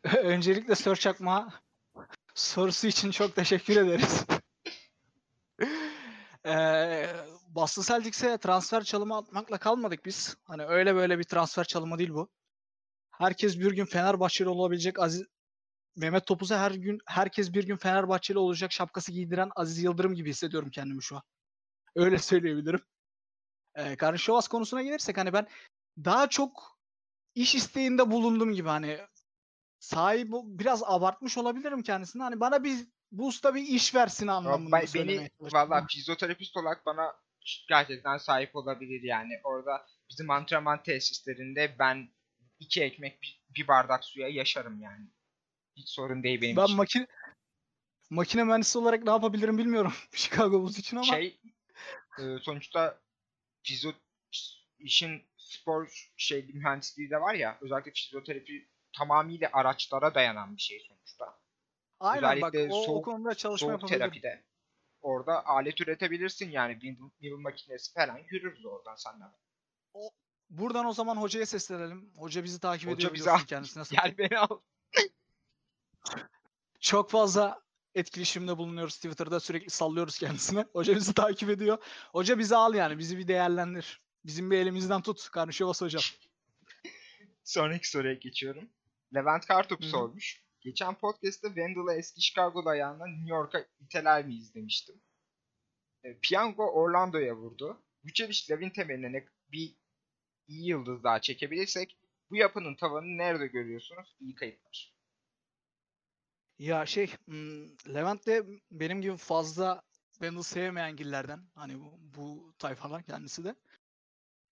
Öncelikle 0.22 0.74
Sör 0.74 0.96
Çakma 0.96 1.52
sorusu 2.34 2.86
için 2.86 3.10
çok 3.10 3.36
teşekkür 3.36 3.76
ederiz. 3.76 4.26
Eee 6.46 7.16
Boston 7.48 7.82
Celtics'e 7.82 8.38
transfer 8.38 8.82
çalımı 8.84 9.16
atmakla 9.16 9.58
kalmadık 9.58 10.04
biz. 10.04 10.36
Hani 10.44 10.64
öyle 10.64 10.94
böyle 10.94 11.18
bir 11.18 11.24
transfer 11.24 11.64
çalımı 11.64 11.98
değil 11.98 12.10
bu. 12.10 12.28
Herkes 13.10 13.58
bir 13.58 13.72
gün 13.72 13.84
Fenerbahçeli 13.86 14.48
olabilecek 14.48 14.98
Aziz 15.00 15.24
Mehmet 15.96 16.26
Topuz'a 16.26 16.60
her 16.60 16.70
gün 16.70 16.98
herkes 17.06 17.52
bir 17.52 17.64
gün 17.66 17.76
Fenerbahçeli 17.76 18.38
olacak 18.38 18.72
şapkası 18.72 19.12
giydiren 19.12 19.50
Aziz 19.56 19.82
Yıldırım 19.82 20.14
gibi 20.14 20.30
hissediyorum 20.30 20.70
kendimi 20.70 21.02
şu 21.02 21.16
an. 21.16 21.22
Öyle 21.96 22.18
söyleyebilirim. 22.18 22.80
Ee, 23.74 23.96
Karnışovas 23.96 24.48
konusuna 24.48 24.82
gelirsek 24.82 25.18
hani 25.18 25.32
ben 25.32 25.48
daha 26.04 26.28
çok 26.28 26.78
iş 27.34 27.54
isteğinde 27.54 28.10
bulundum 28.10 28.52
gibi 28.52 28.68
hani 28.68 29.00
sahip 29.86 30.28
biraz 30.32 30.82
abartmış 30.84 31.38
olabilirim 31.38 31.82
kendisini. 31.82 32.22
Hani 32.22 32.40
bana 32.40 32.64
bir 32.64 32.78
bu 33.12 33.26
usta 33.26 33.54
bir 33.54 33.62
iş 33.62 33.94
versin 33.94 34.26
anlamında 34.26 34.76
Ben, 34.76 34.86
beni 34.94 35.30
valla 35.40 35.86
fizyoterapist 35.88 36.56
olarak 36.56 36.86
bana 36.86 37.14
gerçekten 37.68 38.18
sahip 38.18 38.56
olabilir 38.56 39.02
yani. 39.02 39.32
Orada 39.44 39.86
bizim 40.10 40.30
antrenman 40.30 40.82
tesislerinde 40.82 41.76
ben 41.78 42.08
iki 42.58 42.82
ekmek 42.82 43.22
bir, 43.22 43.42
bir 43.56 43.68
bardak 43.68 44.04
suya 44.04 44.28
yaşarım 44.28 44.80
yani. 44.80 45.06
Hiç 45.76 45.88
sorun 45.88 46.22
değil 46.22 46.42
benim 46.42 46.56
ben 46.56 46.64
için. 46.64 46.76
makine 46.76 47.06
makine 48.10 48.44
mühendisi 48.44 48.78
olarak 48.78 49.04
ne 49.04 49.10
yapabilirim 49.10 49.58
bilmiyorum 49.58 49.92
Chicago 50.12 50.62
Bulls 50.62 50.78
için 50.78 50.96
ama 50.96 51.06
şey 51.06 51.40
e, 52.18 52.22
sonuçta 52.42 53.00
fizyo 53.62 53.92
işin 54.78 55.22
spor 55.36 56.10
şey 56.16 56.46
mühendisliği 56.54 57.10
de 57.10 57.20
var 57.20 57.34
ya 57.34 57.58
özellikle 57.60 57.92
fizyoterapi 57.92 58.68
tamamıyla 58.98 59.50
araçlara 59.52 60.14
dayanan 60.14 60.56
bir 60.56 60.60
şey 60.62 60.80
sonuçta. 60.88 61.38
aynen 62.00 62.40
bak 62.42 62.54
özellikle 62.54 62.74
o, 62.74 62.78
o 62.78 62.84
soğuk- 62.86 63.02
konuda 63.04 63.34
çalışma 63.34 63.68
Soğuk 63.78 63.88
terapide. 63.88 64.44
orada 65.00 65.46
alet 65.46 65.80
üretebilirsin 65.80 66.50
yani 66.50 66.72
windmill 66.72 67.10
mill 67.20 67.32
makinesi 67.36 67.92
falan 67.94 68.18
yürürüz 68.30 68.66
oradan 68.66 68.94
senden. 68.96 69.32
Buradan 70.50 70.86
o 70.86 70.92
zaman 70.92 71.16
hocaya 71.16 71.46
seslenelim. 71.46 72.12
Hoca 72.16 72.44
bizi 72.44 72.60
takip 72.60 72.86
Hoca 72.88 72.94
ediyor 72.96 73.14
bizi 73.14 73.22
biliyorsun 73.24 73.46
kendisine. 73.54 73.84
Gel 73.90 74.18
beni 74.18 74.38
al. 74.38 74.58
Çok 76.80 77.10
fazla 77.10 77.62
etkileşimde 77.94 78.58
bulunuyoruz 78.58 78.96
Twitter'da 78.96 79.40
sürekli 79.40 79.70
sallıyoruz 79.70 80.18
kendisine. 80.18 80.64
Hoca 80.72 80.96
bizi 80.96 81.14
takip 81.14 81.50
ediyor. 81.50 81.78
Hoca 82.12 82.38
bizi 82.38 82.56
al 82.56 82.74
yani 82.74 82.98
bizi 82.98 83.18
bir 83.18 83.28
değerlendir. 83.28 84.00
Bizim 84.24 84.50
bir 84.50 84.58
elimizden 84.58 85.02
tut 85.02 85.30
Karnışovas 85.30 85.82
hocam. 85.82 86.02
Sonraki 87.44 87.90
soruya 87.90 88.14
geçiyorum. 88.14 88.70
Levent 89.16 89.50
hı. 89.84 89.88
sormuş. 89.88 90.42
Geçen 90.60 90.94
podcast'te 90.94 91.48
Wendell'ı 91.48 91.92
eski 91.92 92.22
Chicago 92.22 92.64
dayağından 92.64 93.08
New 93.08 93.34
York'a 93.34 93.66
iteler 93.80 94.26
miyiz 94.26 94.54
demiştim. 94.54 95.02
E, 96.04 96.18
Piyango 96.18 96.64
Orlando'ya 96.64 97.36
vurdu. 97.36 97.82
Vucevic 98.04 98.46
Levin 98.50 98.70
temeline 98.70 99.26
bir 99.52 99.76
iyi 100.48 100.68
yıldız 100.68 101.04
daha 101.04 101.20
çekebilirsek 101.20 101.98
bu 102.30 102.36
yapının 102.36 102.74
tavanını 102.74 103.18
nerede 103.18 103.46
görüyorsunuz? 103.46 104.16
İyi 104.20 104.34
kayıtlar. 104.34 104.96
Ya 106.58 106.86
şey 106.86 107.14
hmm, 107.24 107.94
Levent 107.94 108.26
de 108.26 108.46
benim 108.70 109.02
gibi 109.02 109.16
fazla 109.16 109.82
Wendell 110.12 110.42
sevmeyen 110.42 110.96
gillerden. 110.96 111.40
Hani 111.54 111.80
bu, 111.80 111.98
bu 112.00 112.54
tayfadan 112.58 113.02
kendisi 113.02 113.44
de. 113.44 113.54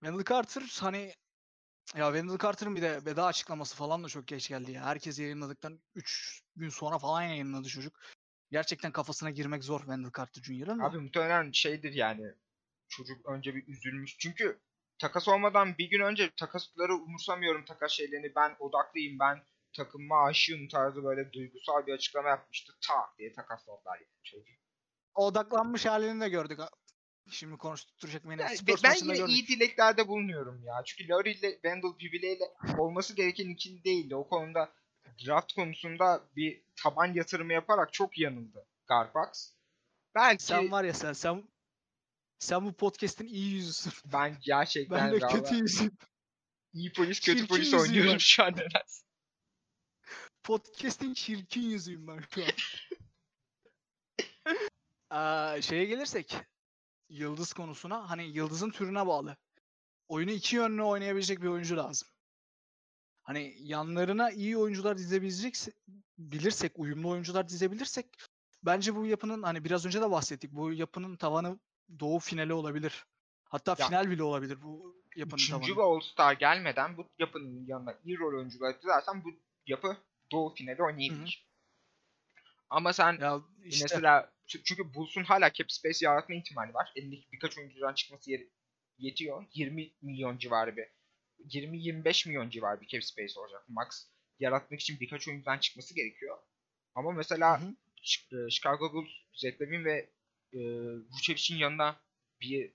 Wendell 0.00 0.24
Carter 0.24 0.62
hani 0.80 1.14
ya 1.96 2.06
Wendell 2.06 2.38
Carter'ın 2.38 2.76
bir 2.76 2.82
de 2.82 3.04
veda 3.04 3.26
açıklaması 3.26 3.76
falan 3.76 4.04
da 4.04 4.08
çok 4.08 4.26
geç 4.26 4.48
geldi 4.48 4.72
ya. 4.72 4.84
Herkes 4.84 5.18
yayınladıktan 5.18 5.80
3 5.94 6.42
gün 6.56 6.68
sonra 6.68 6.98
falan 6.98 7.22
yayınladı 7.22 7.68
çocuk. 7.68 8.00
Gerçekten 8.50 8.92
kafasına 8.92 9.30
girmek 9.30 9.64
zor 9.64 9.78
Wendell 9.78 10.12
Carter 10.18 10.42
Jr.'ın. 10.42 10.78
Abi 10.78 10.98
muhtemelen 10.98 11.52
şeydir 11.52 11.92
yani. 11.92 12.34
Çocuk 12.88 13.26
önce 13.26 13.54
bir 13.54 13.68
üzülmüş. 13.68 14.16
Çünkü 14.18 14.60
takas 14.98 15.28
olmadan 15.28 15.78
bir 15.78 15.90
gün 15.90 16.00
önce 16.00 16.30
takasları 16.36 16.94
umursamıyorum 16.94 17.64
takas 17.64 17.92
şeylerini. 17.92 18.32
Ben 18.36 18.56
odaklıyım. 18.58 19.18
Ben 19.18 19.42
takımıma 19.76 20.24
aşığım 20.24 20.68
tarzı 20.68 21.04
böyle 21.04 21.32
duygusal 21.32 21.86
bir 21.86 21.92
açıklama 21.92 22.28
yapmıştı. 22.28 22.72
Tak 22.88 23.18
diye 23.18 23.32
takasladılar 23.32 23.96
yani 23.96 24.22
çocuk. 24.22 24.46
odaklanmış 25.14 25.86
halini 25.86 26.20
de 26.20 26.28
gördük. 26.28 26.58
Şimdi 27.30 27.56
konuşturacak 27.56 28.28
beni. 28.28 28.40
Yani 28.40 28.56
Spurs 28.56 28.84
ben 28.84 28.94
yine 29.02 29.16
gördük. 29.16 29.34
iyi 29.34 29.46
dileklerde 29.48 30.08
bulunuyorum 30.08 30.64
ya. 30.64 30.82
Çünkü 30.86 31.08
Laurie 31.08 31.32
ile 31.32 31.52
Wendell 31.52 31.98
birbirleriyle 31.98 32.44
olması 32.78 33.14
gereken 33.16 33.48
ikili 33.48 33.84
değildi. 33.84 34.16
O 34.16 34.28
konuda 34.28 34.72
draft 35.26 35.52
konusunda 35.52 36.24
bir 36.36 36.62
taban 36.76 37.14
yatırımı 37.14 37.52
yaparak 37.52 37.92
çok 37.92 38.18
yanıldı 38.18 38.66
Garpax. 38.86 39.52
Belki 40.14 40.44
Sen 40.44 40.70
var 40.70 40.84
ya 40.84 40.94
sen 40.94 41.12
sen 41.12 41.48
sen 42.38 42.64
bu 42.66 42.72
podcast'in 42.72 43.26
iyi 43.26 43.52
yüzüsün. 43.54 43.92
ben 44.12 44.38
gerçekten 44.40 44.98
Ben 44.98 45.12
de 45.12 45.18
galiba 45.18 45.42
kötü 45.42 45.54
yüzüm. 45.62 45.90
iyi 46.72 46.92
polis 46.92 47.20
kötü 47.20 47.38
Çirkin 47.38 47.46
polis 47.54 47.74
oynuyorum 47.74 48.12
var. 48.12 48.18
şu 48.18 48.44
an 48.44 48.52
nedense. 48.52 49.04
Podcast'in 50.42 51.14
çirkin 51.14 51.62
yüzüyüm 51.62 52.06
ben 52.06 52.20
şu 52.34 52.42
an. 52.44 52.50
Aa, 55.10 55.62
şeye 55.62 55.84
gelirsek 55.84 56.36
yıldız 57.08 57.52
konusuna 57.52 58.10
hani 58.10 58.24
yıldızın 58.24 58.70
türüne 58.70 59.06
bağlı. 59.06 59.36
Oyunu 60.08 60.30
iki 60.30 60.56
yönlü 60.56 60.82
oynayabilecek 60.82 61.42
bir 61.42 61.48
oyuncu 61.48 61.76
lazım. 61.76 62.08
Hani 63.22 63.54
yanlarına 63.58 64.30
iyi 64.30 64.58
oyuncular 64.58 64.98
dizebilecek 64.98 65.54
bilirsek, 66.18 66.72
uyumlu 66.76 67.08
oyuncular 67.08 67.48
dizebilirsek 67.48 68.06
bence 68.62 68.96
bu 68.96 69.06
yapının 69.06 69.42
hani 69.42 69.64
biraz 69.64 69.86
önce 69.86 70.00
de 70.00 70.10
bahsettik. 70.10 70.52
Bu 70.52 70.72
yapının 70.72 71.16
tavanı 71.16 71.58
doğu 72.00 72.18
finali 72.18 72.52
olabilir. 72.52 73.04
Hatta 73.44 73.76
Ya, 73.78 73.86
final 73.86 74.10
bile 74.10 74.22
olabilir 74.22 74.58
bu 74.62 74.96
yapının 75.16 75.36
Üçüncü 75.36 75.74
tavanı. 75.74 75.76
ve 75.78 75.82
All-Star 75.82 76.32
gelmeden 76.32 76.96
bu 76.96 77.08
yapının 77.18 77.66
yanına 77.66 77.94
iyi 78.04 78.18
rol 78.18 78.38
oyuncuları 78.38 78.78
zaten 78.82 79.24
bu 79.24 79.28
yapı 79.66 79.96
Doğu 80.32 80.54
finali 80.54 80.82
oynayabilir. 80.82 81.46
Ama 82.70 82.92
sen 82.92 83.18
Ya 83.20 83.40
işte 83.64 83.84
mesela 83.84 84.32
çü- 84.48 84.62
çünkü 84.64 84.94
Bulls'un 84.94 85.24
hala 85.24 85.52
cap 85.52 85.72
space 85.72 86.06
yaratma 86.06 86.34
ihtimali 86.34 86.74
var. 86.74 86.92
Elindeki 86.96 87.32
birkaç 87.32 87.58
oyuncudan 87.58 87.94
çıkması 87.94 88.30
yeri- 88.30 88.50
yetiyor. 88.98 89.44
20 89.54 89.92
milyon 90.02 90.38
civarı 90.38 90.76
bir 90.76 90.86
20-25 91.38 92.26
milyon 92.26 92.50
civarı 92.50 92.80
bir 92.80 92.86
cap 92.86 93.04
space 93.04 93.40
olacak. 93.40 93.64
Max 93.68 94.06
yaratmak 94.40 94.80
için 94.80 95.00
birkaç 95.00 95.28
oyuncudan 95.28 95.58
çıkması 95.58 95.94
gerekiyor. 95.94 96.38
Ama 96.94 97.12
mesela 97.12 97.60
Hı 97.62 97.66
hı. 97.66 97.74
E, 98.32 98.50
Chicago 98.50 98.92
Bulls, 98.92 99.10
Zach 99.32 99.60
Lavine 99.60 99.84
ve 99.84 100.10
e, 100.52 100.58
Vucevic'in 101.10 101.56
yanına 101.56 102.00
bir 102.40 102.72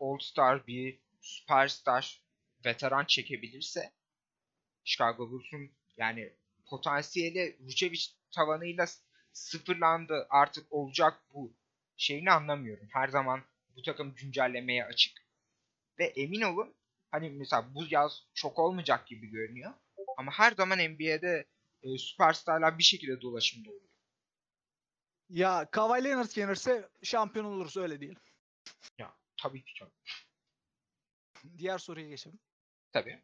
All-Star, 0.00 0.66
bir 0.66 1.00
Superstar 1.20 2.22
veteran 2.64 3.04
çekebilirse 3.04 3.92
Chicago 4.84 5.30
Bulls'un 5.30 5.70
yani 5.96 6.32
potansiyeli 6.66 7.56
Vucevic 7.60 8.04
tavanıyla 8.30 8.86
sıfırlandı. 9.36 10.26
Artık 10.30 10.72
olacak 10.72 11.22
bu 11.34 11.52
şeyini 11.96 12.30
anlamıyorum. 12.32 12.88
Her 12.92 13.08
zaman 13.08 13.42
bu 13.76 13.82
takım 13.82 14.14
güncellemeye 14.14 14.84
açık. 14.84 15.26
Ve 15.98 16.04
emin 16.04 16.40
olun 16.40 16.74
hani 17.10 17.30
mesela 17.30 17.74
bu 17.74 17.84
yaz 17.90 18.22
çok 18.34 18.58
olmayacak 18.58 19.06
gibi 19.06 19.26
görünüyor. 19.26 19.72
Ama 20.16 20.32
her 20.32 20.52
zaman 20.52 20.78
NBA'de 20.78 21.46
e, 21.82 21.98
süperstarlar 21.98 22.78
bir 22.78 22.82
şekilde 22.82 23.20
dolaşımda 23.20 23.70
oluyor. 23.70 23.82
ya 25.28 25.68
Kawhi 25.70 26.04
Leonard 26.04 26.30
gelirse 26.34 26.88
şampiyon 27.02 27.44
oluruz 27.44 27.76
öyle 27.76 28.00
diyelim. 28.00 28.20
Ya 28.98 29.14
tabii 29.42 29.64
ki 29.64 29.74
çok. 29.74 29.92
Diğer 31.58 31.78
soruya 31.78 32.08
geçelim. 32.08 32.38
Tabii. 32.92 33.20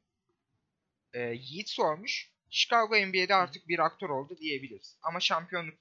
Ee, 1.12 1.20
Yiğit 1.20 1.68
sormuş. 1.70 2.32
Chicago 2.50 2.96
NBA'de 2.96 3.34
artık 3.34 3.68
bir 3.68 3.78
aktör 3.78 4.08
oldu 4.10 4.36
diyebiliriz. 4.36 4.98
Ama 5.02 5.20
şampiyonluk 5.20 5.78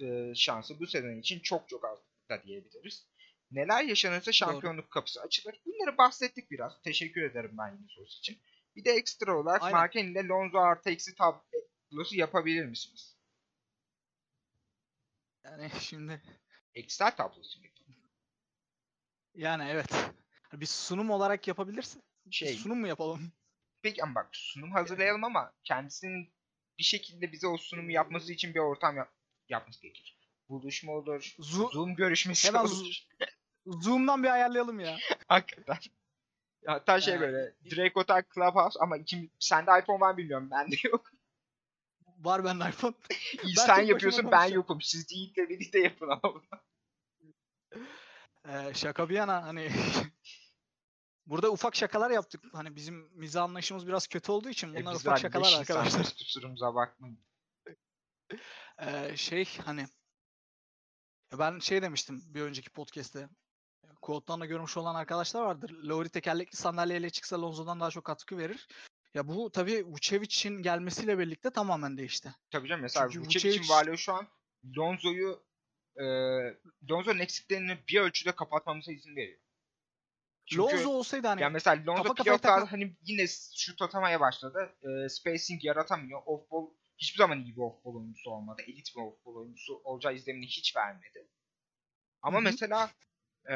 e, 0.00 0.34
şansı 0.34 0.80
bu 0.80 0.86
sezon 0.86 1.16
için 1.20 1.40
çok 1.40 1.68
çok 1.68 1.84
az 1.84 1.98
da 2.30 2.42
diyebiliriz. 2.42 3.08
Neler 3.50 3.84
yaşanırsa 3.84 4.32
şampiyonluk 4.32 4.90
kapısı 4.90 5.20
açılır. 5.22 5.60
Bunları 5.66 5.98
bahsettik 5.98 6.50
biraz. 6.50 6.82
Teşekkür 6.82 7.22
ederim 7.22 7.54
ben 7.58 7.76
yine 7.76 7.86
sorusu 7.88 8.18
için. 8.18 8.38
Bir 8.76 8.84
de 8.84 8.90
ekstra 8.90 9.38
olarak. 9.38 9.72
Marken 9.72 10.06
ile 10.06 10.26
Lonzo 10.26 10.58
artı 10.58 10.90
eksi 10.90 11.14
tablosu 11.14 12.16
yapabilir 12.16 12.64
misiniz? 12.64 13.18
Yani 15.44 15.70
şimdi 15.80 16.22
Excel 16.74 17.16
tablosu 17.16 17.60
mu? 17.60 17.66
yani 19.34 19.68
evet. 19.70 19.86
Bir 20.52 20.66
sunum 20.66 21.10
olarak 21.10 21.48
yapabilirsin. 21.48 22.02
Bir 22.26 22.34
Şey, 22.34 22.54
sunum 22.54 22.80
mu 22.80 22.86
yapalım? 22.86 23.32
peki 23.82 24.02
ama 24.02 24.14
bak 24.14 24.28
sunum 24.32 24.72
hazırlayalım 24.72 25.24
ama 25.24 25.52
kendisinin 25.64 26.32
bir 26.78 26.82
şekilde 26.82 27.32
bize 27.32 27.46
o 27.46 27.56
sunumu 27.56 27.90
yapması 27.92 28.32
için 28.32 28.54
bir 28.54 28.60
ortam 28.60 28.96
yap 28.96 29.17
yapması 29.50 29.82
gerekir. 29.82 30.18
Buluşma 30.48 30.92
olur, 30.92 31.20
Zo- 31.38 31.72
Zoom 31.72 31.94
görüşmesi 31.94 32.48
Hemen 32.48 32.60
olur. 32.64 32.96
Zoom'dan 33.66 34.22
bir 34.22 34.28
ayarlayalım 34.28 34.80
ya. 34.80 34.96
Hakikaten. 35.28 35.78
Hatta 36.66 37.00
şey 37.00 37.14
Ee, 37.14 37.20
böyle 37.20 37.54
Drake 37.70 37.92
Otel 38.00 38.22
Clubhouse 38.34 38.78
ama 38.80 39.02
kim 39.04 39.30
sende 39.38 39.70
iPhone 39.82 40.00
var 40.00 40.16
bilmiyorum 40.16 40.48
bende 40.50 40.76
yok. 40.92 41.10
Var 42.18 42.44
bende 42.44 42.68
iPhone. 42.68 42.94
İyi 43.44 43.54
Ben 43.58 43.66
sen 43.66 43.82
yapıyorsun 43.82 44.30
ben 44.32 44.46
yokum. 44.46 44.80
Siz 44.82 45.12
Yiğit'le 45.12 45.36
birlikte 45.36 45.78
yapın 45.80 46.08
ama. 46.22 46.40
Ee, 48.48 48.74
şaka 48.74 49.08
bir 49.08 49.14
yana 49.14 49.42
hani 49.42 49.70
burada 51.26 51.50
ufak 51.50 51.76
şakalar 51.76 52.10
yaptık. 52.10 52.44
Hani 52.52 52.76
bizim 52.76 53.10
mizah 53.18 53.42
anlayışımız 53.42 53.86
biraz 53.86 54.06
kötü 54.06 54.32
olduğu 54.32 54.48
için 54.48 54.74
E, 54.74 54.80
bunlar 54.80 54.94
biz 54.94 55.00
ufak 55.00 55.18
şakalar 55.18 55.52
arkadaşlar. 55.60 56.02
kusurumuza 56.04 56.74
bakmayın. 56.74 57.18
Ee, 58.78 59.16
şey 59.16 59.48
hani 59.64 59.86
ben 61.38 61.58
şey 61.58 61.82
demiştim 61.82 62.22
bir 62.34 62.42
önceki 62.42 62.70
podcast'te. 62.70 63.28
Quote'dan 64.02 64.40
da 64.40 64.46
görmüş 64.46 64.76
olan 64.76 64.94
arkadaşlar 64.94 65.42
vardır. 65.42 65.70
Lowry 65.70 66.08
tekerlekli 66.08 66.56
sandalyeyle 66.56 67.10
çıksa 67.10 67.42
Lonzo'dan 67.42 67.80
daha 67.80 67.90
çok 67.90 68.04
katkı 68.04 68.38
verir. 68.38 68.68
Ya 69.14 69.28
bu 69.28 69.50
tabii 69.52 69.84
Vucevic'in 69.86 70.62
gelmesiyle 70.62 71.18
birlikte 71.18 71.50
tamamen 71.50 71.96
değişti. 71.96 72.34
Tabii 72.50 72.68
canım 72.68 72.82
mesela 72.82 73.06
Vucevic'in 73.06 73.62
Vucevic- 73.62 73.70
varlığı 73.70 73.98
şu 73.98 74.12
an 74.12 74.28
Lonzo'yu 74.76 75.44
e, 75.96 76.04
Lonzo'nun 76.90 77.18
eksiklerini 77.18 77.78
bir 77.88 78.00
ölçüde 78.00 78.32
kapatmamıza 78.32 78.92
izin 78.92 79.16
veriyor. 79.16 79.40
Çünkü 80.46 80.62
Lonzo 80.62 80.90
olsaydı 80.90 81.26
hani 81.26 81.42
ya 81.42 81.50
mesela 81.50 81.82
Lonzo 81.86 82.14
playoff'larda 82.14 82.60
takma- 82.60 82.72
hani 82.72 82.96
yine 83.02 83.26
şut 83.56 83.82
atamaya 83.82 84.20
başladı. 84.20 84.76
E, 84.82 85.08
spacing 85.08 85.64
yaratamıyor. 85.64 86.22
Off 86.26 86.50
ball 86.50 86.66
hiçbir 86.98 87.18
zaman 87.18 87.40
iyi 87.44 87.56
bir 87.56 87.60
off 87.60 87.84
ball 87.84 87.94
oyuncusu 87.94 88.30
olmadı. 88.30 88.62
Elit 88.66 88.96
bir 88.96 89.00
off 89.00 89.26
ball 89.26 89.34
oyuncusu 89.34 89.80
olacağı 89.84 90.14
izlenimini 90.14 90.46
hiç 90.46 90.76
vermedi. 90.76 91.28
Ama 92.22 92.36
Hı 92.36 92.40
hı. 92.40 92.44
mesela 92.44 92.90
e, 93.50 93.54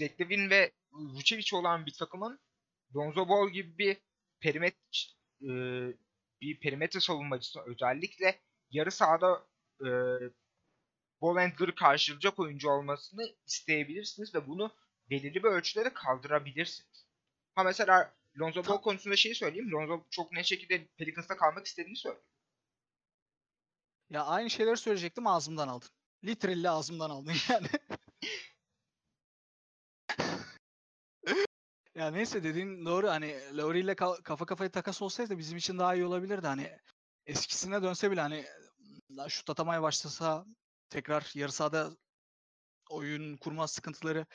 Lavine 0.00 0.50
ve 0.50 0.72
Vucevic 0.92 1.56
olan 1.56 1.86
bir 1.86 1.94
takımın 1.94 2.40
Lonzo 2.96 3.28
Ball 3.28 3.48
gibi 3.50 3.78
bir 3.78 3.96
perimetre 4.40 4.78
e, 5.42 5.50
bir 6.40 6.60
perimetre 6.60 7.00
savunmacısı 7.00 7.60
özellikle 7.66 8.40
yarı 8.70 8.90
sahada 8.90 9.46
e, 9.80 9.88
ball 11.22 11.36
handler'ı 11.36 11.74
karşılayacak 11.74 12.38
oyuncu 12.38 12.70
olmasını 12.70 13.36
isteyebilirsiniz 13.46 14.34
ve 14.34 14.46
bunu 14.46 14.74
belirli 15.10 15.42
bir 15.42 15.48
ölçüde 15.48 15.84
de 15.84 15.94
kaldırabilirsiniz. 15.94 17.06
Ha 17.54 17.62
mesela 17.62 18.17
Lonzo 18.40 18.64
Ball 18.64 18.80
konusunda 18.80 19.16
şeyi 19.16 19.34
söyleyeyim. 19.34 19.70
Lonzo 19.70 20.06
çok 20.10 20.32
net 20.32 20.44
şekilde 20.44 20.86
Pelicans'ta 20.86 21.36
kalmak 21.36 21.66
istediğini 21.66 21.96
söylüyor. 21.96 22.24
Ya 24.10 24.24
aynı 24.24 24.50
şeyleri 24.50 24.76
söyleyecektim 24.76 25.26
ağzımdan 25.26 25.68
aldın. 25.68 25.88
Literally 26.24 26.68
ağzımdan 26.68 27.10
aldın 27.10 27.32
yani. 27.48 27.68
ya 31.94 32.10
neyse 32.10 32.44
dediğin 32.44 32.86
doğru 32.86 33.08
hani 33.08 33.56
Lowry 33.56 33.80
ile 33.80 33.92
ka- 33.92 34.22
kafa 34.22 34.46
kafaya 34.46 34.70
takas 34.70 35.02
olsaydı 35.02 35.38
bizim 35.38 35.58
için 35.58 35.78
daha 35.78 35.94
iyi 35.94 36.04
olabilirdi 36.04 36.46
hani 36.46 36.78
eskisine 37.26 37.82
dönse 37.82 38.10
bile 38.10 38.20
hani 38.20 38.46
şut 39.28 39.50
atamaya 39.50 39.82
başlasa 39.82 40.44
tekrar 40.90 41.30
yarı 41.34 41.52
sahada 41.52 41.90
oyun 42.90 43.36
kurma 43.36 43.68
sıkıntıları 43.68 44.26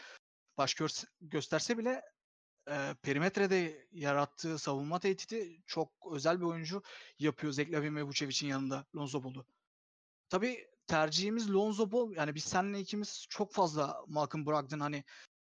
baş 0.57 0.75
gösterse 1.21 1.77
bile 1.77 2.01
e, 2.69 2.95
perimetrede 3.01 3.87
yarattığı 3.91 4.57
savunma 4.59 4.99
tehdidi 4.99 5.61
çok 5.67 5.89
özel 6.11 6.39
bir 6.39 6.45
oyuncu 6.45 6.83
yapıyor 7.19 7.53
Zach 7.53 7.71
Lavin 7.71 7.95
ve 7.95 8.03
Vucevic'in 8.03 8.47
yanında 8.49 8.85
Lonzo 8.95 9.23
Ball'u. 9.23 9.45
Tabii 10.29 10.67
tercihimiz 10.87 11.53
Lonzo 11.53 11.91
Ball. 11.91 12.11
Yani 12.15 12.35
biz 12.35 12.43
seninle 12.43 12.79
ikimiz 12.79 13.25
çok 13.29 13.53
fazla 13.53 14.03
Malcolm 14.07 14.45
Brogdon 14.45 14.79
hani 14.79 15.03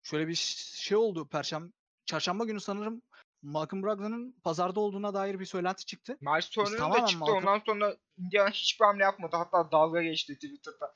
şöyle 0.02 0.28
bir 0.28 0.34
şey 0.74 0.96
oldu 0.96 1.28
Perşembe 1.28 1.72
çarşamba 2.06 2.44
günü 2.44 2.60
sanırım 2.60 3.02
Malcolm 3.42 3.82
Brogdon'ın 3.82 4.32
pazarda 4.44 4.80
olduğuna 4.80 5.14
dair 5.14 5.40
bir 5.40 5.44
söylenti 5.46 5.84
çıktı. 5.84 6.18
Miles 6.20 6.48
Turner'ın 6.48 6.92
da 6.92 7.06
çıktı. 7.06 7.24
Malcolm- 7.24 7.36
Ondan 7.38 7.62
sonra 7.66 7.96
Indiana 8.18 8.50
hiçbir 8.50 8.84
hamle 8.84 9.02
yapmadı. 9.02 9.36
Hatta 9.36 9.70
dalga 9.72 10.02
geçti 10.02 10.34
Twitter'da 10.34 10.94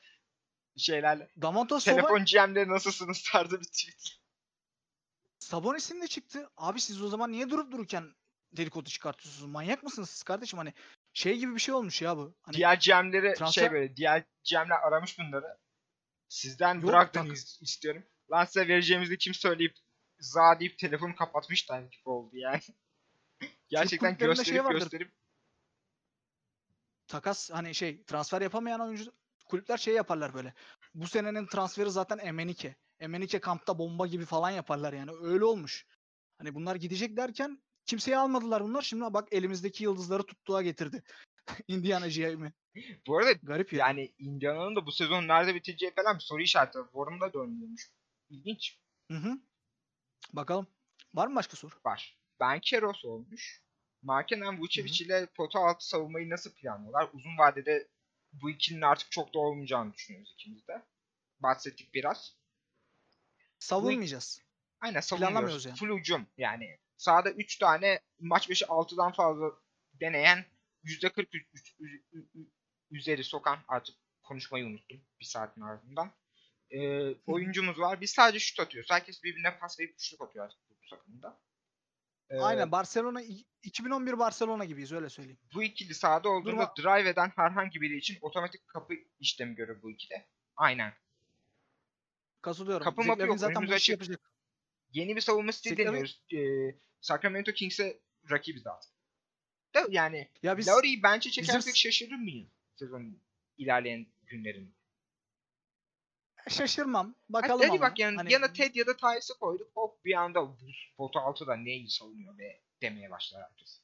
şeylerle. 0.77 1.29
Damonta 1.43 1.81
Sova 1.81 1.95
Telefon 1.97 2.25
GM'de 2.25 2.69
nasılsınız 2.69 3.23
tarzı 3.33 3.61
bir 3.61 3.65
tweet. 3.67 4.22
Sabonis'in 5.43 6.01
de 6.03 6.09
çıktı. 6.09 6.51
Abi 6.57 6.81
siz 6.81 7.03
o 7.03 7.09
zaman 7.09 7.33
niye 7.33 7.51
durup 7.51 7.73
dururken 7.73 8.15
dedikodu 8.53 8.89
çıkartıyorsunuz? 8.89 9.51
Manyak 9.51 9.83
mısınız 9.83 10.11
siz 10.11 10.23
kardeşim? 10.23 10.59
Hani 10.59 10.75
şey 11.13 11.39
gibi 11.39 11.55
bir 11.55 11.61
şey 11.61 11.75
olmuş 11.75 12.03
ya 12.03 12.17
bu. 12.17 12.35
Hani 12.43 12.57
diğer 12.57 12.77
GM'leri 12.77 13.23
şey 13.23 13.33
transfer- 13.35 13.73
böyle 13.73 13.97
diğer 13.97 14.25
GM'ler 14.51 14.89
aramış 14.89 15.19
bunları. 15.19 15.59
Sizden 16.29 16.81
Yok, 16.81 17.15
is- 17.15 17.63
istiyorum. 17.63 18.05
Lan 18.31 18.45
size 18.45 18.69
vereceğimizi 18.69 19.19
kim 19.19 19.35
söyleyip 19.35 19.77
za 20.19 20.61
deyip 20.61 20.79
telefonu 20.79 21.15
kapatmış 21.17 21.71
da 21.71 21.81
gibi 21.81 22.09
oldu 22.09 22.37
yani. 22.37 22.61
Gerçekten 23.69 24.17
şey 24.19 24.27
gösterip 24.27 24.65
vardır. 24.65 24.79
gösterip 24.79 25.13
takas 27.07 27.51
hani 27.51 27.75
şey 27.75 28.05
transfer 28.05 28.43
yapamayan 28.43 28.81
oyuncu 28.81 29.13
kulüpler 29.47 29.77
şey 29.77 29.95
yaparlar 29.95 30.35
böyle. 30.35 30.55
Bu 30.95 31.07
senenin 31.07 31.47
transferi 31.47 31.91
zaten 31.91 32.19
Emenike. 32.19 32.77
Emenike 33.03 33.41
kampta 33.41 33.79
bomba 33.79 34.07
gibi 34.07 34.25
falan 34.25 34.51
yaparlar 34.51 34.93
yani. 34.93 35.11
Öyle 35.23 35.45
olmuş. 35.45 35.87
Hani 36.39 36.55
bunlar 36.55 36.77
gidecek 36.77 37.17
derken 37.17 37.63
kimseyi 37.87 38.17
almadılar 38.17 38.63
bunlar. 38.65 38.83
Şimdi 38.83 39.15
bak 39.15 39.29
elimizdeki 39.33 39.85
yıldızları 39.85 40.23
tuttuğa 40.23 40.63
getirdi. 40.63 41.03
Indiana 41.69 42.09
GM'i. 42.09 42.53
bu 43.07 43.19
arada 43.19 43.33
Garip 43.33 43.73
ya. 43.73 43.79
yani 43.79 44.13
Indiana'nın 44.19 44.77
da 44.77 44.87
bu 44.87 44.93
sezon 44.93 45.29
nerede 45.29 45.55
biteceği 45.55 45.95
falan 45.95 46.15
bir 46.19 46.23
soru 46.23 46.43
işareti 46.43 46.79
var. 46.79 46.91
Forumda 46.93 47.33
dönüyormuş. 47.33 47.91
İlginç 48.31 48.79
Hı 49.11 49.19
hı. 49.19 49.39
Bakalım. 50.33 50.67
Var 51.15 51.27
mı 51.27 51.37
başka 51.37 51.57
soru? 51.57 51.75
var. 51.85 52.19
Ben 52.41 52.61
Keros 52.61 53.05
olmuş. 53.05 53.63
Markenen 54.03 54.61
Vucevic 54.61 55.05
ile 55.05 55.27
pota 55.27 55.59
altı 55.59 55.89
savunmayı 55.89 56.31
nasıl 56.31 56.51
planlıyorlar? 56.55 57.09
Uzun 57.13 57.39
vadede 57.39 57.89
bu 58.33 58.51
ikilinin 58.51 58.83
artık 58.83 59.11
çok 59.11 59.35
da 59.35 59.39
olmayacağını 59.39 59.95
düşünüyoruz 59.95 60.33
ikimiz 60.35 60.69
de. 60.69 60.83
Bahsettik 61.41 61.95
biraz. 61.95 62.42
Savunmayacağız. 63.67 64.43
Aynen 64.81 65.01
savunuyoruz. 65.01 65.65
yani. 65.65 65.77
Full 65.77 65.99
hücum 65.99 66.27
yani. 66.37 66.79
Sahada 66.97 67.31
3 67.31 67.59
tane 67.59 68.01
maç 68.21 68.51
başı 68.51 68.65
6'dan 68.65 69.13
fazla 69.13 69.51
deneyen 70.01 70.45
%40 70.85 71.35
üz- 71.35 71.47
üz- 71.55 71.77
üz- 71.81 72.27
üz- 72.35 72.49
üzeri 72.91 73.25
sokan 73.25 73.59
artık 73.69 73.97
konuşmayı 74.23 74.67
unuttum 74.67 75.01
bir 75.21 75.25
saatin 75.25 75.61
ardından. 75.61 76.11
Ee, 76.71 77.15
oyuncumuz 77.27 77.79
var. 77.79 78.01
Biz 78.01 78.11
sadece 78.11 78.39
şut 78.39 78.61
atıyoruz. 78.61 78.91
Herkes 78.91 79.23
birbirine 79.23 79.59
pas 79.59 79.81
verip 79.81 79.95
üçlük 79.95 80.21
atıyor 80.21 80.45
artık 80.45 80.59
bu 80.71 80.75
takımda. 80.91 81.41
Ee, 82.31 82.39
Aynen 82.39 82.73
Barcelona 82.73 83.23
2011 83.63 84.19
Barcelona 84.19 84.65
gibiyiz 84.65 84.93
öyle 84.93 85.09
söyleyeyim. 85.09 85.39
Bu 85.55 85.63
ikili 85.63 85.95
sahada 85.95 86.29
olduğunda 86.29 86.73
drive 86.83 87.09
eden 87.09 87.33
herhangi 87.37 87.81
biri 87.81 87.97
için 87.97 88.19
otomatik 88.21 88.69
kapı 88.69 88.95
işlemi 89.19 89.55
görür 89.55 89.83
bu 89.83 89.91
ikili. 89.91 90.27
Aynen. 90.57 90.93
Katılıyorum. 92.43 92.85
Kapı 92.85 93.03
mapı 93.03 93.27
yok, 93.27 93.39
zaten 93.39 93.69
bu 93.69 93.75
işi 93.75 93.93
yapacak. 93.93 94.21
Yeni 94.93 95.17
bir 95.17 95.21
savunma 95.21 95.53
stili 95.53 95.77
deniyoruz. 95.77 96.23
Ee, 96.35 96.75
Sacramento 97.01 97.53
Kings'e 97.53 98.01
rakibiz 98.31 98.67
artık. 98.67 98.91
Da 99.75 99.87
yani 99.91 100.29
Ya 100.43 100.59
biz 100.59 100.69
Lowry'i 100.69 101.03
bence 101.03 101.31
çekersek 101.31 101.59
bizim- 101.61 101.75
şaşırır 101.75 102.17
mıyız 102.17 102.49
sezonun 102.77 103.21
ilerleyen 103.59 104.07
günlerinde? 104.27 104.71
şaşırmam. 106.49 107.15
Bakalım 107.29 107.61
hadi 107.61 107.71
ama. 107.71 107.81
bak 107.81 107.99
yani 107.99 108.17
Hani 108.17 108.33
yana 108.33 108.53
Ted 108.53 108.75
ya 108.75 108.87
da 108.87 108.97
Tyus'ı 108.97 109.39
koyduk. 109.39 109.71
Hop 109.75 110.05
bir 110.05 110.15
anda 110.15 110.43
bu 110.49 110.57
potu 110.97 111.19
altıda 111.19 111.57
ne 111.57 111.73
iyi 111.77 111.91
savunuyor 111.91 112.39
be 112.39 112.61
demeye 112.83 113.11
başlar 113.11 113.43
herkes. 113.43 113.81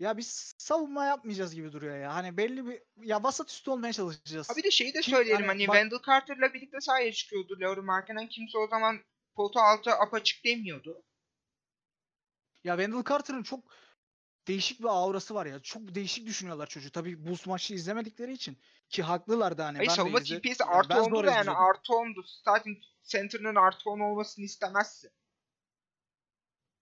Ya 0.00 0.16
biz 0.16 0.54
savunma 0.58 1.04
yapmayacağız 1.04 1.54
gibi 1.54 1.72
duruyor 1.72 1.98
ya. 1.98 2.14
Hani 2.14 2.36
belli 2.36 2.66
bir 2.66 2.82
ya 2.96 3.22
vasat 3.22 3.50
üstü 3.50 3.70
olmaya 3.70 3.92
çalışacağız. 3.92 4.50
Ha 4.50 4.56
bir 4.56 4.62
de 4.62 4.70
şeyi 4.70 4.94
de 4.94 5.00
Ki 5.00 5.10
söyleyelim 5.10 5.46
hani 5.46 5.48
hani 5.48 5.68
bak- 5.68 5.74
Wendell 5.74 6.06
Carter'la 6.06 6.54
birlikte 6.54 6.80
sahaya 6.80 7.12
çıkıyordu 7.12 7.56
Laurie 7.60 7.82
Markkanen. 7.82 8.28
Kimse 8.28 8.58
o 8.58 8.68
zaman 8.68 8.98
potu 9.34 9.60
altı 9.60 9.92
apaçık 9.92 10.44
demiyordu. 10.44 11.02
Ya 12.64 12.76
Wendell 12.76 13.04
Carter'ın 13.08 13.42
çok 13.42 13.64
değişik 14.48 14.80
bir 14.80 14.88
aurası 14.88 15.34
var 15.34 15.46
ya. 15.46 15.62
Çok 15.62 15.94
değişik 15.94 16.26
düşünüyorlar 16.26 16.66
çocuğu. 16.66 16.90
Tabii 16.90 17.26
Bulls 17.26 17.46
maçı 17.46 17.74
izlemedikleri 17.74 18.32
için 18.32 18.58
ki 18.88 19.02
haklılar 19.02 19.58
da 19.58 19.66
hani. 19.66 19.76
Hayır 19.76 19.90
ben 19.90 19.94
savunma 19.94 20.20
TPS'i 20.20 20.64
artı 20.64 20.88
ben 20.88 20.96
10'du 20.96 21.16
zor 21.16 21.26
da 21.26 21.30
yani 21.30 21.40
izliyordum. 21.40 21.64
artı 21.64 21.92
10'du. 21.92 22.22
Starting 22.22 22.78
center'ın 23.02 23.54
artı 23.54 23.90
10 23.90 24.00
olmasını 24.00 24.44
istemezsin. 24.44 25.10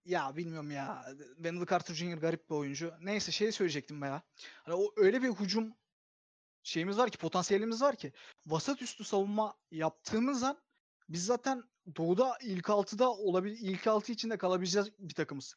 Ya 0.09 0.37
bilmiyorum 0.37 0.71
ya. 0.71 1.05
Wendell 1.37 1.67
Carter 1.71 1.95
Jr. 1.95 2.17
garip 2.19 2.51
bir 2.51 2.55
oyuncu. 2.55 2.95
Neyse 3.01 3.33
şey 3.33 3.53
söyleyecektim 3.53 4.03
ya. 4.03 4.23
Hani 4.65 4.75
o 4.75 4.93
öyle 4.97 5.23
bir 5.23 5.29
hücum 5.29 5.75
şeyimiz 6.63 6.99
var 6.99 7.11
ki, 7.11 7.19
potansiyelimiz 7.19 7.83
var 7.83 7.97
ki. 7.97 8.13
Vasat 8.47 8.83
üstü 8.83 9.05
savunma 9.05 9.57
yaptığımız 9.71 10.43
an 10.43 10.59
biz 11.09 11.27
zaten 11.27 11.63
doğuda 11.97 12.39
ilk 12.43 12.71
altıda 12.71 13.11
olabilir 13.11 13.59
ilk 13.61 13.87
altı 13.87 14.13
içinde 14.13 14.39
kalabileceğiz 14.39 14.93
bir 14.99 15.15
takımız. 15.15 15.57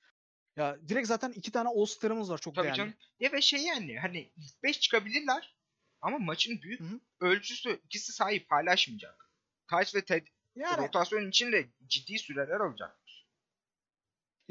Ya 0.56 0.78
direkt 0.88 1.08
zaten 1.08 1.32
iki 1.32 1.52
tane 1.52 1.70
All-Star'ımız 1.70 2.32
var 2.32 2.38
çok 2.38 2.56
Tabii 2.56 2.66
değerli. 2.66 2.78
canım. 2.78 2.94
Ya 3.20 3.32
ve 3.32 3.42
şey 3.42 3.64
yani 3.64 4.00
hani 4.00 4.32
ilk 4.38 4.64
5 4.64 4.80
çıkabilirler 4.80 5.56
ama 6.02 6.20
maçın 6.20 6.62
büyük 6.62 6.80
Hı 6.80 6.84
hı. 6.84 7.00
ölçüsü 7.20 7.80
ikisi 7.86 8.14
sahayı 8.14 8.48
paylaşmayacak. 8.48 9.32
Kays 9.68 9.96
ve 9.96 10.06
Ted 10.06 10.28
Yani 10.56 10.88
rotasyon 10.88 11.30
için 11.30 11.52
de 11.52 11.70
ciddi 11.88 12.20
süreler 12.20 12.60
alacak. 12.60 13.01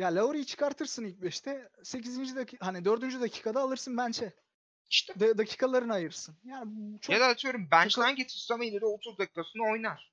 Ya 0.01 0.15
Lowry'i 0.15 0.47
çıkartırsın 0.47 1.05
ilk 1.05 1.19
5'te. 1.19 1.69
8. 1.83 2.37
dakika 2.37 2.67
hani 2.67 2.85
4. 2.85 3.21
dakikada 3.21 3.61
alırsın 3.61 3.97
bence. 3.97 4.33
İşte 4.91 5.21
Da- 5.21 5.39
dakikalarını 5.39 5.93
ayırırsın. 5.95 6.37
Yani 6.45 7.01
çok 7.01 7.15
ya 7.15 7.21
da 7.21 7.27
atıyorum 7.27 7.71
bench'ten 7.71 8.17
getirsin 8.17 8.55
ama 8.55 8.65
de 8.65 8.87
30 8.87 9.19
dakikasını 9.19 9.63
oynar. 9.73 10.13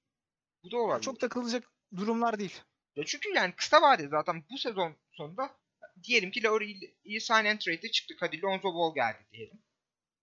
Bu 0.64 0.72
da 0.72 0.78
olabilir. 0.78 1.04
çok 1.04 1.20
takılacak 1.20 1.72
durumlar 1.96 2.40
değil. 2.40 2.62
Ya 2.96 3.04
çünkü 3.06 3.30
yani 3.36 3.54
kısa 3.56 3.82
vadede 3.82 4.08
zaten 4.08 4.44
bu 4.52 4.58
sezon 4.58 4.96
sonunda 5.12 5.58
diyelim 6.04 6.32
ki 6.32 6.44
Lowry'i 6.44 7.22
sign 7.22 7.46
and 7.46 7.60
trade'e 7.60 7.92
çıktık. 7.92 8.22
Hadi 8.22 8.42
Lonzo 8.42 8.74
Ball 8.74 8.96
geldi 8.96 9.26
diyelim. 9.32 9.62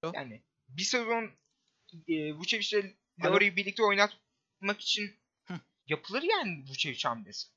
Yok. 0.04 0.14
Yani 0.14 0.42
bir 0.68 0.82
sezon 0.82 1.30
e, 2.08 2.32
Vucevic 2.34 2.78
ile 2.78 2.94
Alo. 3.22 3.32
Lowry'i 3.32 3.56
birlikte 3.56 3.82
oynatmak 3.82 4.80
için 4.80 5.10
Hı. 5.44 5.54
yapılır 5.86 6.22
yani 6.22 6.64
Vucevic 6.70 7.00
hamlesi. 7.04 7.48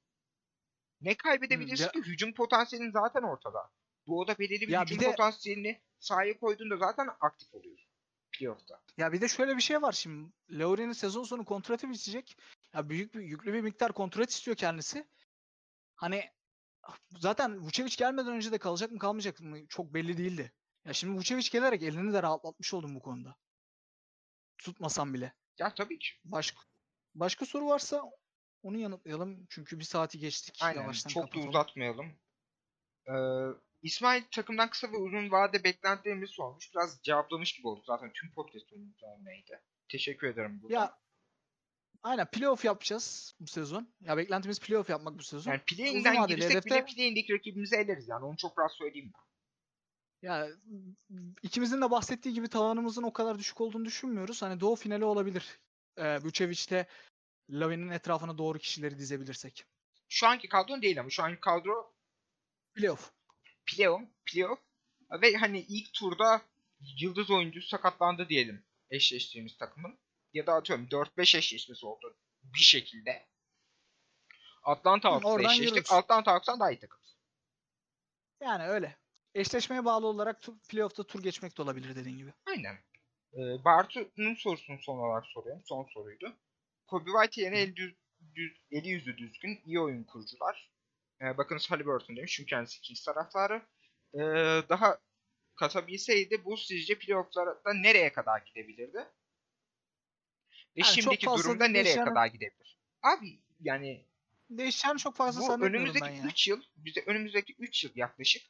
Ne 1.01 1.17
kaybedebilirsin 1.17 1.83
ya- 1.83 1.91
ki? 1.91 1.99
Hücum 1.99 2.33
potansiyelin 2.33 2.91
zaten 2.91 3.23
ortada. 3.23 3.71
Doğuda 4.07 4.39
belirli 4.39 4.67
bir 4.67 4.79
hücum 4.81 4.97
bir 4.97 5.05
de- 5.05 5.11
potansiyelini 5.11 5.81
sahaya 5.99 6.39
koyduğunda 6.39 6.77
zaten 6.77 7.09
aktif 7.21 7.53
oluyorsun. 7.53 7.87
Playoff'ta. 8.31 8.81
Ya 8.97 9.13
bir 9.13 9.21
de 9.21 9.27
şöyle 9.27 9.57
bir 9.57 9.61
şey 9.61 9.81
var 9.81 9.91
şimdi. 9.91 10.31
Lowry'nin 10.51 10.91
sezon 10.91 11.23
sonu 11.23 11.45
kontratı 11.45 11.89
bitecek. 11.89 12.37
Ya 12.73 12.89
büyük 12.89 13.13
bir 13.15 13.21
yüklü 13.21 13.53
bir 13.53 13.61
miktar 13.61 13.91
kontrat 13.93 14.29
istiyor 14.29 14.57
kendisi. 14.57 15.07
Hani 15.95 16.31
zaten 17.19 17.59
Vucevic 17.61 17.95
gelmeden 17.97 18.33
önce 18.33 18.51
de 18.51 18.57
kalacak 18.57 18.91
mı 18.91 18.99
kalmayacak 18.99 19.39
mı 19.41 19.67
çok 19.67 19.93
belli 19.93 20.17
değildi. 20.17 20.53
Ya 20.85 20.93
şimdi 20.93 21.17
Vucevic 21.17 21.49
gelerek 21.51 21.83
elini 21.83 22.13
de 22.13 22.23
rahatlatmış 22.23 22.73
oldum 22.73 22.95
bu 22.95 23.01
konuda. 23.01 23.35
Tutmasam 24.57 25.13
bile. 25.13 25.33
Ya 25.59 25.73
tabii 25.73 25.99
ki. 25.99 26.07
Başka 26.25 26.61
başka 27.15 27.45
soru 27.45 27.67
varsa 27.67 28.03
onu 28.63 28.77
yanıtlayalım. 28.77 29.45
Çünkü 29.49 29.79
bir 29.79 29.83
saati 29.83 30.19
geçtik. 30.19 30.57
Aynen. 30.61 30.81
Yavaştan 30.81 31.09
Çok 31.09 31.23
da 31.23 31.25
kapatalım. 31.27 31.49
uzatmayalım. 31.49 32.11
Ee, 33.07 33.13
İsmail 33.81 34.23
takımdan 34.31 34.69
kısa 34.69 34.91
ve 34.91 34.97
uzun 34.97 35.31
vade 35.31 35.63
beklentilerimizi 35.63 36.33
sormuş. 36.33 36.73
Biraz 36.73 36.99
cevaplamış 37.03 37.53
gibi 37.53 37.67
oldu 37.67 37.81
zaten 37.85 38.11
tüm 38.13 38.31
podcast 38.31 38.65
üzerineydi. 38.73 39.61
Teşekkür 39.89 40.27
ederim. 40.27 40.59
burada. 40.61 40.73
Ya 40.73 40.97
aynen 42.03 42.25
playoff 42.31 42.65
yapacağız 42.65 43.35
bu 43.39 43.47
sezon. 43.47 43.87
Ya 44.01 44.17
beklentimiz 44.17 44.59
playoff 44.59 44.89
yapmak 44.89 45.17
bu 45.19 45.23
sezon. 45.23 45.51
yani 45.51 45.61
play-in'den 45.65 46.27
girsek 46.27 46.49
bile 46.65 46.77
hedefte- 46.79 46.85
play-in'deki 46.95 47.33
rakibimizi 47.33 47.75
eleriz 47.75 48.07
yani. 48.07 48.25
Onu 48.25 48.37
çok 48.37 48.59
rahat 48.59 48.73
söyleyeyim 48.73 49.11
ben. 49.13 49.27
Ya 50.27 50.47
ikimizin 51.43 51.81
de 51.81 51.91
bahsettiği 51.91 52.33
gibi 52.35 52.47
tavanımızın 52.47 53.03
o 53.03 53.13
kadar 53.13 53.39
düşük 53.39 53.61
olduğunu 53.61 53.85
düşünmüyoruz. 53.85 54.41
Hani 54.41 54.59
doğu 54.59 54.75
finali 54.75 55.05
olabilir. 55.05 55.59
Ee, 55.97 56.17
Vucevic'te 56.17 56.87
Lavin'in 57.49 57.89
etrafına 57.89 58.37
doğru 58.37 58.59
kişileri 58.59 58.99
dizebilirsek. 58.99 59.65
Şu 60.09 60.27
anki 60.27 60.49
kadron 60.49 60.81
değil 60.81 60.99
ama 60.99 61.09
şu 61.09 61.23
anki 61.23 61.39
kadro 61.39 61.93
Playoff. 62.73 63.11
playoff, 63.65 64.01
playoff 64.25 64.59
ve 65.21 65.33
hani 65.35 65.59
ilk 65.59 65.93
turda 65.93 66.41
yıldız 67.01 67.31
oyuncu 67.31 67.61
sakatlandı 67.61 68.29
diyelim 68.29 68.65
eşleştiğimiz 68.89 69.57
takımın. 69.57 69.99
Ya 70.33 70.47
da 70.47 70.53
atıyorum 70.53 70.85
4-5 70.85 71.37
eşleşmesi 71.37 71.85
oldu 71.85 72.17
bir 72.43 72.59
şekilde. 72.59 73.27
Atlanta 74.63 75.11
Hawks'la 75.11 75.41
eşleştik. 75.41 75.65
yürürüz. 75.65 75.91
Atlanta 75.91 76.31
Hawks'tan 76.31 76.59
daha 76.59 76.71
iyi 76.71 76.79
takım. 76.79 76.99
Yani 78.41 78.63
öyle. 78.63 78.97
Eşleşmeye 79.35 79.85
bağlı 79.85 80.07
olarak 80.07 80.41
playoff'ta 80.69 81.03
tur 81.03 81.23
geçmek 81.23 81.57
de 81.57 81.61
olabilir 81.61 81.95
dediğin 81.95 82.17
gibi. 82.17 82.33
Aynen. 82.45 82.75
Ee, 83.33 83.63
Bartu'nun 83.65 84.35
sorusunu 84.35 84.77
son 84.81 84.97
olarak 84.97 85.25
soruyorum. 85.25 85.63
Son 85.65 85.87
soruydu. 85.93 86.35
Kobe 86.87 87.09
White 87.11 87.41
yerine 87.41 87.59
eli, 87.59 87.75
düz, 87.75 87.93
düz- 88.35 88.61
eli 88.71 88.89
yüzü 88.89 89.17
düzgün 89.17 89.61
iyi 89.65 89.79
oyun 89.79 90.03
kurucular. 90.03 90.71
Ee, 91.21 91.37
bakınız 91.37 91.71
Halliburton 91.71 92.15
demiş 92.17 92.33
çünkü 92.35 92.49
kendisi 92.49 92.81
Kings 92.81 93.03
taraftarı. 93.05 93.61
Ee, 94.13 94.19
daha 94.69 94.97
katabilseydi 95.55 96.45
bu 96.45 96.57
sizce 96.57 96.97
playoff'larda 96.97 97.73
nereye 97.73 98.11
kadar 98.11 98.41
gidebilirdi? 98.41 98.97
Ve 100.77 100.81
Yani 100.81 100.93
şimdiki 100.93 101.25
durumda 101.25 101.67
nereye 101.67 101.83
değişen- 101.85 102.05
kadar 102.05 102.27
gidebilir? 102.27 102.77
Abi 103.01 103.39
yani 103.59 104.05
Değişeceğini 104.49 104.99
çok 104.99 105.15
fazla 105.15 105.59
bu 105.59 105.65
önümüzdeki 105.65 106.05
ben 106.05 106.11
ya. 106.11 106.23
3 106.25 106.47
yıl, 106.47 106.61
bize 106.75 107.03
önümüzdeki 107.05 107.55
3 107.59 107.83
yıl 107.83 107.91
yaklaşık 107.95 108.43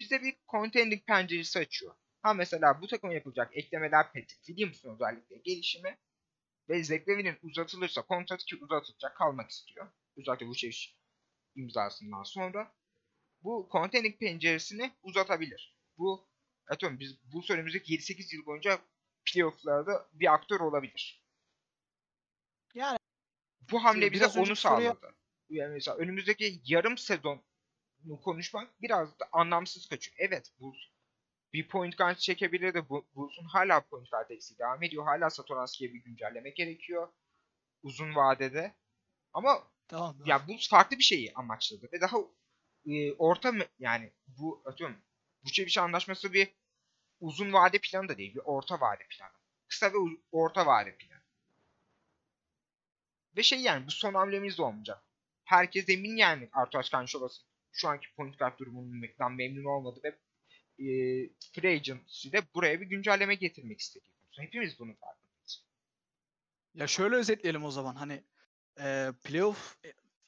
bize 0.00 0.22
bir 0.22 0.34
contending 0.48 1.06
penceresi 1.06 1.58
açıyor. 1.58 1.94
Ha 2.22 2.34
mesela 2.34 2.80
bu 2.80 2.86
takıma 2.86 3.14
yapılacak 3.14 3.56
eklemeler 3.56 4.06
Patrick 4.06 4.34
Williams'ın 4.44 4.94
özellikle 4.94 5.36
gelişimi 5.36 5.98
ve 6.68 6.84
Zach 6.84 7.08
Levine'in 7.08 7.38
uzatılırsa 7.42 8.02
kontratı 8.02 8.44
ki 8.44 8.56
uzatılacak 8.56 9.16
kalmak 9.16 9.50
istiyor. 9.50 9.88
Özellikle 10.16 10.46
bu 10.46 10.54
şey 10.54 10.96
imzasından 11.56 12.22
sonra 12.22 12.74
bu 13.42 13.68
contending 13.72 14.18
penceresini 14.18 14.92
uzatabilir. 15.02 15.76
Bu 15.98 16.28
atıyorum 16.68 17.00
biz 17.00 17.32
bu 17.32 17.42
önümüzdeki 17.50 17.94
7-8 17.94 18.36
yıl 18.36 18.46
boyunca 18.46 18.78
playoff'larda 19.24 20.08
bir 20.12 20.34
aktör 20.34 20.60
olabilir. 20.60 21.24
Yani 22.74 22.98
Bu 23.70 23.84
hamle 23.84 24.12
bize 24.12 24.26
onu 24.26 24.40
önceki 24.40 24.60
soruya- 24.60 24.94
sağladı. 24.94 25.14
Yani 25.48 25.72
mesela 25.72 25.96
önümüzdeki 25.96 26.60
yarım 26.64 26.98
sezon 26.98 27.42
konuşmak 28.24 28.82
biraz 28.82 29.20
da 29.20 29.28
anlamsız 29.32 29.88
kaçıyor. 29.88 30.16
Evet 30.18 30.52
Bulls 30.58 30.78
bir 31.52 31.68
point 31.68 31.98
guard 31.98 32.16
çekebilirdi. 32.16 32.88
Bu- 32.88 33.06
Bulls'un 33.14 33.44
hala 33.44 33.80
point 33.80 34.10
guard 34.10 34.30
eksiği 34.30 34.58
devam 34.58 34.82
ediyor. 34.82 35.04
Hala 35.04 35.30
Satoranski'ye 35.30 35.94
bir 35.94 36.02
güncelleme 36.02 36.50
gerekiyor. 36.50 37.08
Uzun 37.82 38.14
vadede. 38.14 38.74
Ama 39.32 39.62
tamam. 39.88 40.16
ya 40.26 40.48
Bulls 40.48 40.68
farklı 40.68 40.98
bir 40.98 41.02
şeyi 41.02 41.32
amaçladı. 41.34 41.88
Ve 41.92 42.00
daha 42.00 42.16
e, 42.86 43.12
orta 43.12 43.52
yani 43.78 44.12
bu 44.26 44.62
atıyorum 44.64 44.96
Vucevic 45.44 45.80
anlaşması 45.80 46.32
bir 46.32 46.48
uzun 47.20 47.52
vade 47.52 47.78
planı 47.78 48.08
da 48.08 48.18
değil. 48.18 48.34
Bir 48.34 48.40
orta 48.44 48.80
vade 48.80 49.06
planı. 49.10 49.32
Kısa 49.68 49.92
ve 49.92 49.96
orta 50.32 50.66
vade 50.66 50.96
planı. 50.96 51.22
Ve 53.36 53.42
şey 53.42 53.60
yani 53.60 53.86
bu 53.86 53.90
son 53.90 54.14
hamlemiz 54.14 54.58
de 54.58 54.62
olmayacak. 54.62 55.02
Herkes 55.44 55.88
emin 55.88 56.16
yani 56.16 56.48
Arturas 56.52 56.90
Kanşovas'ın 56.90 57.44
şu 57.72 57.88
anki 57.88 58.14
point 58.16 58.38
guard 58.38 58.58
durumundan 58.58 59.32
memnun 59.32 59.64
olmadı 59.64 60.00
ve 60.04 60.18
e, 60.78 60.84
free 61.52 61.76
agency 61.76 62.32
de 62.32 62.42
buraya 62.54 62.80
bir 62.80 62.86
güncelleme 62.86 63.34
getirmek 63.34 63.80
istedi. 63.80 64.04
Hepimiz 64.30 64.78
bunun 64.78 64.94
farkındayız. 64.94 65.64
Ya 66.74 66.86
şöyle 66.86 67.16
özetleyelim 67.16 67.64
o 67.64 67.70
zaman. 67.70 67.94
Hani 67.94 68.24
e, 68.80 69.12
playoff 69.24 69.76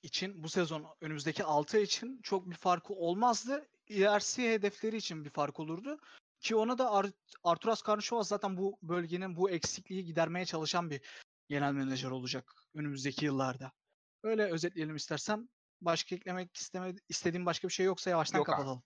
için 0.02 0.42
bu 0.42 0.48
sezon 0.48 0.86
önümüzdeki 1.00 1.44
6 1.44 1.78
için 1.78 2.20
çok 2.22 2.50
bir 2.50 2.54
farkı 2.54 2.94
olmazdı. 2.94 3.68
İlerisi 3.88 4.52
hedefleri 4.52 4.96
için 4.96 5.24
bir 5.24 5.30
fark 5.30 5.60
olurdu. 5.60 6.00
Ki 6.40 6.56
ona 6.56 6.78
da 6.78 6.92
Ar 6.92 7.06
Arturas 7.44 7.82
Karnışovas 7.82 8.28
zaten 8.28 8.56
bu 8.56 8.78
bölgenin 8.82 9.36
bu 9.36 9.50
eksikliği 9.50 10.04
gidermeye 10.04 10.44
çalışan 10.44 10.90
bir 10.90 11.00
genel 11.48 11.72
menajer 11.72 12.10
olacak 12.10 12.54
önümüzdeki 12.74 13.24
yıllarda. 13.24 13.72
Öyle 14.22 14.44
özetleyelim 14.44 14.96
istersen. 14.96 15.48
Başka 15.80 16.16
eklemek 16.16 16.56
isteme, 16.56 16.94
istediğim 17.08 17.46
başka 17.46 17.68
bir 17.68 17.72
şey 17.72 17.86
yoksa 17.86 18.10
yavaştan 18.10 18.38
Yok 18.38 18.48
abi. 18.48 18.80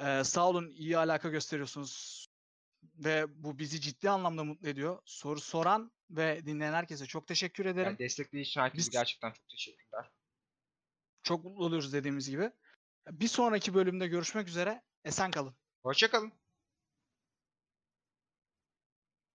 Ee, 0.00 0.24
sağ 0.24 0.48
olun 0.48 0.70
iyi 0.70 0.98
alaka 0.98 1.28
gösteriyorsunuz 1.28 2.26
ve 2.98 3.26
bu 3.44 3.58
bizi 3.58 3.80
ciddi 3.80 4.10
anlamda 4.10 4.44
mutlu 4.44 4.68
ediyor. 4.68 4.98
Soru 5.04 5.40
soran 5.40 5.92
ve 6.10 6.46
dinleyen 6.46 6.72
herkese 6.72 7.06
çok 7.06 7.26
teşekkür 7.26 7.66
ederim. 7.66 7.86
Yani 7.88 7.98
destekleyici 7.98 8.60
herkese 8.60 8.78
Biz- 8.78 8.90
gerçekten 8.90 9.32
çok 9.32 9.48
teşekkürler. 9.48 10.10
Çok 11.22 11.44
mutlu 11.44 11.64
oluyoruz 11.64 11.92
dediğimiz 11.92 12.30
gibi. 12.30 12.50
Bir 13.10 13.28
sonraki 13.28 13.74
bölümde 13.74 14.06
görüşmek 14.06 14.48
üzere. 14.48 14.82
Esen 15.04 15.30
kalın. 15.30 15.54
Hoşçakalın. 15.82 16.32